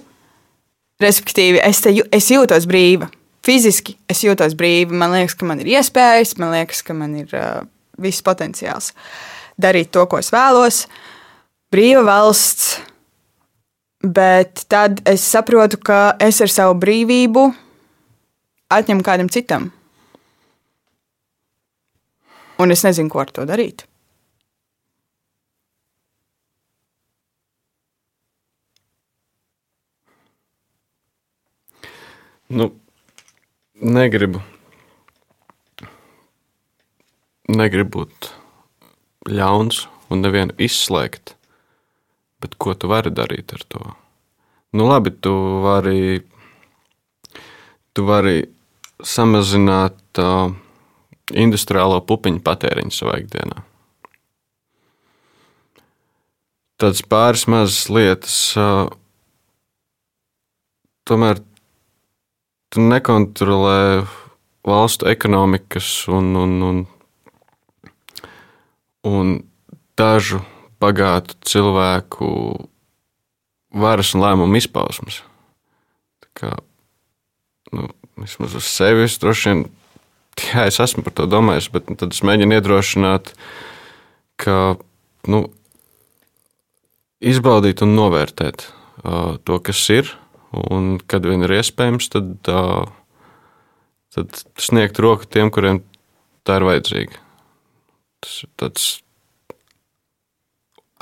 Respektīvi, 1.04 1.62
es, 1.62 1.84
te, 1.84 1.94
es 2.16 2.30
jūtos 2.32 2.66
brīva. 2.70 3.10
Fiziski 3.46 3.98
es 4.10 4.24
jūtos 4.26 4.56
brīva. 4.58 4.96
Man 4.98 5.14
liekas, 5.14 5.36
ka 5.38 5.48
man 5.48 5.62
ir 5.64 5.76
iespējas, 5.78 6.38
man 6.42 6.56
liekas, 6.56 6.82
ka 6.84 6.96
man 6.98 7.14
ir 7.20 7.36
uh, 7.38 7.62
viss 8.02 8.24
potenciāls 8.26 8.94
darīt 9.60 9.92
to, 9.94 10.04
ko 10.10 10.20
es 10.22 10.32
vēlos. 10.34 10.86
Brīva 11.74 12.04
valsts. 12.08 12.78
Bet 14.08 14.68
tad 14.70 15.02
es 15.10 15.24
saprotu, 15.26 15.80
ka 15.82 16.16
es 16.22 16.38
ar 16.46 16.52
savu 16.54 16.76
brīvību 16.80 17.48
atņemu 18.74 19.06
kādam 19.06 19.30
citam. 19.32 19.72
Un 22.58 22.74
es 22.74 22.84
nezinu, 22.84 23.10
ko 23.14 23.22
ar 23.22 23.32
to 23.32 23.46
darīt. 23.48 23.86
Nu, 32.48 32.72
negribu. 33.84 34.42
Negribu 37.52 38.04
būt 38.04 38.30
ļauns 39.28 39.86
un 40.12 40.24
nevienu 40.24 40.56
izslēgt. 40.64 41.36
Bet 42.40 42.56
ko 42.62 42.74
tu 42.78 42.88
vari 42.88 43.12
darīt 43.12 43.52
ar 43.56 43.64
to? 43.68 43.84
Nu, 44.78 44.88
labi, 44.88 45.12
tu 45.12 45.34
vari, 45.64 46.22
tu 47.94 48.06
vari 48.08 48.46
samazināt 49.04 50.22
uh, 50.22 50.52
industriālo 51.34 52.00
pupiņu 52.08 52.42
patēriņu 52.46 52.94
savā 52.96 53.20
ikdienā. 53.22 53.64
Tādas 56.78 57.02
pāris 57.10 57.48
mazas 57.50 57.88
lietas, 57.90 58.38
uh, 58.58 58.90
tomēr 61.10 61.42
tu 62.74 62.84
nekontrolē 62.84 64.06
valstu 64.68 65.08
ekonomikas 65.10 65.90
un, 66.12 66.34
un, 66.36 66.56
un, 66.70 66.82
un 69.08 69.34
dažu 69.98 70.44
bagātu 70.82 71.38
cilvēku 71.48 72.30
varas 73.78 74.14
un 74.16 74.26
lēmumu 74.26 74.60
izpausmes. 74.60 75.22
Tā 76.22 76.30
Kā, 76.38 76.52
nu, 77.74 77.88
vismaz 78.22 78.56
uz 78.58 78.68
sevi 78.70 79.06
es 79.06 79.18
droši 79.22 79.52
vien, 79.52 79.64
jā, 80.42 80.68
es 80.70 80.80
esmu 80.84 81.06
par 81.06 81.16
to 81.18 81.28
domājis, 81.30 81.70
bet 81.74 81.90
nu, 81.92 81.98
tad 82.00 82.16
es 82.16 82.24
mēģinu 82.26 82.58
iedrošināt, 82.58 83.34
ka 84.42 84.78
nu, 85.30 85.44
izbaudīt 87.22 87.84
un 87.86 87.96
novērtēt 87.98 88.68
uh, 88.68 89.38
to, 89.46 89.60
kas 89.64 89.82
ir, 89.94 90.12
un 90.54 90.98
kad 91.10 91.26
vien 91.28 91.46
ir 91.46 91.58
iespējams, 91.60 92.10
tad, 92.14 92.34
uh, 92.52 92.86
tad 94.14 94.44
sniegt 94.62 95.02
roku 95.04 95.30
tiem, 95.30 95.52
kuriem 95.54 95.82
tā 96.48 96.60
ir 96.60 96.68
vajadzīga. 96.68 97.24
Tas 98.24 98.38
ir 98.46 98.54
tāds 98.58 98.86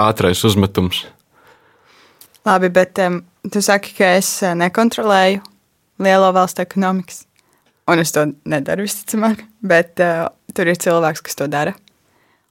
ātrais 0.01 0.41
uzmetums. 0.47 1.05
Labi, 2.45 2.69
bet 2.69 2.99
um, 3.01 3.21
tu 3.49 3.61
saki, 3.63 3.95
ka 3.97 4.15
es 4.19 4.29
uh, 4.43 4.55
nekontrolēju 4.57 5.54
lielo 6.01 6.31
valstu 6.35 6.63
ekonomikas. 6.65 7.23
Un 7.91 8.01
es 8.01 8.11
to 8.15 8.25
nedaru 8.49 8.87
visticamāk, 8.87 9.43
bet 9.61 10.01
uh, 10.01 10.27
tur 10.57 10.71
ir 10.71 10.79
cilvēks, 10.81 11.21
kas 11.25 11.37
to 11.37 11.47
dara. 11.51 11.75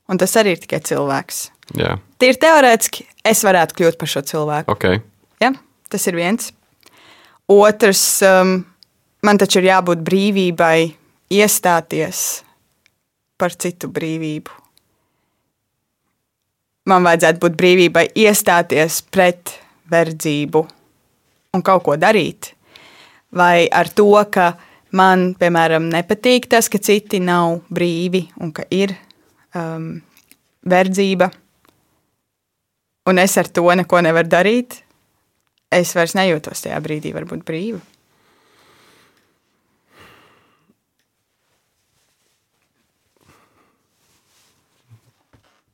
Un 0.09 0.21
tas 0.21 0.35
arī 0.39 0.55
ir 0.55 0.63
tikai 0.63 0.83
cilvēks. 0.85 1.49
Jā, 1.81 1.97
Tīri 2.21 2.39
teorētiski 2.41 3.07
es 3.27 3.41
varētu 3.45 3.79
kļūt 3.79 3.97
par 4.01 4.11
šo 4.11 4.23
cilvēku. 4.29 4.75
ok. 4.75 5.01
Ja? 5.43 5.51
Tas 5.91 6.07
ir 6.11 6.17
viens. 6.17 6.53
Otrs, 7.51 8.03
um, 8.25 8.57
man 9.25 9.41
taču 9.41 9.61
ir 9.61 9.69
jābūt 9.69 10.05
brīvībai 10.05 10.79
iestāties 11.35 12.21
par 13.41 13.57
citu 13.61 13.91
brīvību. 13.93 14.61
Man 16.89 17.05
vajadzētu 17.05 17.41
būt 17.41 17.55
brīvībai 17.61 18.07
iestāties 18.25 19.01
pret 19.13 19.55
verdzību 19.93 20.65
un 21.55 21.65
kaut 21.65 21.85
ko 21.87 21.97
darīt. 22.01 22.53
Vai 23.35 23.67
ar 23.67 23.91
to, 23.91 24.11
ka 24.31 24.53
man, 24.95 25.33
piemēram, 25.39 25.89
nepatīk 25.91 26.47
tas, 26.51 26.69
ka 26.71 26.79
citi 26.79 27.19
nav 27.23 27.65
brīvi 27.75 28.29
un 28.39 28.53
ka 28.55 28.67
ir 28.71 28.95
um, 29.59 29.97
verdzība, 30.71 31.31
un 33.11 33.19
es 33.19 33.35
ar 33.41 33.51
to 33.51 33.67
neko 33.75 34.05
nevaru 34.07 34.31
darīt, 34.31 34.79
es 35.75 35.97
vairs 35.99 36.15
nejūtos 36.15 36.63
tajā 36.65 36.79
brīdī, 36.85 37.11
varbūt 37.17 37.43
brīva. 37.49 37.83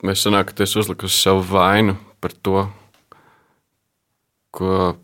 Mēs 0.01 0.23
sanāk, 0.25 0.49
ka 0.49 0.57
tu 0.57 0.65
esi 0.65 0.79
uzlikusi 0.81 1.19
savu 1.27 1.43
vainu 1.45 1.93
par 2.25 2.33
to, 2.33 2.63
ko 4.57 4.95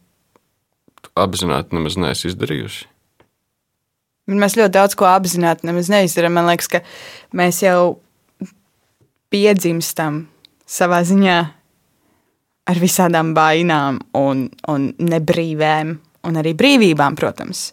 apzināti 1.16 1.76
nemaz 1.76 1.96
neesi 2.00 2.30
izdarījusi. 2.30 2.86
Bet 4.26 4.40
Mēs 4.42 4.56
ļoti 4.58 4.74
daudz 4.74 4.96
ko 4.98 5.06
apzināti 5.06 5.68
nemaz 5.68 5.90
neizdarām. 5.92 6.34
Man 6.34 6.48
liekas, 6.50 6.66
ka 6.70 6.80
mēs 7.36 7.60
jau 7.62 8.00
piedzimstam 9.30 10.24
savā 10.66 11.02
ziņā 11.06 11.38
ar 12.66 12.82
visādām 12.82 13.30
bailēm 13.36 14.00
un, 14.18 14.48
un 14.72 14.88
nebrīvēm, 14.98 15.96
un 16.26 16.40
arī 16.42 16.56
brīvībām, 16.58 17.14
protams. 17.18 17.68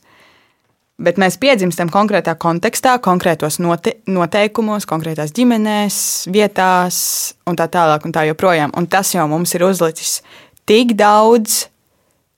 Bet 1.04 1.18
mēs 1.18 1.40
piedzimstam 1.42 1.90
konkrētā 1.90 2.36
kontekstā, 2.38 3.00
konkrētos 3.02 3.58
note 3.58 3.96
noteikumos, 4.06 4.86
konkrētās 4.86 5.34
ģimenēs, 5.34 5.98
vietās 6.30 6.98
un 7.50 7.58
tā 7.58 7.66
tālāk. 7.66 8.06
Un 8.06 8.14
tā 8.14 8.28
joprojām. 8.30 8.76
Un 8.78 8.86
tas 8.86 9.10
jau 9.16 9.26
mums 9.32 9.56
ir 9.58 9.66
uzlicis 9.66 10.20
tik 10.70 10.94
daudz 11.00 11.64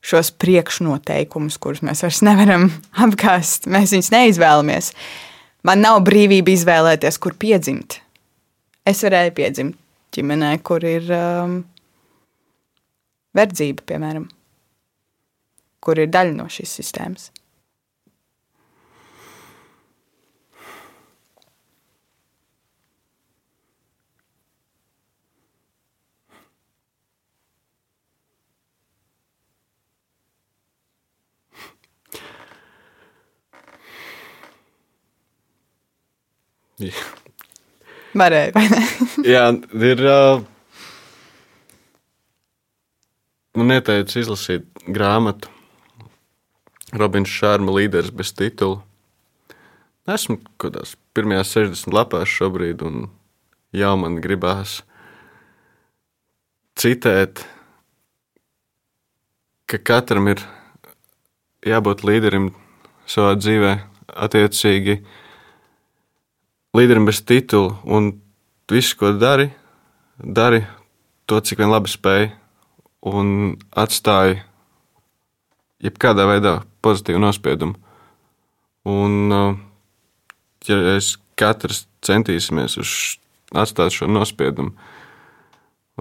šos 0.06 0.32
priekšnoteikumus, 0.42 1.58
kurus 1.62 1.82
mēs 1.86 2.04
vairs 2.06 2.22
nevaram 2.26 2.70
apgāzt. 3.06 3.70
Mēs 3.72 3.96
viņus 3.96 4.12
neizvēlamies. 4.14 4.92
Man 5.66 5.82
nav 5.82 6.04
brīvība 6.06 6.54
izvēlēties, 6.54 7.18
kur 7.22 7.38
piedzimt. 7.42 8.00
Es 8.86 9.02
varēju 9.02 9.34
piedzimt 9.38 9.80
ģimenē, 10.16 10.52
kur 10.64 10.84
ir 10.86 11.10
um, 11.12 11.58
verdzība, 13.36 13.84
piemēram, 13.90 14.28
kur 15.84 16.00
ir 16.00 16.12
daļa 16.14 16.36
no 16.38 16.46
šīs 16.52 16.78
sistēmas. 16.80 17.32
Varēja, 38.16 38.52
vai 38.56 38.66
ne? 38.72 38.82
Jā, 39.28 39.48
ir. 39.92 40.04
Uh, 40.04 40.44
man 43.56 43.76
ieteica 43.76 44.20
izlasīt 44.20 44.68
grāmatu 44.92 45.52
Robins 46.96 47.32
Šārma 47.32 47.76
līderis 47.76 48.12
bez 48.16 48.34
titula. 48.36 48.82
esmu 50.08 50.38
kaut 50.38 50.58
kādās 50.68 50.96
pirmajās 51.16 51.56
60 51.56 51.96
lapās 51.96 52.30
šobrīd, 52.30 52.84
un 52.86 53.08
jau 53.76 53.96
man 53.98 54.20
gribās 54.22 54.82
citēt, 56.80 57.42
ka 59.66 59.80
katram 59.80 60.28
ir 60.30 60.44
jābūt 61.66 62.04
līderim 62.06 62.52
savā 63.10 63.34
dzīvē, 63.40 63.74
attiecīgi 64.28 65.00
līderim 66.76 67.08
bez 67.08 67.22
titula, 67.24 67.78
un 67.86 68.14
viss, 68.72 68.96
ko 68.98 69.14
dari, 69.16 69.50
dari 70.20 70.64
to, 71.26 71.40
cik 71.40 71.62
vien 71.62 71.72
labi 71.72 71.92
spēj, 71.92 72.30
un 73.06 73.56
atstāja 73.72 74.42
jebkādā 75.86 76.26
veidā 76.30 76.56
pozitīvu 76.86 77.22
nospiedumu. 77.22 77.78
Un, 78.86 79.34
ja 80.70 80.80
es 80.96 81.16
katrs 81.40 81.86
centīsimies 82.06 82.78
atstāt 83.56 83.94
šo 83.94 84.10
nospiedumu, 84.10 84.76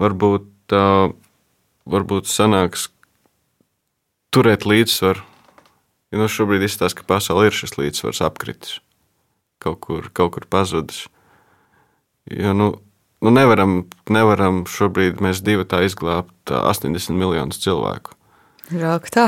varbūt 0.01 0.49
tā 0.69 0.85
varbūt 1.85 2.29
sanāks 2.29 2.89
turēt 4.33 4.65
līdzsvaru. 4.67 5.23
Jo 6.13 6.21
nu 6.21 6.29
šobrīd 6.31 6.65
izstāsta, 6.65 7.01
ka 7.01 7.07
pasaulē 7.15 7.49
ir 7.49 7.55
šis 7.55 7.75
līdzsvars 7.79 8.21
apkritis, 8.25 8.79
kaut 9.65 9.81
kur, 9.81 10.09
kaut 10.13 10.35
kur 10.35 10.45
pazudis. 10.49 11.05
Jo, 12.29 12.53
nu, 12.57 12.71
nu 13.25 13.33
nevaram, 13.33 13.81
nevaram 14.09 14.63
šobrīd 14.69 15.21
mēs 15.25 15.41
divi 15.45 15.65
tā 15.69 15.83
izglābt 15.85 16.53
80 16.53 17.17
miljonus 17.17 17.61
cilvēku. 17.61 18.15
Žēl, 18.71 19.01
ka 19.03 19.13
tā. 19.13 19.25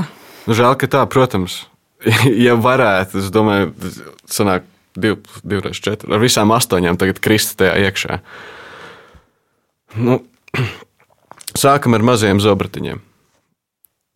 Nu, 0.48 0.56
žēl, 0.58 0.78
ka 0.80 0.90
tā, 0.90 1.04
protams. 1.10 1.66
ja 2.46 2.56
varētu, 2.58 3.22
es 3.22 3.30
domāju, 3.34 3.74
sanāk 4.30 4.66
div, 4.98 5.22
divreiz 5.46 5.82
četri. 5.82 6.10
Ar 6.14 6.22
visām 6.22 6.54
astoņām 6.56 6.98
tagad 7.02 7.22
krist 7.24 7.58
tajā 7.62 7.76
iekšā. 7.88 8.20
Nu, 10.02 10.22
sākam 11.66 11.98
ar 11.98 12.06
maziem 12.06 12.42
zobratiņiem. 12.44 13.02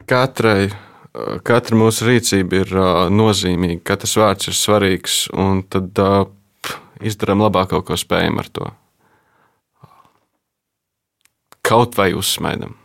Katrai, 0.09 0.71
katra 1.47 1.77
mūsu 1.77 2.07
rīcība 2.07 2.61
ir 2.63 2.75
nozīmīga, 3.11 3.81
katrs 3.91 4.15
vārds 4.19 4.51
ir 4.51 4.57
svarīgs, 4.57 5.17
un 5.35 5.63
tad 5.67 5.97
izdarām 7.01 7.43
labāko, 7.43 7.81
ko 7.83 7.97
spējam 7.99 8.39
ar 8.41 8.49
to. 8.53 8.69
Kaut 11.67 11.95
vai 11.99 12.11
uzsmaidam. 12.17 12.75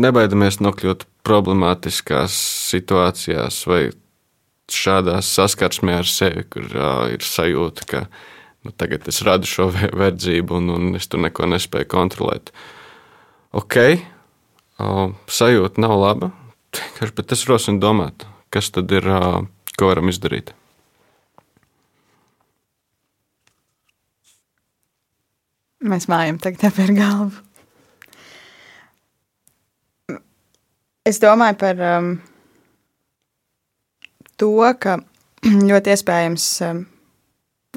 Nebaidamies 0.00 0.60
nokļūt 0.60 1.06
problemātiskās 1.26 2.34
situācijās 2.70 3.62
vai 3.68 3.82
šādās 4.70 5.28
saskarsmē 5.36 5.98
ar 6.00 6.08
sevi, 6.08 6.44
kur 6.48 6.66
ir 7.12 7.24
sajūta, 7.26 7.86
ka 7.90 8.04
nu, 8.64 8.72
tagad 8.76 9.08
es 9.08 9.22
radu 9.26 9.48
šo 9.48 9.68
verdzību 9.72 10.60
un, 10.60 10.70
un 10.76 11.00
es 11.00 11.08
tur 11.10 11.22
neko 11.24 11.48
nespēju 11.50 11.88
kontrolēt. 11.90 12.52
Ok, 13.56 13.76
sajūta 15.40 15.82
nav 15.82 15.96
laba, 15.98 16.30
bet 17.16 17.36
es 17.36 17.46
rosinu 17.50 17.82
domāt, 17.82 18.26
kas 18.52 18.70
tad 18.74 18.92
ir, 18.94 19.06
ko 19.76 19.90
varam 19.90 20.12
izdarīt. 20.12 20.54
Mēs 25.80 26.10
mājam 26.12 26.36
tagad 26.36 26.76
ar 26.76 26.90
galvu. 26.92 27.46
Es 31.08 31.16
domāju 31.22 31.56
par 31.56 31.78
um, 31.80 32.10
to, 34.36 34.50
ka 34.76 34.98
ļoti 35.70 35.94
iespējams, 35.94 36.48
um, 36.68 36.82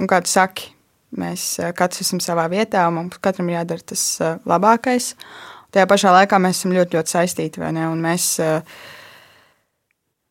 kā 0.10 0.22
tu 0.24 0.32
saki, 0.32 0.72
mēs 1.20 1.46
uh, 1.62 1.72
katrs 1.78 2.06
esam 2.06 2.22
savā 2.24 2.48
vietā, 2.52 2.86
un 2.90 3.02
mums 3.02 3.20
katram 3.24 3.52
jādara 3.54 3.86
tas 3.94 4.04
uh, 4.22 4.38
labākais. 4.50 5.14
Tajā 5.74 5.88
pašā 5.90 6.14
laikā 6.14 6.38
mēs 6.42 6.62
esam 6.62 6.74
ļoti, 6.76 6.98
ļoti 6.98 7.16
saistīti. 7.16 7.62
Mēs, 8.02 8.28
uh, 8.44 8.62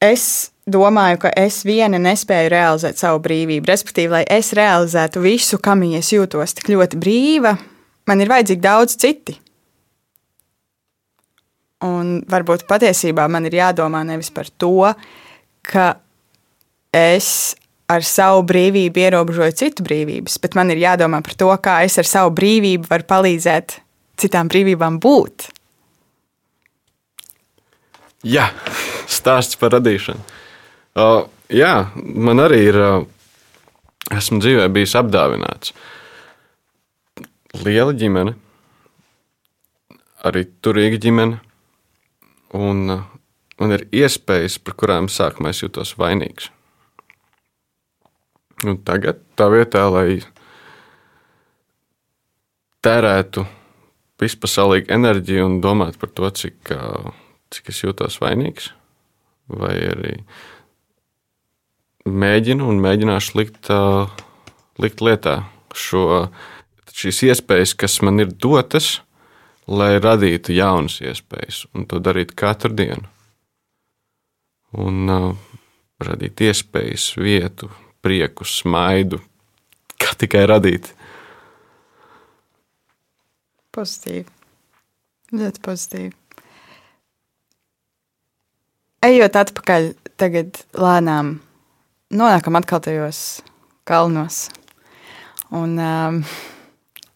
es 0.03 0.27
domāju, 0.67 1.25
ka 1.25 1.33
es 1.39 1.63
viena 1.67 1.99
nespēju 1.99 2.53
realizēt 2.53 3.01
savu 3.01 3.23
brīvību. 3.25 3.67
Respektīvi, 3.71 4.13
lai 4.13 4.25
es 4.31 4.53
realizētu 4.57 5.23
visu, 5.25 5.59
kam 5.63 5.83
es 5.91 6.13
jūtos 6.15 6.55
tik 6.59 6.71
ļoti 6.75 7.01
brīva, 7.03 7.57
man 8.07 8.23
ir 8.23 8.31
vajadzīgi 8.31 8.63
daudz 8.63 8.97
citi. 9.03 9.39
Un 11.83 12.21
varbūt 12.31 12.69
patiesībā 12.71 13.27
man 13.31 13.49
ir 13.49 13.59
jādomā 13.59 14.05
nevis 14.07 14.31
par 14.31 14.47
to, 14.47 14.93
ka 15.67 15.97
es 16.95 17.57
ar 17.91 18.05
savu 18.07 18.45
brīvību 18.49 19.03
ierobežoju 19.03 19.57
citu 19.59 19.87
brīvības, 19.87 20.39
bet 20.43 20.55
man 20.59 20.71
ir 20.75 20.83
jādomā 20.83 21.23
par 21.25 21.35
to, 21.39 21.51
kā 21.65 21.81
es 21.87 21.99
ar 22.01 22.09
savu 22.09 22.35
brīvību 22.37 22.91
varu 22.91 23.09
palīdzēt 23.09 23.79
citām 24.23 24.51
brīvībām 24.53 25.01
būt. 25.03 25.49
Jā, 28.23 28.53
stāsts 29.11 29.59
par 29.59 29.75
radīšanu. 29.75 30.23
Uh, 30.95 31.25
jā, 31.51 31.89
man 31.97 32.45
arī 32.45 32.63
ir. 32.69 32.79
Uh, 32.79 33.11
esmu 34.11 34.41
dzīvē 34.43 34.69
bijis 34.73 34.97
apdāvināts. 34.99 35.73
Liela 37.63 37.93
ģimene, 37.97 38.35
arī 40.27 40.47
turīga 40.65 41.01
ģimene 41.03 41.41
un 42.57 42.87
man 42.89 43.77
ir 43.77 43.85
iespējas, 43.93 44.59
par 44.65 44.77
kurām 44.81 45.11
sākumā 45.13 45.53
es 45.53 45.63
jūtos 45.63 45.95
vainīgs. 46.01 46.49
Un 48.63 48.79
tagad 48.87 49.21
tā 49.39 49.49
vietā, 49.51 49.85
lai 49.91 50.23
tērētu 52.83 53.45
vispasaulīgu 54.23 54.93
enerģiju 54.95 55.47
un 55.49 55.61
domātu 55.63 55.99
par 56.03 56.13
to, 56.15 56.31
cik, 56.43 56.73
cik 57.55 57.73
es 57.73 57.83
jūtos 57.83 58.21
vainīgs, 58.23 58.71
vai 59.51 59.75
arī 59.91 60.17
mēģinu 62.07 62.69
un 62.71 62.83
mēģināšu 62.83 63.39
likt, 63.39 63.71
likt 64.83 65.03
lietā 65.03 65.41
šo, 65.75 66.29
šīs 66.93 67.25
iespējas, 67.33 67.75
kas 67.79 67.99
man 68.07 68.23
ir 68.23 68.31
dotas 68.31 69.01
lai 69.71 69.97
radītu 70.03 70.55
jaunas 70.57 71.01
iespējas, 71.03 71.67
un 71.75 71.87
to 71.87 72.01
darīt 72.03 72.35
katru 72.39 72.73
dienu. 72.75 73.07
Un 74.83 75.13
uh, 75.13 75.33
radīt 76.03 76.41
iespējas, 76.49 77.13
vietu, 77.21 77.69
prieku, 78.03 78.47
smaidu, 78.49 79.21
kā 80.01 80.17
tikai 80.19 80.45
radīt. 80.51 80.91
Pozitīvi. 83.73 84.27
Ļoti 85.33 85.63
pozitīvi. 85.65 86.13
Ejot 89.03 89.39
atpakaļ, 89.41 89.93
tagad 90.21 90.61
lēnām 90.79 91.37
nonākam 92.13 92.59
atkal 92.61 92.83
tajos 92.85 93.41
kalnos. 93.89 94.45
Un, 95.51 95.79
um, 95.81 96.21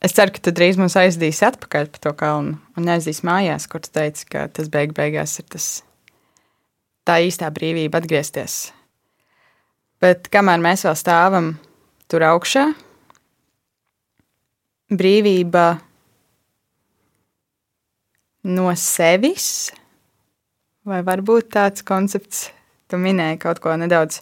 Es 0.06 0.12
ceru, 0.14 0.30
ka 0.30 0.42
tu 0.44 0.52
drīz 0.54 0.76
mums 0.78 0.94
aizdīsi 1.00 1.42
atpakaļ 1.48 1.88
pa 1.90 2.00
to 2.04 2.12
kalnu 2.20 2.58
un 2.78 2.88
aizdīs 2.92 3.24
mājās, 3.26 3.64
kur 3.66 3.80
tu 3.82 3.90
teici, 3.96 4.26
ka 4.28 4.44
tas 4.52 4.68
beig 4.70 4.92
beigās 4.94 5.38
ir 5.40 5.46
tas 5.50 5.66
tā 7.08 7.16
īstā 7.26 7.48
brīvība 7.54 7.98
atgriezties. 8.02 8.75
Bet 10.02 10.28
kamēr 10.32 10.60
mēs 10.60 10.84
vēl 10.84 10.96
stāvam 10.98 11.54
tur 12.10 12.24
augšā, 12.26 12.66
brīvība 14.92 15.64
no 18.46 18.68
sevis, 18.78 19.48
vai 20.86 21.00
varbūt 21.06 21.48
tāds 21.56 21.86
koncepts, 21.86 22.50
tu 22.86 23.00
minēji 23.00 23.40
kaut 23.42 23.62
ko 23.64 23.72
nedaudz 23.80 24.20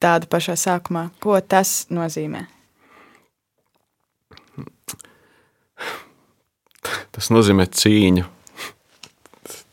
tādu 0.00 0.30
pašā 0.32 0.56
sākumā, 0.56 1.10
ko 1.20 1.36
tas 1.44 1.84
nozīmē? 1.92 2.46
Tas 7.12 7.32
nozīmē 7.32 7.68
cīņu. 7.68 8.26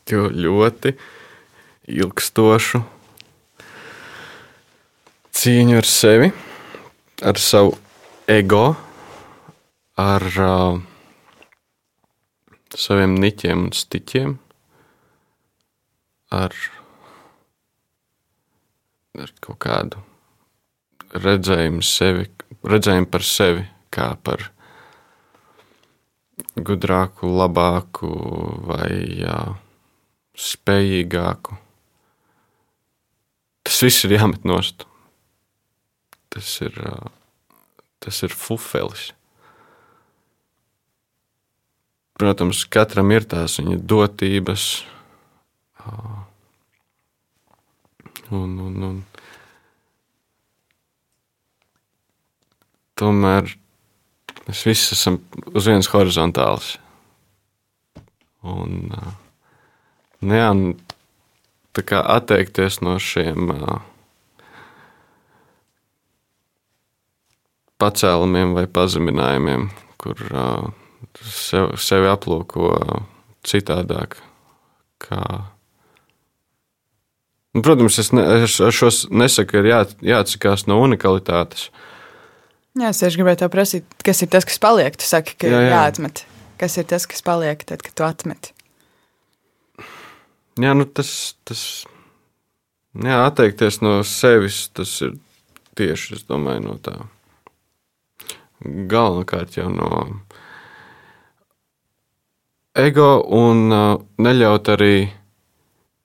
Jo 0.08 0.30
ļoti 0.32 0.94
ilgstošu 1.92 2.78
cīņu 5.38 5.76
ar 5.78 5.86
sevi, 5.86 6.28
ar 7.22 7.38
savu 7.38 7.76
ego, 8.26 8.72
ar 9.94 10.24
uh, 10.42 10.80
saviem 12.74 13.14
niķiem 13.22 13.68
un 13.68 13.70
stiķiem, 13.78 14.32
ar, 16.34 16.56
ar 19.22 19.32
kaut 19.46 19.60
kādu 19.62 20.02
redzējumu, 21.14 21.86
sevi, 21.86 22.26
redzējumu 22.74 23.12
par 23.14 23.28
sevi 23.30 23.64
kā 23.94 24.10
par 24.18 24.42
gudrāku, 26.58 27.30
labāku 27.30 28.10
vai 28.66 28.90
jā, 29.22 29.38
spējīgāku. 30.34 31.62
Tas 33.68 33.82
viss 33.86 34.06
ir 34.06 34.18
jāmet 34.18 34.42
nost. 34.48 34.88
Tas 36.28 36.50
ir, 36.64 36.74
tas 38.04 38.22
ir 38.26 38.34
fufelis. 38.34 39.12
Protams, 42.18 42.64
katram 42.66 43.12
ir 43.14 43.24
tās 43.30 43.60
viņa 43.60 43.78
dotības. 43.88 44.64
Un, 48.34 48.56
un, 48.60 48.74
un. 48.88 48.96
Tomēr 52.98 53.54
mēs 54.48 54.64
visi 54.66 54.96
esam 54.96 55.20
uz 55.54 55.70
vienas 55.70 55.88
horizontālas. 55.94 56.74
Un, 58.42 58.90
jā, 60.34 60.50
tā 61.78 61.86
kā 61.86 62.02
atteikties 62.18 62.80
no 62.82 62.98
šiem 62.98 63.54
pacēlumiem 67.78 68.54
vai 68.56 68.66
pazeminājumiem, 68.70 69.68
kur 70.00 70.22
sev, 71.22 71.76
sevi 71.80 72.10
aplūko 72.10 72.72
citādāk. 73.46 74.18
Kā. 75.02 75.22
Nu, 77.54 77.62
protams, 77.62 77.98
es, 78.02 78.10
ne, 78.14 78.24
es 78.44 78.58
ar 78.62 78.74
šo 78.74 78.90
nesaku, 79.14 79.60
ir 79.60 79.70
jā, 79.70 79.82
jāatsakās 80.10 80.66
no 80.70 80.80
unikalitātes. 80.84 81.68
Jā, 82.78 82.90
es 82.92 83.00
tieši 83.00 83.18
gribēju 83.18 83.40
te 83.40 83.48
prasīt, 83.50 83.86
kas 84.06 84.22
ir 84.22 84.30
tas, 84.30 84.46
kas 84.46 84.60
paliek. 84.62 84.98
Tu 84.98 85.06
saki, 85.06 85.34
ka 85.40 85.50
jā, 85.50 85.62
jā. 85.64 85.70
jāatmet. 85.72 86.24
Kas 86.58 86.74
ir 86.78 86.86
tas, 86.90 87.06
kas 87.10 87.22
paliek 87.26 87.62
tad, 87.66 87.82
kad 87.86 87.94
tu 87.94 88.06
atmeti? 88.06 88.52
Jā, 90.58 90.74
nu 90.74 90.86
tas, 90.90 91.10
tas 91.46 91.62
jā, 92.98 93.20
atteikties 93.22 93.78
no 93.82 94.00
sevis, 94.06 94.64
tas 94.74 94.96
ir 95.06 95.14
tieši 95.78 96.18
domāju, 96.26 96.64
no 96.66 96.76
tā. 96.82 96.96
Galvenokārt 98.64 99.56
jau 99.58 99.68
no 99.70 99.88
ego 102.78 103.10
un 103.34 103.68
uh, 103.70 103.98
neļaut 104.22 104.70
arī 104.74 104.94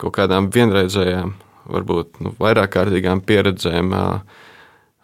kaut 0.01 0.15
kādām 0.17 0.49
vienreizējām, 0.53 1.33
varbūt 1.73 2.19
nu, 2.25 2.33
vairāk 2.41 2.75
kārtīgām 2.75 3.23
pieredzēm 3.25 3.93
uh, 3.97 4.19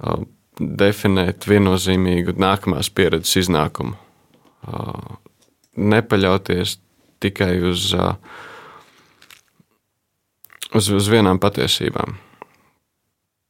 uh, 0.03 0.21
definēt 0.59 1.47
viennozīmīgu 1.47 2.35
nākamās 2.39 2.89
pieredzes 2.91 3.45
iznākumu. 3.45 3.95
Nepaļauties 5.79 6.73
tikai 7.23 7.53
uz, 7.69 7.93
uz, 10.75 10.89
uz 10.91 11.07
vienām 11.07 11.39
patiesībām. 11.39 12.17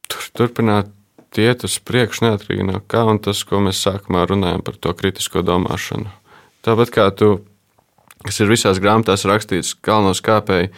Tur, 0.06 0.28
turpināt 0.38 0.94
iet 1.38 1.62
uz 1.66 1.76
priekšu, 1.86 2.24
neatkarīgi 2.26 2.66
no 2.66 2.80
kā, 2.90 3.04
un 3.06 3.20
tas, 3.22 3.44
ko 3.46 3.60
mēs 3.62 3.82
sākumā 3.84 4.24
runājam 4.26 4.64
par 4.66 4.78
to 4.82 4.94
kritisko 4.98 5.44
domāšanu. 5.46 6.10
Tāpat 6.66 6.90
kā 6.94 7.06
tu, 7.14 7.28
kas 8.26 8.40
ir 8.42 8.50
visās 8.50 8.80
grāmatās 8.82 9.26
rakstīts, 9.28 9.76
kalnos 9.86 10.22
kāpēji, 10.26 10.72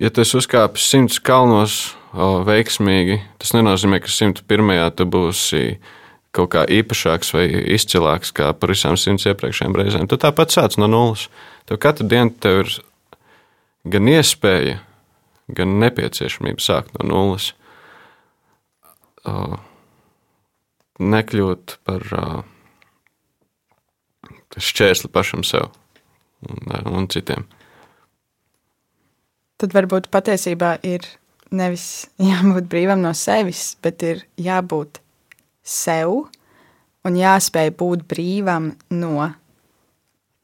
ja 0.00 0.10
tu 0.10 0.24
esi 0.24 0.38
uzkāpis 0.40 0.88
simts 0.88 1.20
kalnos 1.20 1.94
o, 2.16 2.40
veiksmīgi, 2.46 3.20
tas 3.42 3.52
nenozīmē, 3.56 4.00
ka 4.00 4.12
101. 4.12 4.72
tu 4.96 5.08
būsi 5.12 5.62
kaut 6.36 6.50
kā 6.52 6.64
īpašāks 6.68 7.32
vai 7.36 7.46
izcilāks 7.76 8.32
kā 8.36 8.50
par 8.56 8.72
visām 8.72 8.96
simts 9.00 9.28
iepriekšējām 9.28 9.76
reizēm. 9.76 10.08
Tu 10.08 10.18
tāpat 10.20 10.52
sāc 10.52 10.76
no 10.80 10.88
nulles. 10.90 11.28
Tev 11.68 11.80
katru 11.82 12.06
dienu 12.08 12.34
tev 12.40 12.64
ir 12.64 12.74
gan 13.92 14.10
iespēja, 14.10 14.80
gan 15.56 15.78
nepieciešamība 15.82 16.62
sākt 16.62 16.96
no 16.98 17.08
nulles. 17.08 17.52
Nekļūt 20.96 21.76
par 21.84 22.04
šķērsli 24.56 25.10
pašam 25.12 25.44
sev 25.44 25.68
un, 26.46 26.72
un 26.96 27.08
citiem. 27.12 27.44
Tad 29.60 29.72
varbūt 29.76 30.08
patiesībā 30.12 30.76
ir 30.84 31.04
nevis 31.54 32.06
jābūt 32.30 32.68
brīvam 32.72 33.02
no 33.04 33.12
sevis, 33.16 33.74
bet 33.82 34.04
ir 34.06 34.24
jābūt 34.40 35.00
sev 35.66 36.26
un 37.06 37.18
jāspēj 37.18 37.72
būt 37.78 38.06
brīvam 38.10 38.72
no 38.94 39.30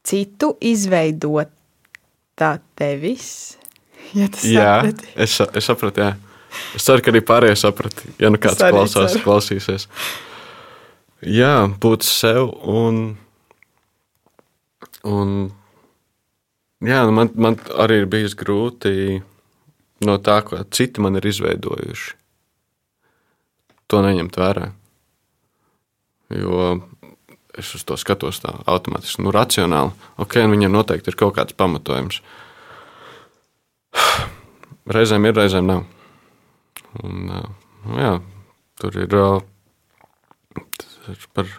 citu 0.03 0.53
izveidotā 0.61 2.57
tevis. 2.79 3.33
Ja 4.13 4.27
jā, 4.45 4.73
es, 5.15 5.39
es 5.41 5.65
sapratu, 5.65 6.03
jā. 6.03 6.32
Es 6.77 6.85
ceru, 6.85 7.03
ka 7.03 7.11
arī 7.13 7.23
pārējie 7.25 7.57
saprata, 7.63 8.05
ja 8.21 8.31
nu 8.33 8.39
kāds 8.41 8.61
klausās, 8.61 9.15
ceru. 9.15 9.23
klausīsies. 9.25 9.87
Jā, 11.23 11.53
būt 11.81 12.03
sev 12.03 12.49
un, 12.67 13.03
un 15.07 15.35
jā, 16.83 17.03
nu 17.07 17.15
man, 17.15 17.31
man 17.35 17.59
arī 17.79 18.01
ir 18.03 18.09
bijis 18.11 18.35
grūti 18.39 19.21
no 20.03 20.17
tā, 20.19 20.41
ko 20.43 20.59
citi 20.67 21.03
man 21.03 21.19
ir 21.19 21.29
izveidojuši. 21.31 22.17
To 23.91 24.01
neņemt 24.03 24.39
vērā. 24.39 24.71
Jo 26.33 26.73
es 27.57 27.69
uz 27.77 27.83
to 27.85 27.97
skatos 28.01 28.41
tā 28.41 28.51
automātiski, 28.69 29.21
nu, 29.23 29.31
racionāli. 29.33 29.93
Ok, 30.21 30.39
un 30.41 30.53
viņam 30.55 30.73
noteikti 30.73 31.11
ir 31.11 31.17
kaut 31.19 31.35
kāds 31.37 31.55
pamatojums. 31.57 32.21
Reizēm 34.95 35.29
ir, 35.29 35.37
reizēm 35.37 35.69
nav. 35.69 35.85
Un, 37.01 37.25
nu, 37.25 37.97
jā, 37.97 38.13
tur 38.81 38.97
ir 39.01 39.15
par, 41.33 41.49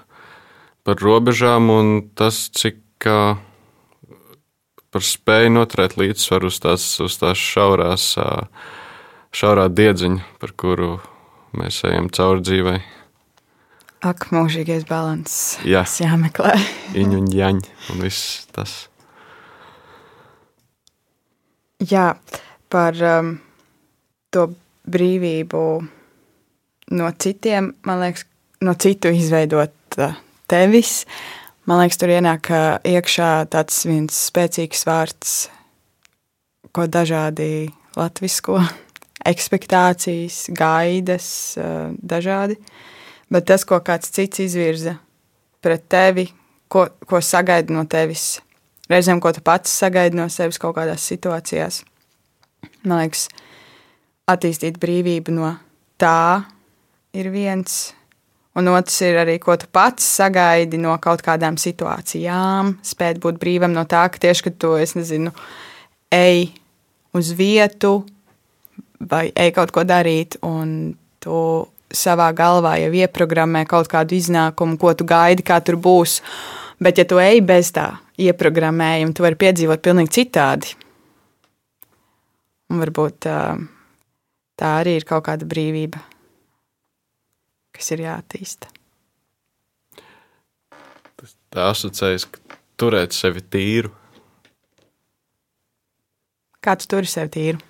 par 0.87 1.03
robežām 1.03 1.73
un 1.75 1.95
tas, 2.15 2.47
cik 2.55 3.09
par 4.95 5.03
spēju 5.03 5.51
noturēt 5.57 5.97
līdzsvaru 5.99 6.53
uz 6.53 6.61
tās, 6.63 6.87
uz 7.03 7.19
tās 7.19 7.41
šaurās, 7.41 8.13
šaurā 9.35 9.67
diedziņa, 9.75 10.23
par 10.39 10.55
kuru 10.55 10.93
mēs 11.59 11.83
ejam 11.89 12.11
cauri 12.15 12.45
dzīvei. 12.47 12.79
Ak, 14.05 14.29
mūžīgais 14.37 14.85
balans. 14.87 15.57
Jā, 15.65 15.83
tas 15.87 15.97
jāmeklē. 16.03 16.59
Iņu 17.01 17.23
un 17.23 17.31
jaņu 17.33 17.95
un 17.95 18.05
viss 18.05 18.45
tas. 18.53 18.85
Jā, 21.83 22.13
par 22.73 23.01
um, 23.03 23.39
to 24.33 24.47
brīvību 24.91 25.63
no 26.95 27.11
citiem, 27.19 27.73
man 27.87 28.03
liekas, 28.03 28.27
no 28.65 28.75
citu 28.81 29.13
izveidot 29.15 29.99
uh, 29.99 30.17
tevis. 30.51 31.05
Man 31.69 31.81
liekas, 31.81 31.99
tur 32.01 32.13
ienāk 32.13 32.51
uh, 32.53 32.67
iekšā 32.85 33.31
tāds 33.53 33.85
viens 33.89 34.19
spēcīgs 34.29 34.85
vārds, 34.89 35.35
ko 36.75 36.87
dažādi 36.91 37.71
latvisko 37.97 38.61
ekspektācijas, 39.33 40.45
gaidas, 40.53 41.29
uh, 41.61 41.93
dažādi. 42.01 42.59
Bet 43.33 43.49
tas, 43.49 43.65
ko 43.67 43.81
kāds 43.85 44.13
cits 44.13 44.45
izvirza 44.45 44.99
pret 45.65 45.87
tevi, 45.89 46.29
ko, 46.69 46.87
ko 47.09 47.21
sagaida 47.25 47.73
no 47.73 47.87
tevis, 47.89 48.43
reizēm, 48.93 49.23
ko 49.23 49.33
tu 49.33 49.41
pats 49.45 49.73
sagaidi 49.73 50.19
no 50.19 50.29
sevis 50.33 50.61
kaut 50.61 50.77
kādās 50.77 51.07
situācijās. 51.09 51.81
Man 52.85 53.01
liekas, 53.01 53.31
attīstīt 54.31 54.79
brīvību 54.81 55.35
no 55.37 55.51
tā 56.01 56.45
ir 57.15 57.29
viens. 57.33 57.93
Un 58.55 58.71
otrs 58.71 59.01
ir 59.03 59.19
arī, 59.19 59.35
ko 59.43 59.57
tu 59.59 59.67
pats 59.75 60.05
sagaidi 60.21 60.79
no 60.79 60.95
kaut 61.03 61.25
kādām 61.27 61.59
situācijām, 61.59 62.77
spēt 62.87 63.19
būt 63.23 63.41
brīvam 63.43 63.75
no 63.75 63.83
tā, 63.91 64.05
ka 64.15 64.23
tieši, 64.23 64.47
kad 64.47 64.59
tu, 64.63 64.75
es 64.79 64.95
nezinu, 64.95 65.33
ej 66.15 66.53
uz 67.19 67.33
vietu 67.35 68.05
vai 69.03 69.27
ej 69.35 69.51
kaut 69.57 69.75
ko 69.75 69.83
darīt, 69.85 70.39
un 70.47 70.95
tu 71.23 71.37
savā 71.95 72.31
galvā 72.37 72.77
jau 72.79 72.95
ieprogrammē 72.95 73.65
kaut 73.71 73.91
kādu 73.91 74.17
iznākumu, 74.17 74.79
ko 74.79 74.95
tu 74.95 75.07
gaidi, 75.07 75.45
kā 75.47 75.59
tur 75.61 75.77
būs. 75.83 76.21
Bet, 76.83 76.99
ja 76.99 77.05
tu 77.11 77.19
ej 77.23 77.43
bez 77.45 77.75
tā 77.75 77.91
ieprogrammējuma, 78.23 79.15
tu 79.15 79.27
vari 79.27 79.39
piedzīvot 79.39 79.83
pilnīgi 79.83 80.15
citādi. 80.23 80.75
Un 82.71 82.83
varbūt 82.83 83.29
tā 84.61 84.71
arī 84.81 84.97
ir 85.01 85.09
kaut 85.09 85.27
kāda 85.29 85.49
brīvība, 85.49 86.01
kas 87.75 87.93
ir 87.95 88.05
jāattīsta. 88.07 88.71
Tā 91.55 91.69
asociējas, 91.71 92.27
ka 92.27 92.59
turēt 92.81 93.15
sevi 93.15 93.41
tīru. 93.47 93.93
Kā 96.65 96.75
tu 96.81 96.89
turi 96.91 97.09
sevi 97.09 97.31
tīru? 97.37 97.63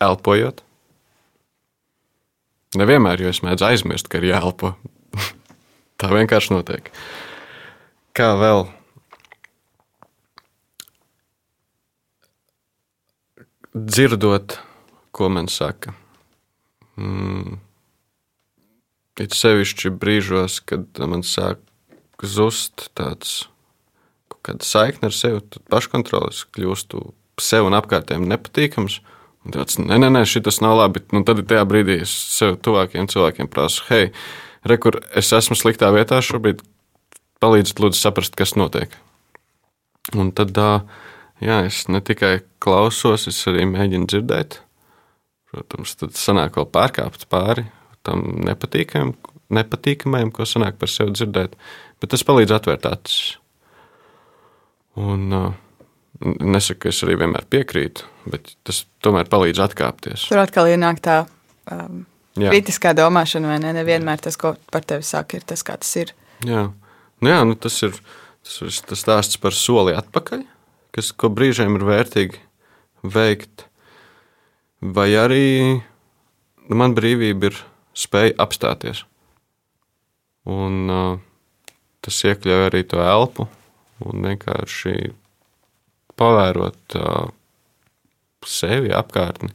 elpojot. 0.00 0.62
Nevienmēr, 2.76 3.22
jo 3.24 3.32
es 3.32 3.40
mēdzu 3.44 3.68
aizmirst, 3.70 4.10
ka 4.12 4.20
ir 4.20 4.30
jāelpo. 4.32 4.74
Tā 6.00 6.10
vienkārši 6.12 6.52
notiek. 6.52 6.90
Kā 8.16 8.34
vēl? 8.40 8.66
Dzirdot, 13.76 14.58
ko 15.12 15.28
man 15.28 15.48
saka. 15.52 15.92
Mm. 16.96 17.58
It 19.20 19.36
sevišķi 19.36 19.92
brīžos, 19.96 20.60
kad 20.64 21.00
man 21.08 21.24
sāk 21.24 21.60
zust 22.24 22.90
tāds 22.96 23.46
saikne 24.62 25.10
ar 25.10 25.14
sevi, 25.14 25.40
tad 25.42 25.64
paškontroles 25.72 26.44
kļūstu 26.54 27.00
sev 27.42 27.66
un 27.68 27.76
apkārtējiem 27.76 28.28
nepatīkams. 28.30 29.00
Un 29.46 29.54
tāds, 29.54 29.78
nē, 29.78 29.98
nē, 30.02 30.10
nē, 30.10 30.22
šis 30.26 30.60
nav 30.62 30.76
labi. 30.80 31.02
Nu, 31.14 31.22
tad 31.26 31.42
tajā 31.46 31.64
brīdī 31.68 32.00
es 32.02 32.10
sev 32.10 32.56
tuvākiem 32.62 33.08
cilvēkiem 33.10 33.50
prasu, 33.50 33.84
hei, 33.90 34.08
re, 34.66 34.78
kur 34.82 34.98
es 35.14 35.30
esmu 35.34 35.58
sliktā 35.58 35.92
vietā 35.94 36.18
šobrīd, 36.24 36.64
palīdziet, 37.42 37.82
lūdzu, 37.82 38.00
saprast, 38.00 38.34
kas 38.38 38.56
notiek. 38.58 38.94
Un 40.14 40.32
tad, 40.34 40.58
jā, 41.44 41.62
es 41.66 41.84
ne 41.92 42.00
tikai 42.04 42.40
klausos, 42.62 43.26
es 43.30 43.40
arī 43.50 43.66
mēģinu 43.70 44.08
dzirdēt. 44.10 44.60
Protams, 45.52 45.94
tad 46.00 46.16
sanāk 46.18 46.58
vēl 46.58 46.68
pārkāpt 46.74 47.28
pāri 47.32 47.66
tam 48.06 48.22
nepatīkamajam, 48.46 49.14
nepatīkamajam, 49.56 50.32
ko 50.34 50.46
sanāk 50.46 50.78
par 50.80 50.90
sevi 50.90 51.14
dzirdēt, 51.16 51.54
bet 52.00 52.12
tas 52.12 52.24
palīdz 52.26 52.54
atvērt 52.58 52.88
acis. 52.90 53.36
Un, 54.96 55.30
uh, 55.34 55.54
Nesaku, 56.16 56.86
ka 56.86 56.88
es 56.88 57.02
arī 57.04 57.18
vienmēr 57.20 57.44
piekrītu, 57.52 58.06
bet 58.32 58.54
tas 58.64 58.84
tomēr 59.04 59.28
palīdz 59.28 59.60
atkāpties. 59.66 60.30
Tur 60.30 60.40
atkal 60.40 60.70
ienāk 60.70 61.02
tā 61.04 61.16
um, 61.72 62.06
jā. 62.32 62.48
kritiskā 62.48 62.94
domāšana, 62.96 63.50
vai 63.52 63.58
ne? 63.60 63.74
Nevienmēr 63.76 64.22
tas, 64.24 64.38
ko 64.40 64.54
par 64.72 64.86
tevi 64.88 65.04
saka, 65.04 65.36
ir 65.36 65.44
tas, 65.44 65.60
kā 65.66 65.76
tas 65.82 65.90
ir. 66.00 66.14
Jā, 66.46 66.62
nu, 67.20 67.28
jā 67.28 67.42
nu, 67.44 67.58
tas 67.60 67.76
ir 67.84 67.92
tas, 67.92 68.80
tas 68.88 69.02
stāsts 69.04 69.40
par 69.42 69.56
soli 69.56 69.92
atpakaļ, 69.98 70.46
kas 70.96 71.12
brīžiem 71.12 71.76
ir 71.76 71.84
vērtīgi 71.84 72.40
veikt. 73.04 73.66
Vai 74.80 75.10
arī 75.16 75.46
man 76.68 76.96
brīvība 76.96 77.50
ir 77.50 77.60
spēja 77.96 78.36
apstāties. 78.42 79.04
Un, 80.46 80.86
uh, 80.88 81.18
tas 82.04 82.22
iekļauj 82.24 82.66
arī 82.68 82.82
to 82.86 83.00
elpu 83.02 83.48
un 84.06 84.26
vienkārši 84.28 85.12
pavērot 86.16 86.98
uh, 87.00 87.30
sevi, 88.46 88.92
apkārtni. 88.94 89.50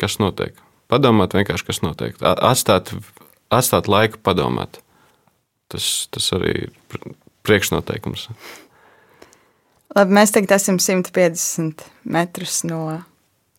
Kas 0.00 0.18
notiek? 0.20 0.56
Padomāt 0.90 1.36
vienkārši, 1.36 1.68
kas 1.68 1.80
notiek. 1.84 2.18
Atstāt, 2.20 2.90
atstāt 3.54 3.88
laiku 3.88 4.20
padomāt. 4.24 4.80
Tas, 5.72 6.08
tas 6.12 6.26
arī 6.36 6.66
ir 6.66 6.72
priekšnoteikums. 7.46 8.28
Labi, 9.92 10.16
mēs 10.16 10.32
tagad 10.34 10.56
esam 10.56 10.80
150 10.80 11.84
metrus 12.08 12.62
no 12.66 13.02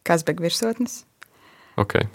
Kazbeka 0.06 0.44
virsotnes. 0.44 1.04
Okay. 1.78 2.08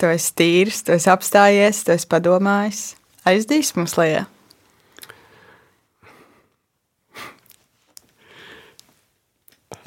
Tu 0.00 0.08
esi 0.08 0.32
tīrs, 0.36 0.82
tu 0.84 0.94
esi 0.96 1.10
apstājies, 1.12 1.84
tu 1.84 1.92
esi 1.94 2.08
padomājis. 2.10 2.82
Aizdīs 3.28 3.74
mums 3.76 3.96
lejā. 4.00 4.24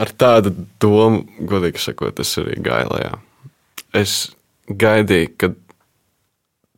Ar 0.02 0.10
tādu 0.18 0.54
domu, 0.82 1.24
godīgi 1.50 1.82
sakot, 1.82 2.20
es 2.22 2.34
arī 2.42 2.58
gāju 2.66 2.94
lejā. 2.96 3.12
Es 3.94 4.14
gaidīju, 4.68 5.34
kad 5.38 5.60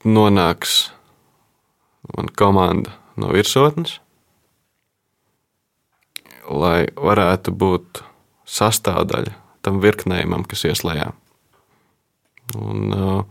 nonāks 0.06 0.90
mana 2.12 2.34
komanda 2.38 2.96
no 3.20 3.32
virsotnes, 3.34 4.00
lai 6.50 6.88
varētu 6.96 7.54
būt 7.56 8.04
sastāvdaļa 8.46 9.34
tam 9.66 9.82
virknējumam, 9.82 10.46
kas 10.46 10.66
ieslēdzas. 10.70 11.16
Un, 12.62 12.92
uh, 12.94 13.24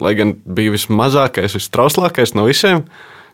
lai 0.00 0.12
gan 0.14 0.36
bija 0.46 0.70
vismazākais, 0.76 1.56
vistrauslākais 1.58 2.36
no 2.38 2.46
visiem, 2.46 2.84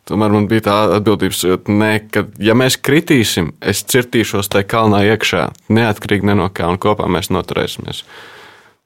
tomēr 0.09 0.32
man 0.32 0.47
bija 0.49 0.64
tā 0.70 0.76
atbildības 0.97 1.42
sajūta, 1.42 1.90
ka, 2.14 2.24
ja 2.40 2.57
mēs 2.57 2.78
kritīsim, 2.80 3.53
es 3.61 3.84
cirtīšos 3.84 4.49
tajā 4.53 4.68
kalnā 4.72 5.03
iekšā, 5.12 5.51
neatkarīgi 5.68 6.32
no 6.32 6.49
kā, 6.49 6.70
un 6.72 6.80
kopā 6.80 7.11
mēs 7.12 7.28
noturēsimies. 7.34 8.05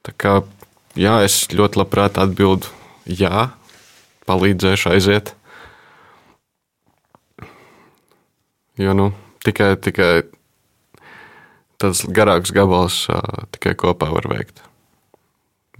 Tā 0.03 0.15
kā 0.17 0.35
jā, 0.99 1.21
es 1.23 1.45
ļoti 1.53 1.79
labprāt 1.79 2.19
atbildu, 2.21 2.69
jā, 3.05 3.49
palīdzēšu 4.29 4.91
aiziet. 4.91 5.35
Jo 8.81 8.93
nu, 8.97 9.11
tikai, 9.47 9.73
tikai 9.81 10.11
tas 11.81 12.03
garāks 12.05 12.53
gabals 12.53 13.03
uh, 13.09 13.47
tikai 13.55 13.75
kopā 13.79 14.11
var 14.13 14.29
veikt 14.29 14.61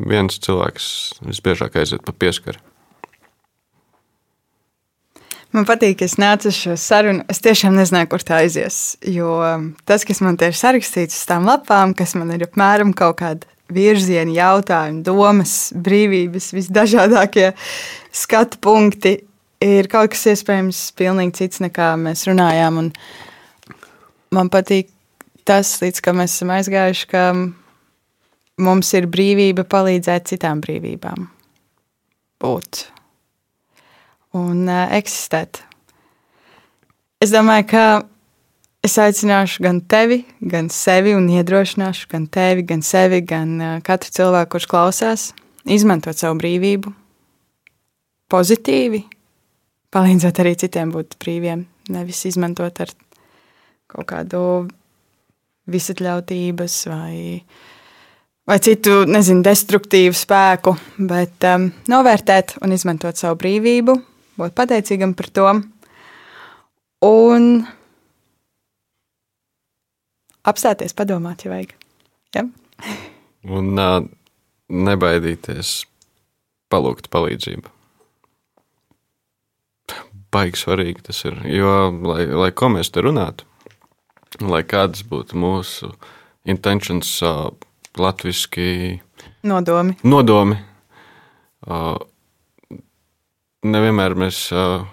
viens 0.08 0.40
cilvēks 0.42 0.88
visbiežāk 1.28 1.78
aiziet 1.80 2.04
pa 2.06 2.14
pieskari. 2.16 2.60
Man 5.52 5.66
patīk, 5.68 5.98
ka 6.00 6.08
es 6.08 6.16
nācu 6.16 6.48
uz 6.48 6.56
šo 6.56 6.78
sarunu. 6.80 7.26
Es 7.32 7.42
tiešām 7.44 7.76
nezināju, 7.76 8.08
kur 8.14 8.24
tā 8.24 8.38
aizies. 8.40 8.96
Jo 9.04 9.34
tas, 9.88 10.06
kas 10.08 10.22
man 10.24 10.38
te 10.40 10.48
ir 10.48 10.56
sarakstīts 10.56 11.18
uz 11.18 11.26
tām 11.28 11.48
lapām, 11.50 11.92
kas 11.98 12.16
man 12.16 12.32
ir 12.32 12.46
apmēram 12.48 12.94
kaut 12.96 13.20
kāda 13.20 13.50
virziena, 13.72 14.32
jautājumi, 14.36 15.04
domas, 15.04 15.72
brīvības, 15.76 16.50
visdažādākie 16.56 17.52
skatu 18.16 18.60
punkti, 18.64 19.18
ir 19.64 19.92
kaut 19.92 20.14
kas 20.16 20.24
iespējams 20.34 20.86
pilnīgi 21.00 21.44
cits 21.44 21.64
nekā 21.64 21.94
mēs 22.00 22.24
runājām. 22.32 22.80
Un 22.86 22.90
man 24.36 24.50
patīk 24.52 24.90
tas, 25.48 25.74
līdz 25.82 26.02
kam 26.04 26.22
mēs 26.22 26.38
esam 26.38 26.54
aizgājuši, 26.56 27.08
ka 27.12 27.26
mums 28.62 28.94
ir 28.98 29.10
brīvība 29.12 29.66
palīdzēt 29.68 30.32
citām 30.32 30.62
brīvībām. 30.64 31.28
Būt. 32.42 32.86
Un 34.38 34.64
uh, 34.70 34.88
eksistēt. 34.96 35.62
Es 37.22 37.34
domāju, 37.34 37.68
ka 37.74 37.84
es 38.86 38.96
aicināšu 39.02 39.66
gan 39.66 39.82
tevi, 39.92 40.22
gan 40.40 40.72
sevi, 40.74 41.14
un 41.18 41.28
iedrošināšu 41.30 42.08
gan 42.14 42.26
tevi, 42.32 42.66
gan 42.72 42.82
sevi, 42.86 43.22
gan 43.28 43.54
uh, 43.60 43.76
katru 43.86 44.16
cilvēku, 44.16 44.56
kurš 44.56 44.70
klausās, 44.72 45.28
izmantot 45.68 46.18
savu 46.18 46.40
brīvību. 46.42 46.96
Pozitīvi, 48.32 49.04
palīdzēt 49.92 50.40
arī 50.40 50.56
citiem 50.64 50.96
būt 50.96 51.20
brīviem, 51.20 51.66
nevis 51.92 52.24
izmantot 52.32 52.80
ar 52.80 52.96
kaut 53.92 54.08
kādu 54.10 54.44
visatļautības 55.72 56.78
vai 56.92 57.18
vai 58.50 58.58
citu, 58.64 59.04
nezinu, 59.08 59.44
destruktīvu 59.46 60.16
spēku, 60.18 60.74
bet 61.08 61.46
um, 61.48 61.70
novērtēt 61.92 62.58
un 62.66 62.74
izmantot 62.76 63.20
savu 63.20 63.38
brīvību, 63.40 63.96
būt 64.42 64.56
pateicīgam 64.58 65.14
par 65.16 65.30
to 65.32 65.52
un 67.08 67.46
apstāties, 70.48 70.98
padomāt, 70.98 71.46
ja 71.46 71.54
vajag. 71.54 71.76
Ja? 72.36 72.48
un 73.58 73.78
uh, 73.78 74.02
nebaidīties 74.72 75.76
palūgt 76.72 77.12
palīdzību. 77.14 77.78
Baigi 80.32 80.62
svarīgi 80.62 81.04
tas 81.10 81.18
ir. 81.28 81.42
Jo, 81.52 81.90
lai, 82.08 82.24
lai 82.26 82.52
ko 82.56 82.70
mēs 82.72 82.94
te 82.96 83.04
runātu, 83.04 83.48
lai 84.40 84.62
kādas 84.64 85.04
būtu 85.08 85.40
mūsu 85.40 85.92
intentions, 86.48 87.18
uh, 87.26 87.52
latviešu 88.00 89.02
nodomi. 89.44 89.98
nodomi. 90.04 90.58
Uh, 91.68 91.98
nevienmēr 93.62 94.16
mēs 94.18 94.48
uh, 94.56 94.88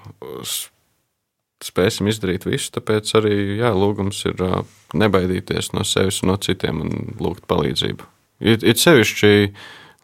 spēsim 1.65 2.11
izdarīt 2.11 2.47
visu, 2.49 2.73
tāpēc 2.75 3.15
arī 3.19 3.35
jā, 3.63 3.73
lūgums 3.73 4.21
ir 4.29 4.43
uh, 4.45 4.61
nebaidīties 4.95 5.73
no 5.77 5.85
sevis 5.87 6.23
un 6.23 6.33
no 6.33 6.37
citiem 6.37 6.83
un 6.85 6.95
lūgt 7.21 7.47
palīdzību. 7.51 8.09
Ir, 8.45 8.61
ir 8.63 8.79
sevišķi 8.79 9.33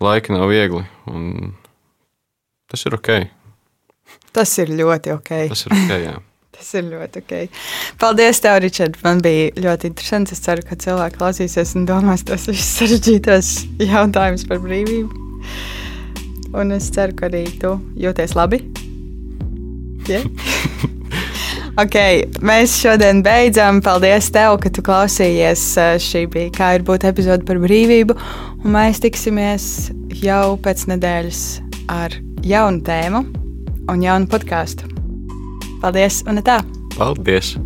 laiki 0.02 0.34
nav 0.34 0.48
viegli, 0.50 0.82
un 1.10 1.54
tas 2.70 2.86
ir 2.88 2.96
ok. 2.96 3.10
Tas 4.34 4.50
ir 4.58 4.72
ļoti 4.74 5.14
ok. 5.14 5.34
Tas 5.52 5.66
ir 5.68 5.76
ok, 5.76 5.92
jā. 6.08 6.16
Tas 6.54 6.70
ir 6.78 6.86
ļoti 6.86 7.20
ok. 7.20 7.32
Paldies, 8.00 8.40
tev, 8.44 8.60
Ričard. 8.62 8.98
Man 9.02 9.20
bija 9.24 9.50
ļoti 9.58 9.90
interesanti. 9.90 10.36
Es 10.36 10.42
ceru, 10.44 10.62
ka 10.66 10.78
cilvēki 10.78 11.18
klausīsies 11.18 11.74
un 11.78 11.88
domās 11.88 12.22
tos 12.26 12.46
visus 12.50 12.70
sarežģītos 12.78 13.50
jautājumus 13.82 14.46
par 14.50 14.62
brīvību. 14.62 15.24
Un 16.54 16.70
es 16.76 16.86
ceru, 16.94 17.16
ka 17.18 17.26
arī 17.26 17.44
tu 17.58 17.74
jūties 17.98 18.36
labi. 18.38 18.62
Yeah? 20.06 20.26
ok, 21.82 21.98
mēs 22.46 22.78
šodien 22.78 23.24
beidzam. 23.26 23.82
Paldies, 23.84 24.30
tev, 24.34 24.60
ka 24.62 24.70
tu 24.70 24.84
klausījies. 24.86 25.66
Šī 26.06 26.26
bija 26.30 26.54
kā 26.54 26.72
ir 26.78 26.86
būt 26.86 27.08
epizode 27.10 27.46
par 27.48 27.58
brīvību. 27.66 28.18
Un 28.62 28.76
mēs 28.78 29.02
tiksimies 29.02 29.70
jau 30.22 30.54
pēc 30.62 30.86
nedēļas 30.94 31.44
ar 31.90 32.14
jaunu 32.46 32.84
tēmu 32.86 33.26
un 33.90 34.04
jaunu 34.06 34.30
podkāstu. 34.30 34.93
Paldies, 35.84 36.22
un 36.24 36.40
tā! 36.40 36.62
Paldies! 36.96 37.58